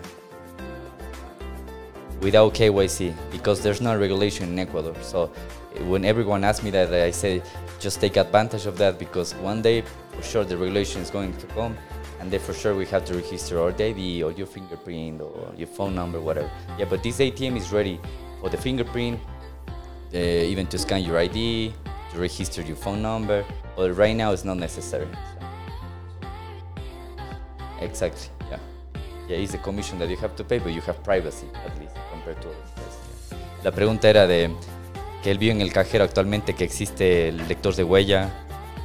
Without 2.22 2.54
KYC, 2.54 3.16
because 3.32 3.62
there's 3.62 3.82
no 3.82 3.98
regulation 3.98 4.50
in 4.50 4.60
Ecuador. 4.60 4.96
So 5.02 5.24
uh, 5.24 5.84
when 5.86 6.06
everyone 6.06 6.44
asks 6.44 6.64
me 6.64 6.70
that, 6.72 6.94
I 6.94 7.10
say 7.12 7.42
just 7.80 8.00
take 8.00 8.16
advantage 8.18 8.68
of 8.68 8.78
that 8.78 9.00
because 9.00 9.34
one 9.36 9.62
day 9.64 9.82
for 10.12 10.22
sure 10.22 10.44
the 10.44 10.56
regulation 10.56 11.02
is 11.02 11.10
going 11.10 11.36
to 11.38 11.48
come 11.48 11.76
and 12.20 12.30
then 12.30 12.40
for 12.40 12.54
sure 12.54 12.76
we 12.76 12.86
have 12.86 13.04
to 13.06 13.16
register 13.16 13.60
our 13.60 13.72
ID 13.72 14.22
or 14.22 14.32
your 14.32 14.46
fingerprint 14.46 15.20
or 15.20 15.52
your 15.58 15.68
phone 15.68 15.96
number, 15.96 16.22
whatever. 16.22 16.52
Yeah, 16.78 16.86
but 16.86 17.02
this 17.02 17.18
ATM 17.18 17.58
is 17.58 17.72
ready 17.72 18.00
for 18.42 18.50
the 18.50 18.58
fingerprint, 18.58 19.20
uh, 20.14 20.18
even 20.18 20.68
to 20.68 20.78
scan 20.78 21.02
your 21.04 21.18
ID, 21.18 21.72
to 22.12 22.20
register 22.20 22.62
your 22.64 22.76
phone 22.76 23.02
number. 23.02 23.46
But 23.78 23.96
right 23.98 24.16
now 24.16 24.34
it's 24.34 24.44
not 24.44 24.58
necessary. 24.58 25.08
Exactly. 27.80 28.30
Yeah. 28.50 28.58
Yeah, 29.30 29.38
it's 29.38 29.52
the 29.54 29.58
commission 29.60 29.98
that 30.00 30.10
you 30.10 30.18
have 30.18 30.36
to 30.36 30.44
pay, 30.44 30.60
but 30.60 30.74
you 30.74 30.82
have 30.82 31.02
privacy 31.04 31.48
at 31.66 31.80
least 31.80 31.96
compared 32.12 32.42
to 32.42 32.48
other 32.50 32.58
places. 32.76 33.64
La 33.64 33.72
pregunta 33.72 34.10
era 34.10 34.28
de 34.28 34.50
que 35.24 35.32
él 35.32 35.38
vio 35.38 35.52
en 35.52 35.62
el 35.62 35.72
cajero 35.72 36.04
actualmente 36.04 36.54
que 36.54 36.64
existe 36.64 37.30
el 37.30 37.48
lector 37.48 37.76
de 37.76 37.84
huella 37.84 38.30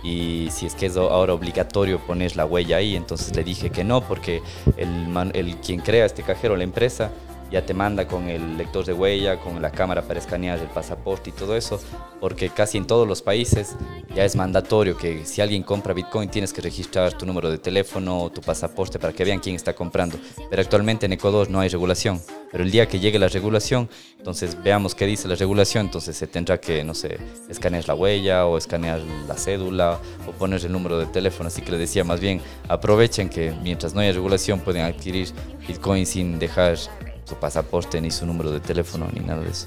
y 0.04 0.48
si 0.50 0.66
es 0.66 0.74
que 0.74 0.86
es 0.86 0.96
ahora 0.96 1.32
obligatorio 1.32 1.98
poner 1.98 2.36
la 2.36 2.44
huella 2.44 2.76
ahí, 2.76 2.94
entonces 2.94 3.34
le 3.34 3.42
dije 3.42 3.70
que 3.70 3.82
no, 3.84 4.02
porque 4.02 4.42
el, 4.76 5.08
man- 5.08 5.32
el 5.34 5.56
quien 5.56 5.80
crea 5.80 6.04
este 6.04 6.22
cajero, 6.22 6.56
la 6.56 6.64
empresa, 6.64 7.10
ya 7.50 7.64
te 7.64 7.74
manda 7.74 8.06
con 8.06 8.28
el 8.28 8.56
lector 8.56 8.84
de 8.84 8.92
huella, 8.92 9.38
con 9.38 9.60
la 9.62 9.70
cámara 9.70 10.02
para 10.02 10.18
escanear 10.18 10.58
el 10.58 10.68
pasaporte 10.68 11.30
y 11.30 11.32
todo 11.32 11.56
eso, 11.56 11.80
porque 12.20 12.50
casi 12.50 12.78
en 12.78 12.86
todos 12.86 13.06
los 13.06 13.22
países 13.22 13.76
ya 14.14 14.24
es 14.24 14.36
mandatorio 14.36 14.96
que 14.96 15.24
si 15.24 15.40
alguien 15.40 15.62
compra 15.62 15.94
Bitcoin 15.94 16.28
tienes 16.28 16.52
que 16.52 16.60
registrar 16.60 17.12
tu 17.12 17.26
número 17.26 17.50
de 17.50 17.58
teléfono 17.58 18.22
o 18.22 18.30
tu 18.30 18.40
pasaporte 18.40 18.98
para 18.98 19.12
que 19.12 19.24
vean 19.24 19.40
quién 19.40 19.56
está 19.56 19.74
comprando. 19.74 20.18
Pero 20.50 20.62
actualmente 20.62 21.06
en 21.06 21.12
Ecuador 21.12 21.50
no 21.50 21.60
hay 21.60 21.68
regulación. 21.68 22.20
Pero 22.50 22.64
el 22.64 22.70
día 22.70 22.86
que 22.86 23.00
llegue 23.00 23.18
la 23.18 23.28
regulación, 23.28 23.88
entonces 24.18 24.56
veamos 24.62 24.94
qué 24.94 25.04
dice 25.04 25.28
la 25.28 25.34
regulación, 25.34 25.86
entonces 25.86 26.16
se 26.16 26.26
tendrá 26.26 26.58
que, 26.58 26.84
no 26.84 26.94
sé, 26.94 27.18
escanear 27.48 27.86
la 27.86 27.94
huella 27.94 28.46
o 28.46 28.56
escanear 28.56 29.00
la 29.28 29.34
cédula 29.34 30.00
o 30.26 30.32
poner 30.32 30.64
el 30.64 30.72
número 30.72 30.98
de 30.98 31.06
teléfono. 31.06 31.48
Así 31.48 31.62
que 31.62 31.72
les 31.72 31.80
decía 31.80 32.04
más 32.04 32.20
bien, 32.20 32.40
aprovechen 32.68 33.28
que 33.28 33.52
mientras 33.62 33.94
no 33.94 34.00
haya 34.00 34.12
regulación 34.12 34.60
pueden 34.60 34.82
adquirir 34.82 35.28
Bitcoin 35.66 36.06
sin 36.06 36.38
dejar 36.38 36.78
su 37.26 37.34
pasaporte 37.34 38.00
ni 38.00 38.10
su 38.10 38.24
número 38.24 38.50
de 38.50 38.60
teléfono 38.60 39.08
ni 39.12 39.20
nada 39.20 39.42
de 39.42 39.50
eso. 39.50 39.66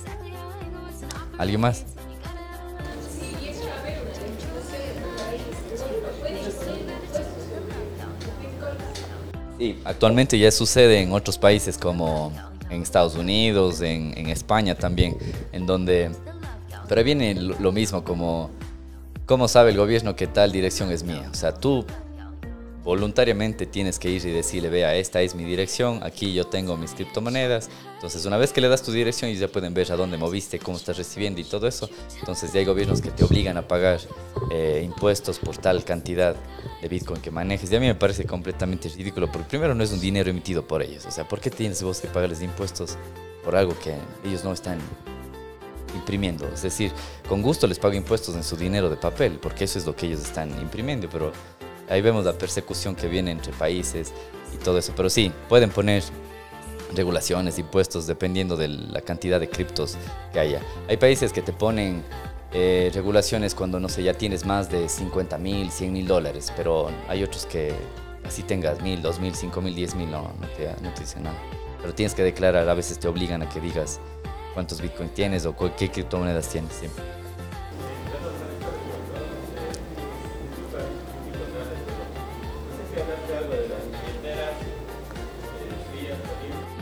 ¿Alguien 1.38 1.62
más? 1.62 1.86
Sí, 9.58 9.78
actualmente 9.84 10.39
ya 10.39 10.52
sucede 10.52 11.02
en 11.02 11.12
otros 11.12 11.38
países 11.38 11.78
como 11.78 12.32
en 12.69 12.82
Estados 12.82 13.15
Unidos, 13.15 13.82
en, 13.82 14.30
España 14.30 14.76
también, 14.76 15.17
en 15.52 15.65
donde... 15.65 16.12
Pero 16.88 17.04
viene 17.04 17.36
lo 17.36 17.60
lo 17.60 17.72
mismo 17.72 18.04
como... 18.04 18.50
¿Cómo 19.26 19.48
sabe 19.48 19.72
el 19.72 19.78
gobierno 19.78 20.15
que 20.15 20.28
tal 20.28 20.52
dirección 20.52 20.91
es 20.91 21.04
mía? 21.04 21.30
O 21.32 21.36
sea, 21.36 21.54
tú 21.54 21.86
voluntariamente 22.89 23.67
tienes 23.67 23.99
que 23.99 24.10
ir 24.10 24.25
y 24.25 24.32
decirle, 24.32 24.67
vea, 24.67 24.95
esta 24.95 25.21
es 25.21 25.36
mi 25.36 25.43
dirección, 25.43 25.99
aquí 26.02 26.34
yo 26.34 26.47
tengo 26.47 26.75
mis 26.75 26.95
criptomonedas. 26.95 27.69
Entonces, 27.93 28.25
una 28.25 28.36
vez 28.38 28.52
que 28.52 28.62
le 28.62 28.67
das 28.67 28.82
tu 28.82 28.91
dirección, 28.91 29.30
ellos 29.30 29.41
ya 29.41 29.47
pueden 29.47 29.75
ver 29.75 29.91
a 29.91 29.95
dónde 29.95 30.17
moviste, 30.17 30.58
cómo 30.58 30.75
estás 30.75 30.97
recibiendo 30.97 31.39
y 31.39 31.43
todo 31.43 31.67
eso. 31.67 31.88
Entonces, 32.19 32.52
ya 32.52 32.62
hay 32.62 32.65
gobiernos 32.65 32.99
que 32.99 33.12
te 33.12 33.23
obligan 33.23 33.58
a 33.58 33.67
pagar 33.67 33.99
eh, 34.49 34.82
impuestos 34.84 35.38
por 35.38 35.56
tal 35.56 35.84
cantidad 35.84 36.36
de 36.82 36.88
Bitcoin 36.88 37.21
que 37.21 37.30
manejes. 37.30 37.71
Y 37.71 37.75
a 37.75 37.80
mí 37.80 37.86
me 37.86 37.93
parece 37.93 38.25
completamente 38.25 38.89
ridículo, 38.89 39.32
porque 39.32 39.50
primero 39.50 39.75
no 39.75 39.83
es 39.83 39.92
un 39.92 40.00
dinero 40.00 40.31
emitido 40.31 40.67
por 40.67 40.81
ellos. 40.81 41.06
O 41.06 41.12
sea, 41.12 41.27
¿por 41.27 41.40
qué 41.40 41.52
tienes 41.52 41.83
vos 41.83 42.00
que 42.00 42.08
pagarles 42.08 42.42
impuestos 42.42 42.98
por 43.44 43.56
algo 43.56 43.77
que 43.77 43.94
ellos 44.27 44.44
no 44.44 44.52
están 44.52 44.79
imprimiendo? 45.94 46.48
Es 46.48 46.63
decir, 46.63 46.92
con 47.27 47.44
gusto 47.44 47.67
les 47.67 47.77
pago 47.77 47.94
impuestos 47.94 48.33
en 48.33 48.44
su 48.44 48.58
dinero 48.58 48.90
de 48.90 48.96
papel, 48.96 49.37
porque 49.40 49.65
eso 49.65 49.77
es 49.77 49.85
lo 49.85 49.96
que 49.96 50.08
ellos 50.08 50.21
están 50.21 50.50
imprimiendo, 50.60 51.08
pero 51.08 51.31
ahí 51.90 52.02
vemos 52.02 52.25
la 52.25 52.33
persecución 52.33 52.96
que 52.96 53.08
viene 53.08 53.31
entre 53.31 53.52
países 53.54 54.13
y 54.54 54.58
todo 54.58 54.77
eso. 54.77 54.94
Pero 54.96 55.10
sí, 55.10 55.31
pueden 55.48 55.69
poner 55.69 56.04
regulaciones, 56.96 57.60
impuestos, 57.60 58.08
dependiendo 58.08 58.56
de 58.56 58.67
la 58.67 59.02
cantidad 59.02 59.40
de 59.40 59.50
criptos 59.50 59.98
que 60.33 60.40
haya. 60.40 60.62
Hay 60.87 60.98
países 60.98 61.33
que 61.33 61.42
te 61.42 61.54
ponen 61.54 62.04
eh, 62.52 62.90
regulaciones 62.94 63.54
cuando, 63.54 63.79
no 63.79 63.90
sé, 63.90 64.04
ya 64.04 64.13
tienes 64.13 64.46
más 64.46 64.69
de 64.71 64.90
50 64.90 65.37
mil, 65.37 65.71
100 65.71 65.94
mil 65.94 66.08
dólares, 66.08 66.52
pero 66.56 66.90
hay 67.08 67.23
otros 67.23 67.46
que 67.46 67.73
así 68.23 68.44
tengas 68.44 68.81
mil, 68.81 69.02
dos 69.02 69.19
mil, 69.19 69.35
cinco 69.35 69.62
mil, 69.62 69.75
diez 69.75 69.96
mil, 69.96 70.10
no, 70.10 70.33
no 70.40 70.48
te, 70.58 70.67
no 70.81 70.94
te 70.94 71.02
dicen 71.02 71.23
nada. 71.23 71.37
Pero 71.81 71.94
tienes 71.94 72.13
que 72.13 72.23
declarar, 72.23 72.67
a 72.67 72.73
veces 72.73 73.00
te 73.00 73.08
obligan 73.08 73.42
a 73.42 73.50
que 73.50 73.60
digas 73.60 74.00
cuántos 74.54 74.81
bitcoins 74.81 75.13
tienes 75.13 75.46
o 75.46 75.56
qué 75.56 75.90
criptomonedas 75.90 76.50
tienes 76.50 76.73
siempre. 76.73 77.04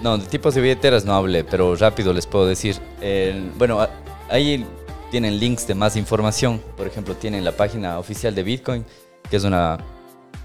No, 0.08 0.18
de 0.18 0.26
tipos 0.26 0.56
de 0.56 0.62
billeteras 0.62 1.04
no 1.04 1.14
hablé, 1.14 1.44
pero 1.44 1.76
rápido 1.76 2.14
les 2.14 2.26
puedo 2.26 2.46
decir. 2.46 2.78
Eh, 3.02 3.52
bueno, 3.58 3.86
ahí 4.30 4.66
tienen 5.12 5.38
links 5.38 5.68
de 5.68 5.76
más 5.76 5.98
información. 5.98 6.62
Por 6.78 6.88
ejemplo, 6.88 7.14
tienen 7.14 7.44
la 7.44 7.52
página 7.52 8.00
oficial 8.00 8.34
de 8.34 8.42
Bitcoin, 8.42 8.86
que 9.30 9.36
es 9.36 9.44
una 9.44 9.78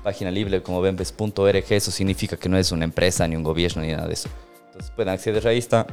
página 0.02 0.32
libre 0.32 0.64
como 0.64 0.80
bembes.org. 0.80 1.64
Eso 1.68 1.92
significa 1.92 2.36
que 2.36 2.48
no 2.48 2.58
es 2.58 2.72
una 2.72 2.82
empresa, 2.82 3.28
ni 3.28 3.36
un 3.36 3.44
gobierno, 3.44 3.82
ni 3.82 3.92
nada 3.92 4.08
de 4.08 4.14
eso. 4.14 4.28
Entonces 4.66 4.90
pueden 4.96 5.14
acceder 5.14 5.46
ahí 5.46 5.58
está. 5.58 5.86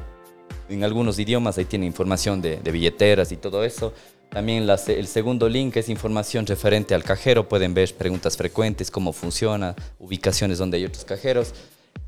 En 0.68 0.84
algunos 0.84 1.20
idiomas 1.20 1.60
ahí 1.60 1.66
tiene 1.66 1.86
información 1.86 2.42
de, 2.42 2.58
billeteras 2.72 3.32
y 3.32 3.38
todo 3.38 3.64
eso. 3.64 3.94
También 4.32 4.68
el 4.68 5.08
segundo 5.08 5.48
link 5.48 5.78
es 5.78 5.90
información 5.90 6.48
referente 6.48 6.96
al 6.96 7.04
cajero. 7.04 7.48
Pueden 7.48 7.76
ver 7.76 7.94
preguntas 7.94 8.36
frecuentes, 8.36 8.90
cómo 8.90 9.14
funciona, 9.14 9.76
ubicaciones 10.00 10.58
donde 10.58 10.78
hay 10.78 10.86
otros 10.86 11.06
cajeros. 11.06 11.54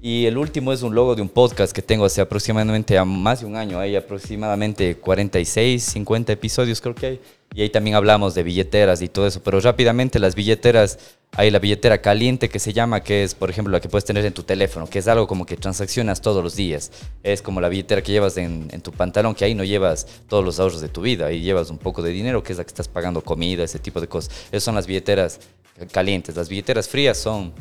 Y 0.03 0.25
el 0.25 0.39
último 0.39 0.73
es 0.73 0.81
un 0.81 0.95
logo 0.95 1.13
de 1.13 1.21
un 1.21 1.29
podcast 1.29 1.71
que 1.73 1.83
tengo 1.83 2.05
hace 2.05 2.21
aproximadamente 2.21 2.99
más 3.05 3.41
de 3.41 3.45
un 3.45 3.55
año. 3.55 3.79
Hay 3.79 3.95
aproximadamente 3.95 4.95
46, 4.95 5.83
50 5.83 6.33
episodios 6.33 6.81
creo 6.81 6.95
que 6.95 7.05
hay. 7.05 7.21
Y 7.53 7.61
ahí 7.61 7.69
también 7.69 7.95
hablamos 7.95 8.33
de 8.33 8.41
billeteras 8.41 9.03
y 9.03 9.09
todo 9.09 9.27
eso. 9.27 9.43
Pero 9.43 9.59
rápidamente 9.59 10.17
las 10.17 10.33
billeteras, 10.33 10.97
hay 11.33 11.51
la 11.51 11.59
billetera 11.59 12.01
caliente 12.01 12.49
que 12.49 12.57
se 12.57 12.73
llama, 12.73 13.03
que 13.03 13.23
es 13.23 13.35
por 13.35 13.51
ejemplo 13.51 13.71
la 13.71 13.79
que 13.79 13.89
puedes 13.89 14.03
tener 14.03 14.25
en 14.25 14.33
tu 14.33 14.41
teléfono, 14.41 14.87
que 14.87 14.97
es 14.97 15.07
algo 15.07 15.27
como 15.27 15.45
que 15.45 15.55
transaccionas 15.55 16.19
todos 16.19 16.43
los 16.43 16.55
días. 16.55 16.91
Es 17.21 17.43
como 17.43 17.61
la 17.61 17.69
billetera 17.69 18.01
que 18.01 18.11
llevas 18.11 18.37
en, 18.37 18.69
en 18.71 18.81
tu 18.81 18.91
pantalón, 18.91 19.35
que 19.35 19.45
ahí 19.45 19.53
no 19.53 19.63
llevas 19.63 20.07
todos 20.27 20.43
los 20.43 20.59
ahorros 20.59 20.81
de 20.81 20.89
tu 20.89 21.01
vida. 21.01 21.27
Ahí 21.27 21.41
llevas 21.41 21.69
un 21.69 21.77
poco 21.77 22.01
de 22.01 22.09
dinero, 22.09 22.41
que 22.41 22.53
es 22.53 22.57
la 22.57 22.63
que 22.63 22.69
estás 22.69 22.87
pagando 22.87 23.21
comida, 23.21 23.63
ese 23.63 23.77
tipo 23.77 24.01
de 24.01 24.07
cosas. 24.07 24.33
Esas 24.47 24.63
son 24.63 24.73
las 24.73 24.87
billeteras 24.87 25.39
calientes. 25.91 26.35
Las 26.35 26.49
billeteras 26.49 26.89
frías 26.89 27.19
son 27.19 27.53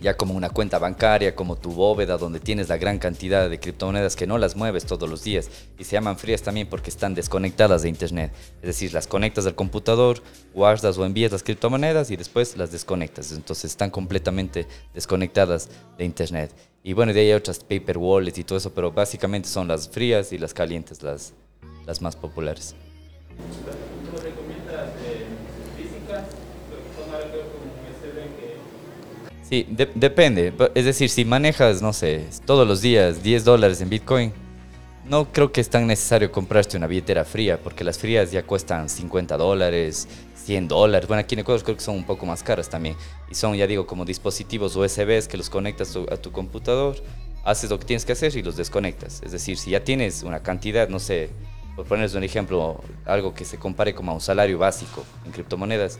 ya 0.00 0.16
como 0.16 0.34
una 0.34 0.50
cuenta 0.50 0.78
bancaria, 0.78 1.34
como 1.34 1.56
tu 1.56 1.72
bóveda, 1.72 2.16
donde 2.16 2.40
tienes 2.40 2.68
la 2.68 2.78
gran 2.78 2.98
cantidad 2.98 3.48
de 3.50 3.60
criptomonedas 3.60 4.16
que 4.16 4.26
no 4.26 4.38
las 4.38 4.56
mueves 4.56 4.86
todos 4.86 5.08
los 5.08 5.22
días. 5.22 5.50
Y 5.78 5.84
se 5.84 5.92
llaman 5.92 6.18
frías 6.18 6.42
también 6.42 6.68
porque 6.68 6.90
están 6.90 7.14
desconectadas 7.14 7.82
de 7.82 7.90
Internet. 7.90 8.32
Es 8.62 8.68
decir, 8.68 8.94
las 8.94 9.06
conectas 9.06 9.46
al 9.46 9.54
computador, 9.54 10.22
guardas 10.54 10.96
o 10.96 11.04
envías 11.04 11.32
las 11.32 11.42
criptomonedas 11.42 12.10
y 12.10 12.16
después 12.16 12.56
las 12.56 12.72
desconectas. 12.72 13.32
Entonces 13.32 13.70
están 13.70 13.90
completamente 13.90 14.66
desconectadas 14.94 15.68
de 15.98 16.04
Internet. 16.04 16.54
Y 16.82 16.94
bueno, 16.94 17.12
de 17.12 17.20
ahí 17.20 17.26
hay 17.26 17.34
otras 17.34 17.58
paper 17.58 17.98
wallets 17.98 18.38
y 18.38 18.44
todo 18.44 18.56
eso, 18.56 18.72
pero 18.72 18.90
básicamente 18.90 19.48
son 19.48 19.68
las 19.68 19.88
frías 19.88 20.32
y 20.32 20.38
las 20.38 20.54
calientes 20.54 21.02
las, 21.02 21.34
las 21.86 22.00
más 22.00 22.16
populares. 22.16 22.74
Sí, 29.50 29.66
depende. 29.68 30.52
Es 30.76 30.84
decir, 30.84 31.10
si 31.10 31.24
manejas, 31.24 31.82
no 31.82 31.92
sé, 31.92 32.24
todos 32.46 32.68
los 32.68 32.82
días 32.82 33.24
10 33.24 33.44
dólares 33.44 33.80
en 33.80 33.88
Bitcoin, 33.88 34.32
no 35.04 35.32
creo 35.32 35.50
que 35.50 35.60
es 35.60 35.68
tan 35.68 35.88
necesario 35.88 36.30
comprarte 36.30 36.76
una 36.76 36.86
billetera 36.86 37.24
fría, 37.24 37.58
porque 37.60 37.82
las 37.82 37.98
frías 37.98 38.30
ya 38.30 38.44
cuestan 38.44 38.88
50 38.88 39.36
dólares, 39.36 40.06
100 40.36 40.68
dólares. 40.68 41.08
Bueno, 41.08 41.22
aquí 41.22 41.34
en 41.34 41.40
Ecuador 41.40 41.64
creo 41.64 41.76
que 41.76 41.82
son 41.82 41.96
un 41.96 42.04
poco 42.04 42.26
más 42.26 42.44
caras 42.44 42.70
también. 42.70 42.94
Y 43.28 43.34
son, 43.34 43.56
ya 43.56 43.66
digo, 43.66 43.88
como 43.88 44.04
dispositivos 44.04 44.76
USBs 44.76 45.26
que 45.26 45.36
los 45.36 45.50
conectas 45.50 45.96
a 45.96 46.16
tu 46.16 46.30
computador, 46.30 47.02
haces 47.42 47.70
lo 47.70 47.80
que 47.80 47.86
tienes 47.86 48.04
que 48.04 48.12
hacer 48.12 48.36
y 48.36 48.44
los 48.44 48.56
desconectas. 48.56 49.20
Es 49.24 49.32
decir, 49.32 49.58
si 49.58 49.72
ya 49.72 49.82
tienes 49.82 50.22
una 50.22 50.44
cantidad, 50.44 50.88
no 50.88 51.00
sé, 51.00 51.30
por 51.74 51.86
ponerles 51.86 52.14
un 52.14 52.22
ejemplo, 52.22 52.80
algo 53.04 53.34
que 53.34 53.44
se 53.44 53.58
compare 53.58 53.96
como 53.96 54.12
a 54.12 54.14
un 54.14 54.20
salario 54.20 54.58
básico 54.58 55.04
en 55.26 55.32
criptomonedas, 55.32 55.98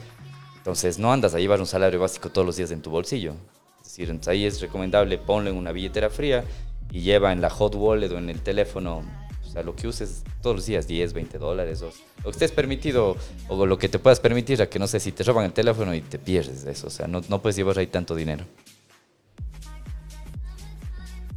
entonces 0.60 0.98
no 0.98 1.10
andas 1.10 1.34
a 1.34 1.38
llevar 1.38 1.58
un 1.58 1.66
salario 1.66 1.98
básico 1.98 2.28
todos 2.28 2.46
los 2.46 2.56
días 2.56 2.70
en 2.70 2.82
tu 2.82 2.90
bolsillo. 2.90 3.34
Es 3.80 3.96
decir, 3.96 4.20
ahí 4.26 4.44
es 4.44 4.60
recomendable 4.60 5.16
ponlo 5.16 5.48
en 5.48 5.56
una 5.56 5.72
billetera 5.72 6.10
fría 6.10 6.44
y 6.92 7.00
lleva 7.00 7.32
en 7.32 7.40
la 7.40 7.48
hot 7.48 7.74
wallet 7.74 8.10
o 8.10 8.18
en 8.18 8.28
el 8.28 8.40
teléfono, 8.40 9.02
o 9.42 9.50
sea, 9.50 9.62
lo 9.62 9.74
que 9.74 9.88
uses 9.88 10.22
todos 10.42 10.56
los 10.56 10.66
días, 10.66 10.86
10, 10.86 11.14
20 11.14 11.38
dólares, 11.38 11.80
o 11.82 11.90
lo 12.18 12.24
que 12.24 12.30
estés 12.30 12.52
permitido 12.52 13.16
o 13.48 13.66
lo 13.66 13.78
que 13.78 13.88
te 13.88 13.98
puedas 13.98 14.20
permitir, 14.20 14.60
a 14.60 14.68
que 14.68 14.78
no 14.78 14.86
sé 14.86 15.00
si 15.00 15.12
te 15.12 15.24
roban 15.24 15.46
el 15.46 15.52
teléfono 15.52 15.94
y 15.94 16.02
te 16.02 16.18
pierdes 16.18 16.64
eso, 16.64 16.88
o 16.88 16.90
sea, 16.90 17.06
no, 17.06 17.22
no 17.28 17.40
puedes 17.40 17.56
llevar 17.56 17.78
ahí 17.78 17.86
tanto 17.86 18.14
dinero. 18.14 18.44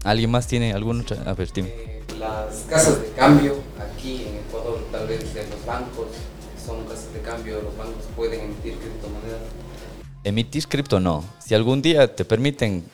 ¿Alguien 0.04 0.32
más 0.32 0.48
tiene 0.48 0.74
algún 0.74 1.00
otro? 1.00 1.18
A 1.26 1.34
ver, 1.34 1.48
eh, 1.56 2.04
las 2.20 2.66
casas 2.70 3.02
de 3.02 3.10
cambio 3.12 3.56
aquí 3.80 4.26
en 4.28 4.36
Ecuador, 4.48 4.80
tal 4.92 5.08
vez 5.08 5.34
de 5.34 5.48
los 5.48 5.66
bancos, 5.66 6.08
son 6.64 6.84
casas 6.86 7.14
de 7.14 7.22
cambio, 7.22 7.62
los 7.62 7.76
bancos 7.78 8.04
pueden 8.16 8.42
emitir 8.42 8.76
criptomonedas. 8.78 9.42
Emitir 10.24 10.68
cripto 10.68 11.00
no. 11.00 11.24
Si 11.40 11.54
algún 11.54 11.82
día 11.82 12.16
te 12.16 12.24
permiten 12.24 12.86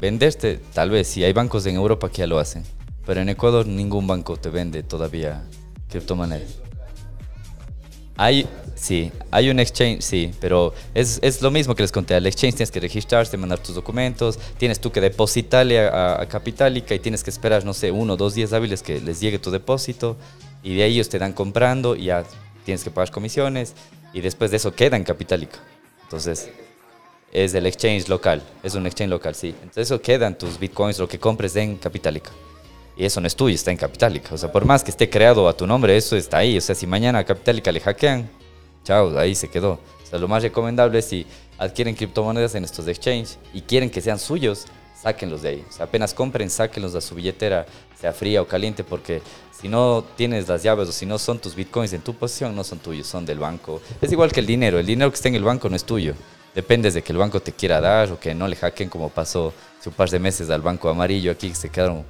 venderte, 0.00 0.60
tal 0.72 0.90
vez, 0.90 1.08
si 1.08 1.24
hay 1.24 1.32
bancos 1.32 1.66
en 1.66 1.74
Europa 1.74 2.08
que 2.08 2.18
ya 2.18 2.26
lo 2.26 2.38
hacen. 2.38 2.64
Pero 3.04 3.20
en 3.20 3.28
Ecuador 3.28 3.66
ningún 3.66 4.06
banco 4.06 4.36
te 4.36 4.50
vende 4.50 4.82
todavía 4.82 5.44
criptomonedas. 5.88 6.58
Hay, 8.16 8.48
sí, 8.74 9.12
hay 9.30 9.50
un 9.50 9.60
exchange, 9.60 10.00
sí, 10.00 10.30
pero 10.40 10.72
es, 10.94 11.18
es, 11.22 11.42
lo 11.42 11.50
mismo 11.50 11.74
que 11.74 11.82
les 11.82 11.92
conté. 11.92 12.14
Al 12.14 12.26
exchange 12.26 12.54
tienes 12.54 12.70
que 12.70 12.80
registrarte, 12.80 13.36
mandar 13.36 13.58
tus 13.58 13.74
documentos, 13.74 14.38
tienes 14.56 14.80
tú 14.80 14.90
que 14.90 15.00
depositarle 15.00 15.86
a, 15.86 16.22
a 16.22 16.26
Capitalica 16.26 16.94
y 16.94 16.98
tienes 16.98 17.22
que 17.22 17.30
esperar, 17.30 17.64
no 17.64 17.74
sé, 17.74 17.90
uno 17.90 18.14
o 18.14 18.16
dos 18.16 18.34
días 18.34 18.52
hábiles 18.52 18.82
que 18.82 19.00
les 19.00 19.20
llegue 19.20 19.38
tu 19.38 19.50
depósito 19.50 20.16
y 20.62 20.76
de 20.76 20.84
ahí 20.84 20.94
ellos 20.94 21.08
te 21.08 21.18
dan 21.18 21.32
comprando 21.32 21.94
y 21.94 22.04
ya 22.04 22.24
tienes 22.64 22.82
que 22.82 22.90
pagar 22.90 23.10
comisiones 23.10 23.74
y 24.14 24.22
después 24.22 24.50
de 24.50 24.56
eso 24.56 24.74
queda 24.74 24.96
en 24.96 25.04
Capitalica. 25.04 25.58
Entonces, 26.04 26.48
es 27.36 27.52
el 27.52 27.66
exchange 27.66 28.08
local, 28.08 28.42
es 28.62 28.74
un 28.74 28.86
exchange 28.86 29.10
local, 29.10 29.34
sí. 29.34 29.48
Entonces, 29.48 29.88
eso 29.88 30.00
queda 30.00 30.26
en 30.26 30.38
tus 30.38 30.58
bitcoins, 30.58 30.98
lo 30.98 31.06
que 31.06 31.18
compres 31.18 31.54
en 31.56 31.76
Capitalica. 31.76 32.30
Y 32.96 33.04
eso 33.04 33.20
no 33.20 33.26
es 33.26 33.36
tuyo, 33.36 33.54
está 33.54 33.70
en 33.70 33.76
Capitalica. 33.76 34.34
O 34.34 34.38
sea, 34.38 34.50
por 34.50 34.64
más 34.64 34.82
que 34.82 34.90
esté 34.90 35.10
creado 35.10 35.46
a 35.46 35.54
tu 35.54 35.66
nombre, 35.66 35.94
eso 35.94 36.16
está 36.16 36.38
ahí. 36.38 36.56
O 36.56 36.60
sea, 36.62 36.74
si 36.74 36.86
mañana 36.86 37.18
a 37.18 37.24
Capitalica 37.24 37.70
le 37.70 37.80
hackean, 37.80 38.26
chao, 38.84 39.18
ahí 39.18 39.34
se 39.34 39.48
quedó. 39.48 39.72
O 39.72 40.06
sea, 40.08 40.18
lo 40.18 40.28
más 40.28 40.42
recomendable 40.42 40.98
es 40.98 41.04
si 41.04 41.26
adquieren 41.58 41.94
criptomonedas 41.94 42.54
en 42.54 42.64
estos 42.64 42.88
exchanges 42.88 43.38
y 43.52 43.60
quieren 43.60 43.90
que 43.90 44.00
sean 44.00 44.18
suyos, 44.18 44.64
sáquenlos 44.98 45.42
de 45.42 45.50
ahí. 45.50 45.64
O 45.68 45.72
sea, 45.72 45.84
apenas 45.84 46.14
compren, 46.14 46.48
sáquenlos 46.48 46.94
de 46.94 47.02
su 47.02 47.14
billetera, 47.14 47.66
sea 48.00 48.14
fría 48.14 48.40
o 48.40 48.46
caliente, 48.46 48.82
porque 48.82 49.20
si 49.60 49.68
no 49.68 50.02
tienes 50.16 50.48
las 50.48 50.62
llaves 50.62 50.88
o 50.88 50.92
si 50.92 51.04
no 51.04 51.18
son 51.18 51.38
tus 51.38 51.54
bitcoins 51.54 51.92
en 51.92 52.00
tu 52.00 52.14
posición, 52.14 52.56
no 52.56 52.64
son 52.64 52.78
tuyos, 52.78 53.06
son 53.06 53.26
del 53.26 53.38
banco. 53.38 53.82
Es 54.00 54.10
igual 54.10 54.32
que 54.32 54.40
el 54.40 54.46
dinero, 54.46 54.78
el 54.78 54.86
dinero 54.86 55.10
que 55.10 55.16
está 55.16 55.28
en 55.28 55.34
el 55.34 55.44
banco 55.44 55.68
no 55.68 55.76
es 55.76 55.84
tuyo. 55.84 56.14
Depende 56.56 56.90
de 56.90 57.02
que 57.02 57.12
el 57.12 57.18
banco 57.18 57.38
te 57.38 57.52
quiera 57.52 57.82
dar 57.82 58.10
o 58.10 58.18
que 58.18 58.34
no 58.34 58.48
le 58.48 58.56
hackeen 58.56 58.88
como 58.88 59.10
pasó 59.10 59.52
hace 59.78 59.90
un 59.90 59.94
par 59.94 60.08
de 60.08 60.18
meses 60.18 60.48
al 60.48 60.62
banco 60.62 60.88
amarillo 60.88 61.30
aquí, 61.30 61.50
que 61.50 61.54
se 61.54 61.68
quedaron 61.68 62.02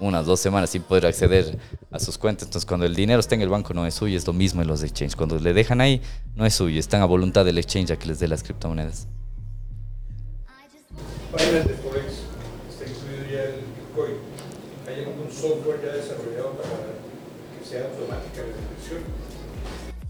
unas 0.00 0.26
dos 0.26 0.40
semanas 0.40 0.70
sin 0.70 0.82
poder 0.82 1.06
acceder 1.06 1.56
a 1.88 2.00
sus 2.00 2.18
cuentas. 2.18 2.48
Entonces, 2.48 2.66
cuando 2.66 2.84
el 2.84 2.96
dinero 2.96 3.20
está 3.20 3.36
en 3.36 3.42
el 3.42 3.48
banco 3.48 3.72
no 3.74 3.86
es 3.86 3.94
suyo, 3.94 4.18
es 4.18 4.26
lo 4.26 4.32
mismo 4.32 4.60
en 4.60 4.66
los 4.66 4.82
exchanges. 4.82 5.14
Cuando 5.14 5.38
le 5.38 5.52
dejan 5.52 5.80
ahí, 5.80 6.02
no 6.34 6.44
es 6.44 6.52
suyo, 6.52 6.80
están 6.80 7.00
a 7.00 7.04
voluntad 7.04 7.44
del 7.44 7.58
exchange 7.58 7.92
a 7.92 7.96
que 7.96 8.08
les 8.08 8.18
dé 8.18 8.26
las 8.26 8.42
criptomonedas. 8.42 9.06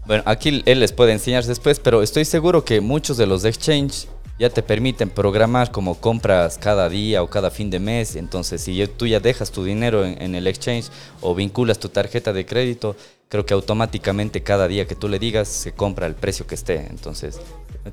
Bueno, 0.05 0.23
aquí 0.25 0.61
él 0.65 0.79
les 0.79 0.91
puede 0.91 1.13
enseñar 1.13 1.45
después, 1.45 1.79
pero 1.79 2.01
estoy 2.03 2.25
seguro 2.25 2.65
que 2.65 2.81
muchos 2.81 3.15
de 3.17 3.25
los 3.25 3.45
exchanges 3.45 4.09
ya 4.37 4.49
te 4.49 4.63
permiten 4.63 5.09
programar 5.09 5.71
como 5.71 5.95
compras 5.95 6.57
cada 6.57 6.89
día 6.89 7.23
o 7.23 7.29
cada 7.29 7.51
fin 7.51 7.69
de 7.69 7.79
mes. 7.79 8.15
Entonces, 8.15 8.61
si 8.61 8.85
tú 8.87 9.07
ya 9.07 9.19
dejas 9.19 9.51
tu 9.51 9.63
dinero 9.63 10.03
en, 10.05 10.35
el 10.35 10.47
exchange 10.47 10.89
o 11.21 11.33
vinculas 11.33 11.79
tu 11.79 11.89
tarjeta 11.89 12.33
de 12.33 12.45
crédito, 12.45 12.95
creo 13.29 13.45
que 13.45 13.53
automáticamente 13.53 14.43
cada 14.43 14.67
día 14.67 14.85
que 14.85 14.95
tú 14.95 15.07
le 15.07 15.19
digas 15.19 15.47
se 15.47 15.71
compra 15.71 16.07
el 16.07 16.15
precio 16.15 16.45
que 16.45 16.55
esté. 16.55 16.87
Entonces, 16.89 17.39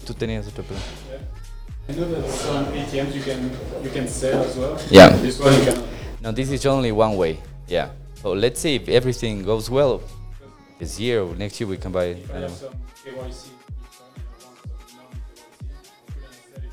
tú 0.05 0.15
tenías 0.15 0.47
otra 0.49 0.65
pregunta. 0.65 0.89
I 1.89 1.93
know 1.93 2.07
that 2.07 2.29
some 2.29 2.67
ATMs 2.79 3.15
you 3.15 3.23
can 3.23 3.51
you 3.83 3.91
can 3.93 4.09
sell 4.09 4.41
as 4.41 4.57
well. 4.57 4.77
Yeah. 4.91 5.11
No, 6.21 6.33
this 6.33 6.51
is 6.51 6.65
only 6.67 6.93
one 6.93 7.17
way. 7.17 7.39
Yeah. 7.67 7.91
So 8.23 8.35
let's 8.35 8.61
see 8.61 8.77
if 8.77 8.89
everything 8.89 9.43
goes 9.43 9.69
well. 9.69 10.01
This 10.81 10.99
year 10.99 11.20
or 11.20 11.35
next 11.35 11.61
year 11.61 11.68
we 11.68 11.76
can 11.76 11.93
buy. 11.93 12.16
I 12.33 12.37
I 12.37 12.41
have 12.41 12.53
some 12.53 12.72
KYC. 13.05 13.51
Bitcoin 13.76 14.12
and 14.16 14.28
I 14.33 14.47
want 14.47 14.57
some 14.64 14.89
non-KYC. 14.97 15.61
You 16.09 16.22
can 16.22 16.33
sell 16.33 16.57
it 16.57 16.72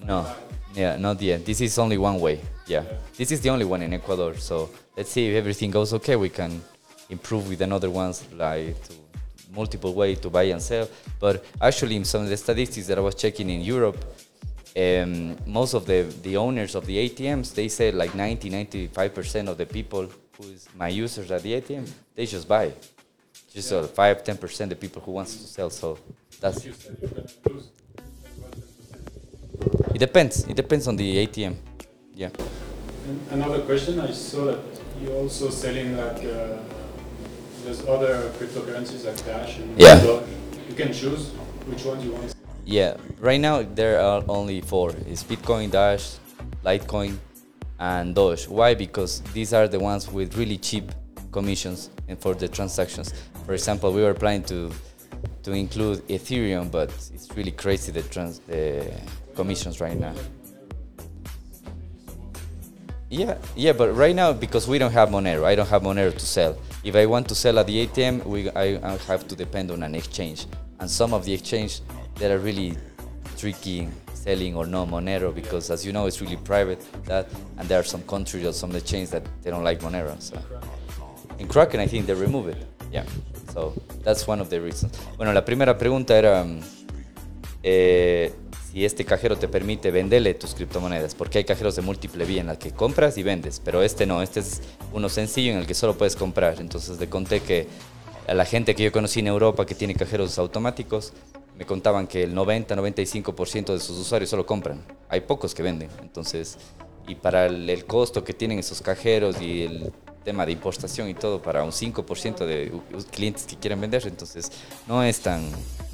here. 0.00 0.06
No, 0.06 0.34
yeah, 0.74 0.96
not 0.96 1.22
yet. 1.22 1.46
This 1.46 1.60
is 1.60 1.78
only 1.78 1.96
one 1.96 2.18
way. 2.18 2.40
Yeah, 2.66 2.82
this 3.16 3.30
is 3.30 3.40
the 3.40 3.50
only 3.50 3.64
one 3.64 3.82
in 3.82 3.92
Ecuador. 3.94 4.34
So 4.34 4.70
let's 4.96 5.12
see 5.12 5.28
if 5.28 5.36
everything 5.36 5.70
goes 5.70 5.94
okay. 5.94 6.16
We 6.16 6.28
can 6.28 6.60
improve 7.08 7.48
with 7.48 7.60
another 7.60 7.88
ones 7.88 8.24
like 8.32 8.82
to 8.88 8.94
multiple 9.54 9.94
way 9.94 10.16
to 10.16 10.28
buy 10.28 10.50
and 10.50 10.60
sell. 10.60 10.88
But 11.20 11.44
actually, 11.60 11.94
in 11.94 12.04
some 12.04 12.22
of 12.24 12.28
the 12.28 12.36
statistics 12.36 12.88
that 12.88 12.98
I 12.98 13.00
was 13.00 13.14
checking 13.14 13.48
in 13.48 13.60
Europe, 13.60 14.04
um, 14.76 15.36
most 15.46 15.74
of 15.74 15.86
the 15.86 16.02
the 16.22 16.36
owners 16.36 16.74
of 16.74 16.84
the 16.84 16.96
ATMs 17.08 17.54
they 17.54 17.68
say 17.68 17.92
like 17.92 18.12
90, 18.16 18.50
95 18.50 19.14
percent 19.14 19.48
of 19.48 19.56
the 19.56 19.66
people 19.66 20.08
who 20.36 20.44
is 20.48 20.68
my 20.76 20.88
users 20.88 21.30
at 21.30 21.44
the 21.44 21.60
ATM 21.60 21.88
they 22.16 22.26
just 22.26 22.48
buy. 22.48 22.72
Just 23.52 23.72
uh, 23.72 23.82
five, 23.82 24.22
ten 24.22 24.36
percent 24.36 24.70
the 24.70 24.76
people 24.76 25.02
who 25.02 25.12
wants 25.12 25.34
to 25.36 25.42
sell. 25.42 25.70
So 25.70 25.98
that's 26.40 26.64
you 26.64 26.72
sell, 26.72 26.94
you're 27.00 27.10
gonna 27.10 27.26
lose 27.48 27.68
as 27.98 28.38
well 28.38 28.50
10%. 29.90 29.94
it 29.94 29.98
depends. 29.98 30.44
It 30.44 30.56
depends 30.56 30.86
on 30.86 30.96
the 30.96 31.26
ATM. 31.26 31.56
Yeah. 32.14 32.30
And 33.08 33.20
another 33.32 33.60
question, 33.62 33.98
I 33.98 34.12
saw 34.12 34.44
that 34.46 34.60
you're 35.02 35.16
also 35.16 35.50
selling 35.50 35.96
like 35.96 36.18
uh, 36.18 36.58
there's 37.64 37.86
other 37.88 38.30
cryptocurrencies 38.38 39.04
like 39.04 39.24
Dash 39.24 39.58
and 39.58 39.78
Yeah. 39.80 40.20
You 40.68 40.76
can 40.76 40.92
choose 40.92 41.30
which 41.66 41.84
ones 41.84 42.04
you 42.04 42.12
want. 42.12 42.34
Yeah, 42.64 42.96
right 43.18 43.40
now 43.40 43.62
there 43.62 44.00
are 44.00 44.22
only 44.28 44.60
four. 44.60 44.90
It's 45.08 45.24
Bitcoin, 45.24 45.72
Dash, 45.72 46.18
Litecoin, 46.64 47.16
and 47.80 48.14
Doge. 48.14 48.46
Why? 48.46 48.74
Because 48.74 49.22
these 49.32 49.52
are 49.52 49.66
the 49.66 49.80
ones 49.80 50.08
with 50.10 50.36
really 50.36 50.56
cheap 50.58 50.92
commissions 51.32 51.90
and 52.08 52.18
for 52.18 52.34
the 52.34 52.46
transactions. 52.48 53.12
For 53.50 53.54
example, 53.54 53.92
we 53.92 54.02
were 54.02 54.14
planning 54.14 54.44
to 54.44 54.70
to 55.42 55.50
include 55.50 56.06
Ethereum, 56.06 56.70
but 56.70 56.88
it's 57.12 57.28
really 57.36 57.50
crazy 57.50 57.90
the 57.90 58.02
trans 58.02 58.38
the 58.46 58.86
commissions 59.34 59.80
right 59.80 59.98
now. 59.98 60.14
Yeah, 63.08 63.38
yeah, 63.56 63.72
but 63.72 63.92
right 63.96 64.14
now 64.14 64.32
because 64.32 64.68
we 64.68 64.78
don't 64.78 64.92
have 64.92 65.08
Monero, 65.08 65.42
I 65.42 65.56
don't 65.56 65.68
have 65.68 65.82
Monero 65.82 66.12
to 66.12 66.26
sell. 66.36 66.56
If 66.84 66.94
I 66.94 67.06
want 67.06 67.28
to 67.30 67.34
sell 67.34 67.58
at 67.58 67.66
the 67.66 67.88
ATM, 67.88 68.24
we 68.24 68.48
I, 68.50 68.78
I 68.88 68.96
have 69.08 69.26
to 69.26 69.34
depend 69.34 69.72
on 69.72 69.82
an 69.82 69.96
exchange, 69.96 70.46
and 70.78 70.88
some 70.88 71.12
of 71.12 71.24
the 71.24 71.32
exchange 71.32 71.80
that 72.20 72.30
are 72.30 72.38
really 72.38 72.76
tricky 73.36 73.88
selling 74.14 74.54
or 74.54 74.64
no 74.64 74.86
Monero 74.86 75.34
because, 75.34 75.70
as 75.72 75.84
you 75.84 75.92
know, 75.92 76.06
it's 76.06 76.20
really 76.20 76.36
private. 76.36 76.80
That 77.06 77.26
and 77.58 77.68
there 77.68 77.80
are 77.80 77.88
some 77.94 78.02
countries 78.02 78.46
or 78.46 78.52
some 78.52 78.76
exchanges 78.76 79.10
that 79.10 79.24
they 79.42 79.50
don't 79.50 79.64
like 79.64 79.80
Monero. 79.80 80.14
So 80.22 80.38
in 81.40 81.48
Kraken, 81.48 81.80
I 81.80 81.88
think 81.88 82.06
they 82.06 82.14
remove 82.14 82.46
it. 82.46 82.64
Yeah, 82.92 83.04
so 83.52 83.74
that's 84.02 84.26
one 84.26 84.40
of 84.40 84.48
the 84.48 84.60
reasons. 84.60 84.92
Bueno, 85.16 85.32
la 85.32 85.44
primera 85.44 85.76
pregunta 85.76 86.16
era. 86.16 86.44
mm, 86.44 86.60
eh, 87.62 88.32
si 88.72 88.84
este 88.84 89.04
cajero 89.04 89.36
te 89.36 89.48
permite 89.48 89.90
venderle 89.90 90.34
tus 90.34 90.54
criptomonedas, 90.54 91.14
porque 91.14 91.38
hay 91.38 91.44
cajeros 91.44 91.74
de 91.74 91.82
múltiple 91.82 92.24
vía 92.24 92.40
en 92.40 92.46
la 92.46 92.58
que 92.58 92.70
compras 92.70 93.18
y 93.18 93.22
vendes, 93.22 93.60
pero 93.64 93.82
este 93.82 94.06
no, 94.06 94.22
este 94.22 94.40
es 94.40 94.62
uno 94.92 95.08
sencillo 95.08 95.52
en 95.52 95.58
el 95.58 95.66
que 95.66 95.74
solo 95.74 95.98
puedes 95.98 96.14
comprar. 96.14 96.60
Entonces 96.60 97.00
le 97.00 97.08
conté 97.08 97.40
que 97.40 97.66
a 98.28 98.34
la 98.34 98.44
gente 98.44 98.74
que 98.74 98.84
yo 98.84 98.92
conocí 98.92 99.20
en 99.20 99.26
Europa 99.26 99.66
que 99.66 99.74
tiene 99.74 99.94
cajeros 99.94 100.38
automáticos, 100.38 101.12
me 101.58 101.66
contaban 101.66 102.06
que 102.06 102.22
el 102.22 102.34
90-95% 102.34 103.72
de 103.72 103.80
sus 103.80 103.98
usuarios 103.98 104.30
solo 104.30 104.46
compran. 104.46 104.84
Hay 105.08 105.22
pocos 105.22 105.54
que 105.54 105.62
venden. 105.62 105.90
Entonces, 106.00 106.56
y 107.08 107.16
para 107.16 107.46
el, 107.46 107.68
el 107.68 107.84
costo 107.86 108.22
que 108.22 108.32
tienen 108.32 108.60
esos 108.60 108.80
cajeros 108.80 109.42
y 109.42 109.64
el 109.64 109.92
tema 110.24 110.46
de 110.46 110.52
importación 110.52 111.08
y 111.08 111.14
todo, 111.14 111.40
para 111.40 111.64
un 111.64 111.70
5% 111.70 112.44
de 112.46 112.72
clientes 113.10 113.44
que 113.44 113.56
quieren 113.56 113.80
vender, 113.80 114.06
entonces 114.06 114.50
no 114.86 115.02
es 115.02 115.20
tan, 115.20 115.42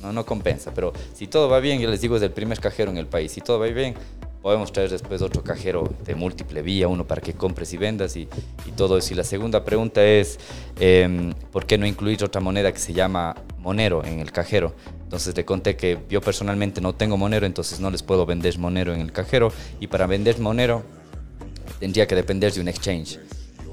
no, 0.03 0.13
no 0.13 0.27
compensa. 0.27 0.73
Pero 0.75 0.93
si 1.15 1.27
todo 1.27 1.49
va 1.49 1.61
bien, 1.61 1.81
yo 1.81 1.91
les 1.91 2.01
digo, 2.01 2.17
es 2.17 2.23
el 2.23 2.33
primer 2.33 2.61
cajero 2.61 2.91
en 2.91 2.99
el 2.99 3.07
país. 3.07 3.33
Si 3.33 3.41
todo 3.41 3.59
va 3.59 3.67
bien, 3.67 3.95
podemos 4.47 4.71
traer 4.71 4.91
después 4.91 5.23
otro 5.23 5.43
cajero 5.43 5.93
de 6.05 6.15
múltiple 6.15 6.63
vía, 6.63 6.87
uno 6.87 7.05
para 7.05 7.21
que 7.21 7.33
compres 7.33 7.73
y 7.73 7.79
vendas 7.79 8.17
y, 8.17 8.29
y 8.65 8.71
todo 8.77 8.97
eso. 8.97 9.13
Y 9.13 9.17
la 9.17 9.25
segunda 9.25 9.65
pregunta 9.65 10.05
es, 10.05 10.39
em, 10.79 11.33
¿por 11.51 11.67
qué 11.67 11.79
no 11.79 11.87
incluir 11.87 12.23
otra 12.23 12.41
moneda 12.41 12.71
que 12.73 12.79
se 12.79 12.93
llama 12.93 13.35
Monero 13.59 14.05
en 14.05 14.21
el 14.21 14.31
cajero? 14.31 14.75
Entonces 15.03 15.37
le 15.37 15.45
conté 15.45 15.77
que 15.77 15.99
yo 16.09 16.21
personalmente 16.21 16.81
no 16.81 16.95
tengo 16.95 17.17
Monero, 17.17 17.45
entonces 17.45 17.81
no 17.81 17.91
les 17.91 18.03
puedo 18.03 18.25
vender 18.25 18.59
Monero 18.59 18.95
en 18.95 19.01
el 19.01 19.11
cajero. 19.11 19.53
Y 19.81 19.89
para 19.89 20.07
vender 20.07 20.39
Monero 20.39 20.85
tendría 21.81 22.07
que 22.07 22.15
depender 22.15 22.53
de 22.53 22.61
un 22.61 22.69
exchange. 22.69 23.19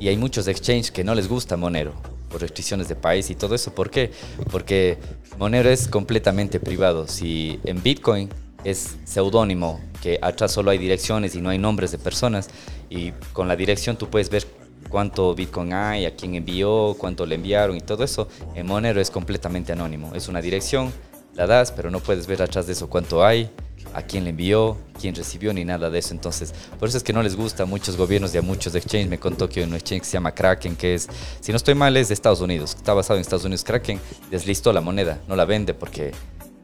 Y 0.03 0.09
hay 0.09 0.17
muchos 0.17 0.49
exchanges 0.49 0.91
que 0.91 1.05
no 1.05 1.15
les 1.15 1.29
gusta 1.29 1.55
Monero 1.55 1.93
por 2.29 2.41
restricciones 2.41 2.89
de 2.89 2.95
país 2.97 3.29
y 3.29 3.35
todo 3.35 3.55
eso. 3.55 3.73
¿Por 3.73 3.89
qué? 3.89 4.11
Porque 4.51 4.97
Monero 5.37 5.69
es 5.69 5.87
completamente 5.87 6.59
privado. 6.59 7.07
Si 7.07 7.57
en 7.63 7.81
Bitcoin 7.81 8.27
es 8.65 8.97
seudónimo, 9.05 9.79
que 10.01 10.19
atrás 10.21 10.51
solo 10.51 10.71
hay 10.71 10.77
direcciones 10.77 11.35
y 11.35 11.39
no 11.39 11.51
hay 11.51 11.57
nombres 11.57 11.93
de 11.93 11.99
personas, 11.99 12.49
y 12.89 13.11
con 13.31 13.47
la 13.47 13.55
dirección 13.55 13.95
tú 13.95 14.09
puedes 14.09 14.29
ver 14.29 14.45
cuánto 14.89 15.33
Bitcoin 15.35 15.71
hay, 15.71 16.05
a 16.05 16.17
quién 16.17 16.35
envió, 16.35 16.97
cuánto 16.97 17.25
le 17.25 17.35
enviaron 17.35 17.77
y 17.77 17.79
todo 17.79 18.03
eso. 18.03 18.27
En 18.55 18.67
Monero 18.67 18.99
es 18.99 19.09
completamente 19.09 19.71
anónimo. 19.71 20.13
Es 20.15 20.27
una 20.27 20.41
dirección, 20.41 20.91
la 21.35 21.47
das, 21.47 21.71
pero 21.71 21.89
no 21.89 21.99
puedes 21.99 22.27
ver 22.27 22.41
atrás 22.41 22.67
de 22.67 22.73
eso 22.73 22.89
cuánto 22.89 23.25
hay, 23.25 23.49
a 23.93 24.01
quién 24.01 24.23
le 24.23 24.31
envió, 24.31 24.77
quién 24.99 25.13
recibió, 25.15 25.53
ni 25.53 25.65
nada 25.65 25.89
de 25.89 25.99
eso. 25.99 26.13
Entonces, 26.13 26.53
por 26.79 26.89
eso 26.89 26.97
es 26.97 27.03
que 27.03 27.13
no 27.13 27.21
les 27.21 27.35
gusta 27.35 27.63
a 27.63 27.65
muchos 27.65 27.97
gobiernos 27.97 28.33
y 28.33 28.37
a 28.37 28.41
muchos 28.41 28.73
exchanges. 28.75 29.09
Me 29.09 29.19
contó 29.19 29.47
que 29.49 29.61
hay 29.61 29.67
un 29.67 29.75
exchange 29.75 30.01
que 30.01 30.07
se 30.07 30.13
llama 30.13 30.33
Kraken, 30.33 30.75
que 30.75 30.95
es, 30.95 31.07
si 31.39 31.51
no 31.51 31.57
estoy 31.57 31.75
mal, 31.75 31.95
es 31.97 32.07
de 32.07 32.13
Estados 32.13 32.41
Unidos. 32.41 32.75
Está 32.75 32.93
basado 32.93 33.17
en 33.17 33.21
Estados 33.21 33.45
Unidos. 33.45 33.63
Kraken 33.63 33.99
deslistó 34.31 34.73
la 34.73 34.81
moneda, 34.81 35.19
no 35.27 35.35
la 35.35 35.45
vende 35.45 35.73
porque 35.73 36.11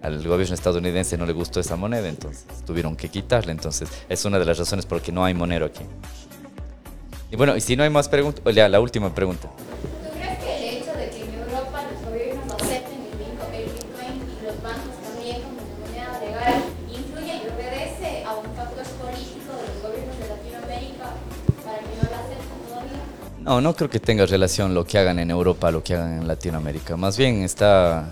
al 0.01 0.25
gobierno 0.25 0.55
estadounidense 0.55 1.17
no 1.17 1.25
le 1.25 1.33
gustó 1.33 1.59
esa 1.59 1.75
moneda, 1.75 2.07
entonces 2.07 2.45
tuvieron 2.65 2.95
que 2.95 3.09
quitarla. 3.09 3.51
Entonces, 3.51 3.89
es 4.07 4.25
una 4.25 4.39
de 4.39 4.45
las 4.45 4.57
razones 4.57 4.85
por 4.85 5.01
qué 5.01 5.11
no 5.11 5.23
hay 5.25 5.33
Monero 5.33 5.65
aquí. 5.65 5.83
Y 7.31 7.35
bueno, 7.35 7.55
y 7.55 7.61
si 7.61 7.75
no 7.75 7.83
hay 7.83 7.89
más 7.89 8.09
preguntas, 8.09 8.43
la 8.55 8.79
última 8.79 9.13
pregunta. 9.13 9.49
No, 23.49 23.61
no 23.61 23.75
creo 23.75 23.89
que 23.89 23.99
tenga 23.99 24.27
relación 24.27 24.75
lo 24.75 24.85
que 24.85 24.99
hagan 24.99 25.17
en 25.17 25.31
Europa 25.31 25.71
lo 25.71 25.83
que 25.83 25.95
hagan 25.95 26.19
en 26.19 26.27
Latinoamérica. 26.27 26.95
Más 26.97 27.17
bien 27.17 27.41
está, 27.41 28.07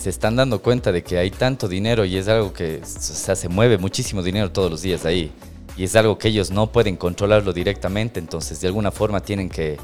se 0.00 0.08
están 0.08 0.36
dando 0.36 0.62
cuenta 0.62 0.92
de 0.92 1.02
que 1.02 1.18
hay 1.18 1.32
tanto 1.32 1.66
dinero 1.66 2.04
y 2.04 2.16
es 2.16 2.28
algo 2.28 2.52
que 2.52 2.82
se 2.84 3.48
mueve 3.48 3.76
muchísimo 3.76 4.22
dinero 4.22 4.52
todos 4.52 4.70
los 4.70 4.80
días 4.80 5.04
ahí. 5.04 5.32
Y 5.76 5.82
es 5.82 5.96
algo 5.96 6.16
que 6.16 6.28
ellos 6.28 6.52
no 6.52 6.70
pueden 6.70 6.96
controlarlo 6.96 7.52
directamente, 7.52 8.20
entonces 8.20 8.60
de 8.60 8.68
alguna 8.68 8.92
forma 8.92 9.18
tienen 9.18 9.48
que 9.48 9.78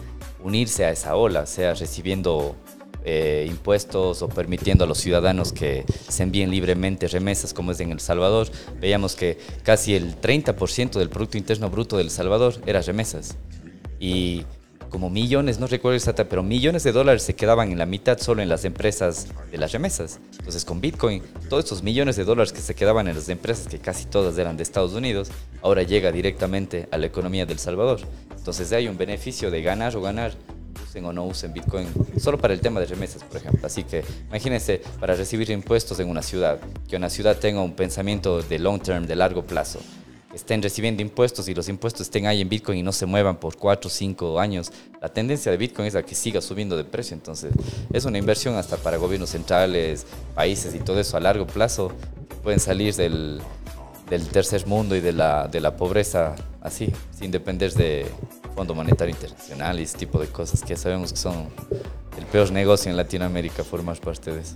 unirse 0.45 0.85
a 0.85 0.93
esa 0.93 1.17
ola, 1.17 1.45
sea 1.45 1.75
recibiendo 1.75 2.55
eh, 3.05 3.47
impuestos 3.49 4.23
o 4.23 4.29
permitiendo 4.29 4.85
a 4.85 4.87
los 4.87 4.99
ciudadanos 4.99 5.53
que 5.53 5.85
se 6.09 6.23
envíen 6.23 6.53
libremente 6.53 7.09
remesas 7.09 7.53
como 7.53 7.73
es 7.73 7.81
en 7.81 7.91
El 7.91 7.99
Salvador. 7.99 8.47
Veíamos 8.81 9.17
que 9.17 9.39
casi 9.65 9.97
el 9.97 10.21
30% 10.21 11.01
del 11.01 11.09
Producto 11.09 11.37
Interno 11.37 11.69
Bruto 11.69 11.97
del 11.97 12.11
Salvador 12.11 12.55
era 12.65 12.81
remesas. 12.81 13.37
Y 13.99 14.45
como 14.95 15.11
millones, 15.11 15.59
no 15.59 15.67
recuerdo 15.67 15.97
exactamente, 15.97 16.31
pero 16.31 16.45
millones 16.45 16.85
de 16.85 16.93
dólares 16.93 17.25
se 17.25 17.35
quedaban 17.35 17.73
en 17.73 17.79
la 17.79 17.85
mitad 17.85 18.17
solo 18.17 18.43
en 18.43 18.49
las 18.49 18.65
empresas 18.65 19.27
de 19.51 19.59
las 19.59 19.73
remesas. 19.73 20.21
Entonces 20.39 20.65
con 20.65 20.81
Bitcoin, 20.81 21.21
todos 21.49 21.65
estos 21.65 21.83
millones 21.83 22.15
de 22.15 22.23
dólares 22.23 22.53
que 22.53 22.61
se 22.61 22.77
quedaban 22.77 23.09
en 23.09 23.17
las 23.17 23.29
empresas, 23.29 23.67
que 23.67 23.81
casi 23.81 24.05
todas 24.05 24.39
eran 24.39 24.57
de 24.57 24.63
Estados 24.63 24.93
Unidos, 24.93 25.33
ahora 25.63 25.83
llega 25.83 26.13
directamente 26.13 26.87
a 26.93 26.99
la 26.99 27.07
economía 27.07 27.45
del 27.45 27.59
Salvador. 27.59 28.03
Entonces 28.39 28.71
hay 28.71 28.87
un 28.87 28.97
beneficio 28.97 29.51
de 29.51 29.63
ganar 29.63 29.97
o 29.97 30.01
ganar, 30.01 30.33
usen 30.85 31.05
o 31.07 31.13
no 31.13 31.25
usen 31.27 31.53
Bitcoin, 31.53 31.89
solo 32.21 32.39
para 32.39 32.55
el 32.55 32.61
tema 32.61 32.79
de 32.79 32.87
remesas, 32.87 33.25
por 33.25 33.39
ejemplo. 33.39 33.67
Así 33.67 33.83
que 33.83 34.05
imagínense, 34.29 34.81
para 35.01 35.17
recibir 35.17 35.51
impuestos 35.51 35.99
en 35.99 36.09
una 36.09 36.23
ciudad, 36.23 36.61
que 36.89 36.95
una 36.95 37.11
ciudad 37.11 37.37
tenga 37.37 37.61
un 37.63 37.75
pensamiento 37.75 38.43
de 38.43 38.61
long 38.61 38.81
term, 38.81 39.09
de 39.09 39.17
largo 39.17 39.45
plazo, 39.45 39.81
estén 40.35 40.63
recibiendo 40.63 41.01
impuestos 41.03 41.49
y 41.49 41.55
los 41.55 41.69
impuestos 41.69 42.03
estén 42.03 42.27
ahí 42.27 42.41
en 42.41 42.49
Bitcoin 42.49 42.79
y 42.79 42.83
no 42.83 42.93
se 42.93 43.07
muevan 43.07 43.37
por 43.37 43.57
4 43.57 43.89
o 43.89 43.91
5 43.91 44.41
años, 44.41 44.73
la 45.01 45.09
tendencia 45.09 45.51
de 45.53 45.59
Bitcoin 45.59 45.89
es 45.89 45.95
a 45.95 46.03
que 46.03 46.15
siga 46.15 46.41
subiendo 46.41 46.77
de 46.77 46.85
precio. 46.85 47.15
Entonces, 47.15 47.53
es 47.93 48.05
una 48.05 48.19
inversión 48.19 48.57
hasta 48.57 48.77
para 48.77 48.97
gobiernos 48.97 49.31
centrales, 49.31 50.07
países 50.35 50.75
y 50.75 50.79
todo 50.79 51.01
eso 51.01 51.17
a 51.17 51.21
largo 51.21 51.47
plazo. 51.47 51.93
Pueden 52.43 52.61
salir 52.61 52.95
del, 52.95 53.41
del 54.09 54.29
tercer 54.29 54.67
mundo 54.67 54.97
y 54.97 55.01
de 55.01 55.13
la, 55.13 55.49
de 55.49 55.61
la 55.61 55.77
pobreza 55.77 56.35
así, 56.61 56.93
sin 57.17 57.31
depender 57.31 57.73
de 57.73 58.07
Fondo 58.55 58.75
Monetario 58.75 59.15
Internacional 59.15 59.81
y 59.81 59.85
ese 59.85 59.99
tipo 59.99 60.19
de 60.19 60.27
cosas 60.29 60.63
que 60.63 60.77
sabemos 60.77 61.13
que 61.13 61.19
son 61.19 61.49
el 62.19 62.27
peor 62.27 62.51
negocio 62.53 62.91
en 62.91 62.97
Latinoamérica, 62.97 63.65
formar 63.65 63.99
parte 64.01 64.33
de 64.33 64.41
eso. 64.41 64.55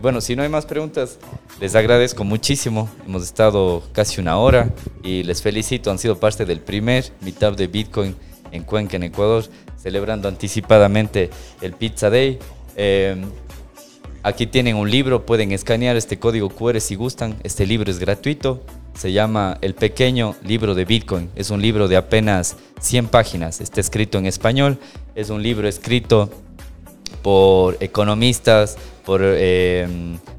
Bueno, 0.00 0.20
si 0.20 0.36
no 0.36 0.44
hay 0.44 0.48
más 0.48 0.64
preguntas, 0.64 1.18
les 1.60 1.74
agradezco 1.74 2.22
muchísimo. 2.22 2.88
Hemos 3.04 3.24
estado 3.24 3.82
casi 3.92 4.20
una 4.20 4.38
hora 4.38 4.72
y 5.02 5.24
les 5.24 5.42
felicito. 5.42 5.90
Han 5.90 5.98
sido 5.98 6.20
parte 6.20 6.44
del 6.44 6.60
primer 6.60 7.06
meetup 7.20 7.56
de 7.56 7.66
Bitcoin 7.66 8.14
en 8.52 8.62
Cuenca, 8.62 8.96
en 8.96 9.02
Ecuador, 9.02 9.44
celebrando 9.76 10.28
anticipadamente 10.28 11.30
el 11.60 11.72
Pizza 11.72 12.10
Day. 12.10 12.38
Eh, 12.76 13.16
aquí 14.22 14.46
tienen 14.46 14.76
un 14.76 14.88
libro, 14.88 15.26
pueden 15.26 15.50
escanear 15.50 15.96
este 15.96 16.20
código 16.20 16.48
QR 16.48 16.80
si 16.80 16.94
gustan. 16.94 17.36
Este 17.42 17.66
libro 17.66 17.90
es 17.90 17.98
gratuito. 17.98 18.62
Se 18.94 19.10
llama 19.10 19.58
El 19.62 19.74
pequeño 19.74 20.36
libro 20.44 20.76
de 20.76 20.84
Bitcoin. 20.84 21.28
Es 21.34 21.50
un 21.50 21.60
libro 21.60 21.88
de 21.88 21.96
apenas 21.96 22.56
100 22.80 23.08
páginas. 23.08 23.60
Está 23.60 23.80
escrito 23.80 24.16
en 24.18 24.26
español. 24.26 24.78
Es 25.16 25.30
un 25.30 25.42
libro 25.42 25.66
escrito 25.66 26.30
por 27.22 27.76
economistas, 27.80 28.76
por, 29.08 29.22
eh, 29.24 29.88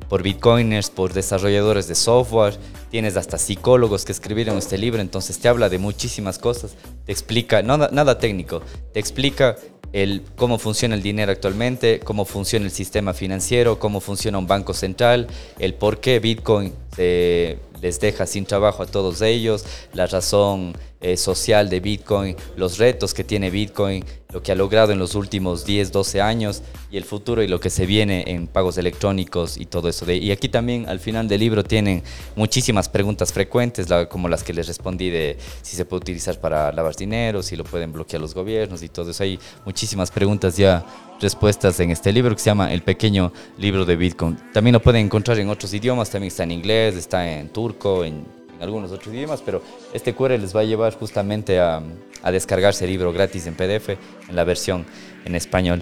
por 0.09 0.21
bitcoiners, 0.21 0.91
por 0.91 1.11
desarrolladores 1.11 1.87
de 1.87 1.95
software, 1.95 2.55
tienes 2.91 3.17
hasta 3.17 3.39
psicólogos 3.39 4.05
que 4.05 4.11
escribieron 4.11 4.59
este 4.59 4.77
libro, 4.77 5.01
entonces 5.01 5.39
te 5.39 5.47
habla 5.47 5.69
de 5.69 5.79
muchísimas 5.79 6.37
cosas, 6.37 6.75
te 7.03 7.11
explica, 7.11 7.63
nada, 7.63 7.89
nada 7.91 8.19
técnico, 8.19 8.61
te 8.93 8.99
explica 8.99 9.55
el, 9.91 10.21
cómo 10.35 10.59
funciona 10.59 10.93
el 10.93 11.01
dinero 11.01 11.31
actualmente, 11.31 11.99
cómo 11.99 12.25
funciona 12.25 12.65
el 12.65 12.71
sistema 12.71 13.15
financiero, 13.15 13.79
cómo 13.79 14.01
funciona 14.01 14.37
un 14.37 14.45
banco 14.45 14.75
central, 14.75 15.25
el 15.57 15.73
por 15.73 15.99
qué 15.99 16.19
Bitcoin 16.19 16.71
se 16.95 17.57
les 17.81 17.99
deja 17.99 18.25
sin 18.25 18.45
trabajo 18.45 18.83
a 18.83 18.85
todos 18.85 19.21
ellos, 19.21 19.65
la 19.93 20.07
razón 20.07 20.73
eh, 21.01 21.15
social 21.15 21.69
de 21.69 21.79
Bitcoin, 21.79 22.35
los 22.57 22.77
retos 22.77 23.13
que 23.13 23.23
tiene 23.23 23.49
Bitcoin, 23.49 24.03
lo 24.33 24.43
que 24.43 24.51
ha 24.51 24.55
logrado 24.55 24.91
en 24.91 24.99
los 24.99 25.15
últimos 25.15 25.65
10, 25.65 25.91
12 25.91 26.21
años 26.21 26.61
y 26.91 26.97
el 26.97 27.05
futuro 27.05 27.41
y 27.41 27.47
lo 27.47 27.59
que 27.59 27.69
se 27.69 27.85
viene 27.85 28.25
en 28.27 28.47
pagos 28.47 28.77
electrónicos 28.77 29.57
y 29.57 29.65
todo 29.65 29.89
eso. 29.89 30.05
De, 30.05 30.17
y 30.17 30.31
aquí 30.31 30.49
también 30.49 30.87
al 30.89 30.99
final 30.99 31.27
del 31.27 31.39
libro 31.39 31.63
tienen 31.63 32.03
muchísimas 32.35 32.89
preguntas 32.89 33.31
frecuentes, 33.31 33.87
como 34.09 34.27
las 34.27 34.43
que 34.43 34.53
les 34.53 34.67
respondí 34.67 35.09
de 35.09 35.37
si 35.61 35.75
se 35.75 35.85
puede 35.85 36.01
utilizar 36.01 36.39
para 36.39 36.71
lavar 36.73 36.95
dinero, 36.95 37.41
si 37.41 37.55
lo 37.55 37.63
pueden 37.63 37.93
bloquear 37.93 38.21
los 38.21 38.33
gobiernos 38.33 38.83
y 38.83 38.89
todo 38.89 39.11
eso. 39.11 39.23
Hay 39.23 39.39
muchísimas 39.65 40.11
preguntas 40.11 40.57
ya 40.57 40.85
respuestas 41.19 41.79
en 41.79 41.91
este 41.91 42.11
libro 42.11 42.35
que 42.35 42.41
se 42.41 42.49
llama 42.49 42.71
El 42.71 42.81
pequeño 42.81 43.31
libro 43.57 43.85
de 43.85 43.95
Bitcoin. 43.95 44.37
También 44.53 44.73
lo 44.73 44.81
pueden 44.81 45.05
encontrar 45.05 45.39
en 45.39 45.49
otros 45.49 45.73
idiomas, 45.73 46.09
también 46.09 46.29
está 46.29 46.43
en 46.43 46.51
inglés, 46.51 46.95
está 46.95 47.29
en 47.29 47.49
turco, 47.49 48.03
en, 48.03 48.25
algunos 48.59 48.91
otros 48.91 49.13
idiomas, 49.13 49.41
pero 49.41 49.61
este 49.93 50.13
QR 50.13 50.31
les 50.31 50.53
va 50.53 50.59
a 50.59 50.63
llevar 50.65 50.93
justamente 50.95 51.59
a, 51.59 51.81
a 52.21 52.31
descargarse 52.31 52.83
el 52.83 52.91
libro 52.91 53.13
gratis 53.13 53.47
en 53.47 53.55
PDF 53.55 53.89
en 53.89 54.35
la 54.35 54.43
versión 54.43 54.85
en 55.23 55.35
español. 55.35 55.81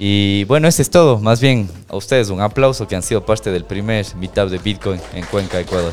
Y 0.00 0.44
bueno, 0.44 0.68
eso 0.68 0.82
es 0.82 0.90
todo. 0.90 1.18
Más 1.18 1.40
bien 1.40 1.68
a 1.88 1.96
ustedes 1.96 2.30
un 2.30 2.40
aplauso 2.40 2.86
que 2.86 2.96
han 2.96 3.02
sido 3.02 3.24
parte 3.24 3.50
del 3.50 3.64
primer 3.64 4.06
meetup 4.16 4.48
de 4.48 4.58
Bitcoin 4.58 5.00
en 5.14 5.24
Cuenca, 5.26 5.60
Ecuador. 5.60 5.92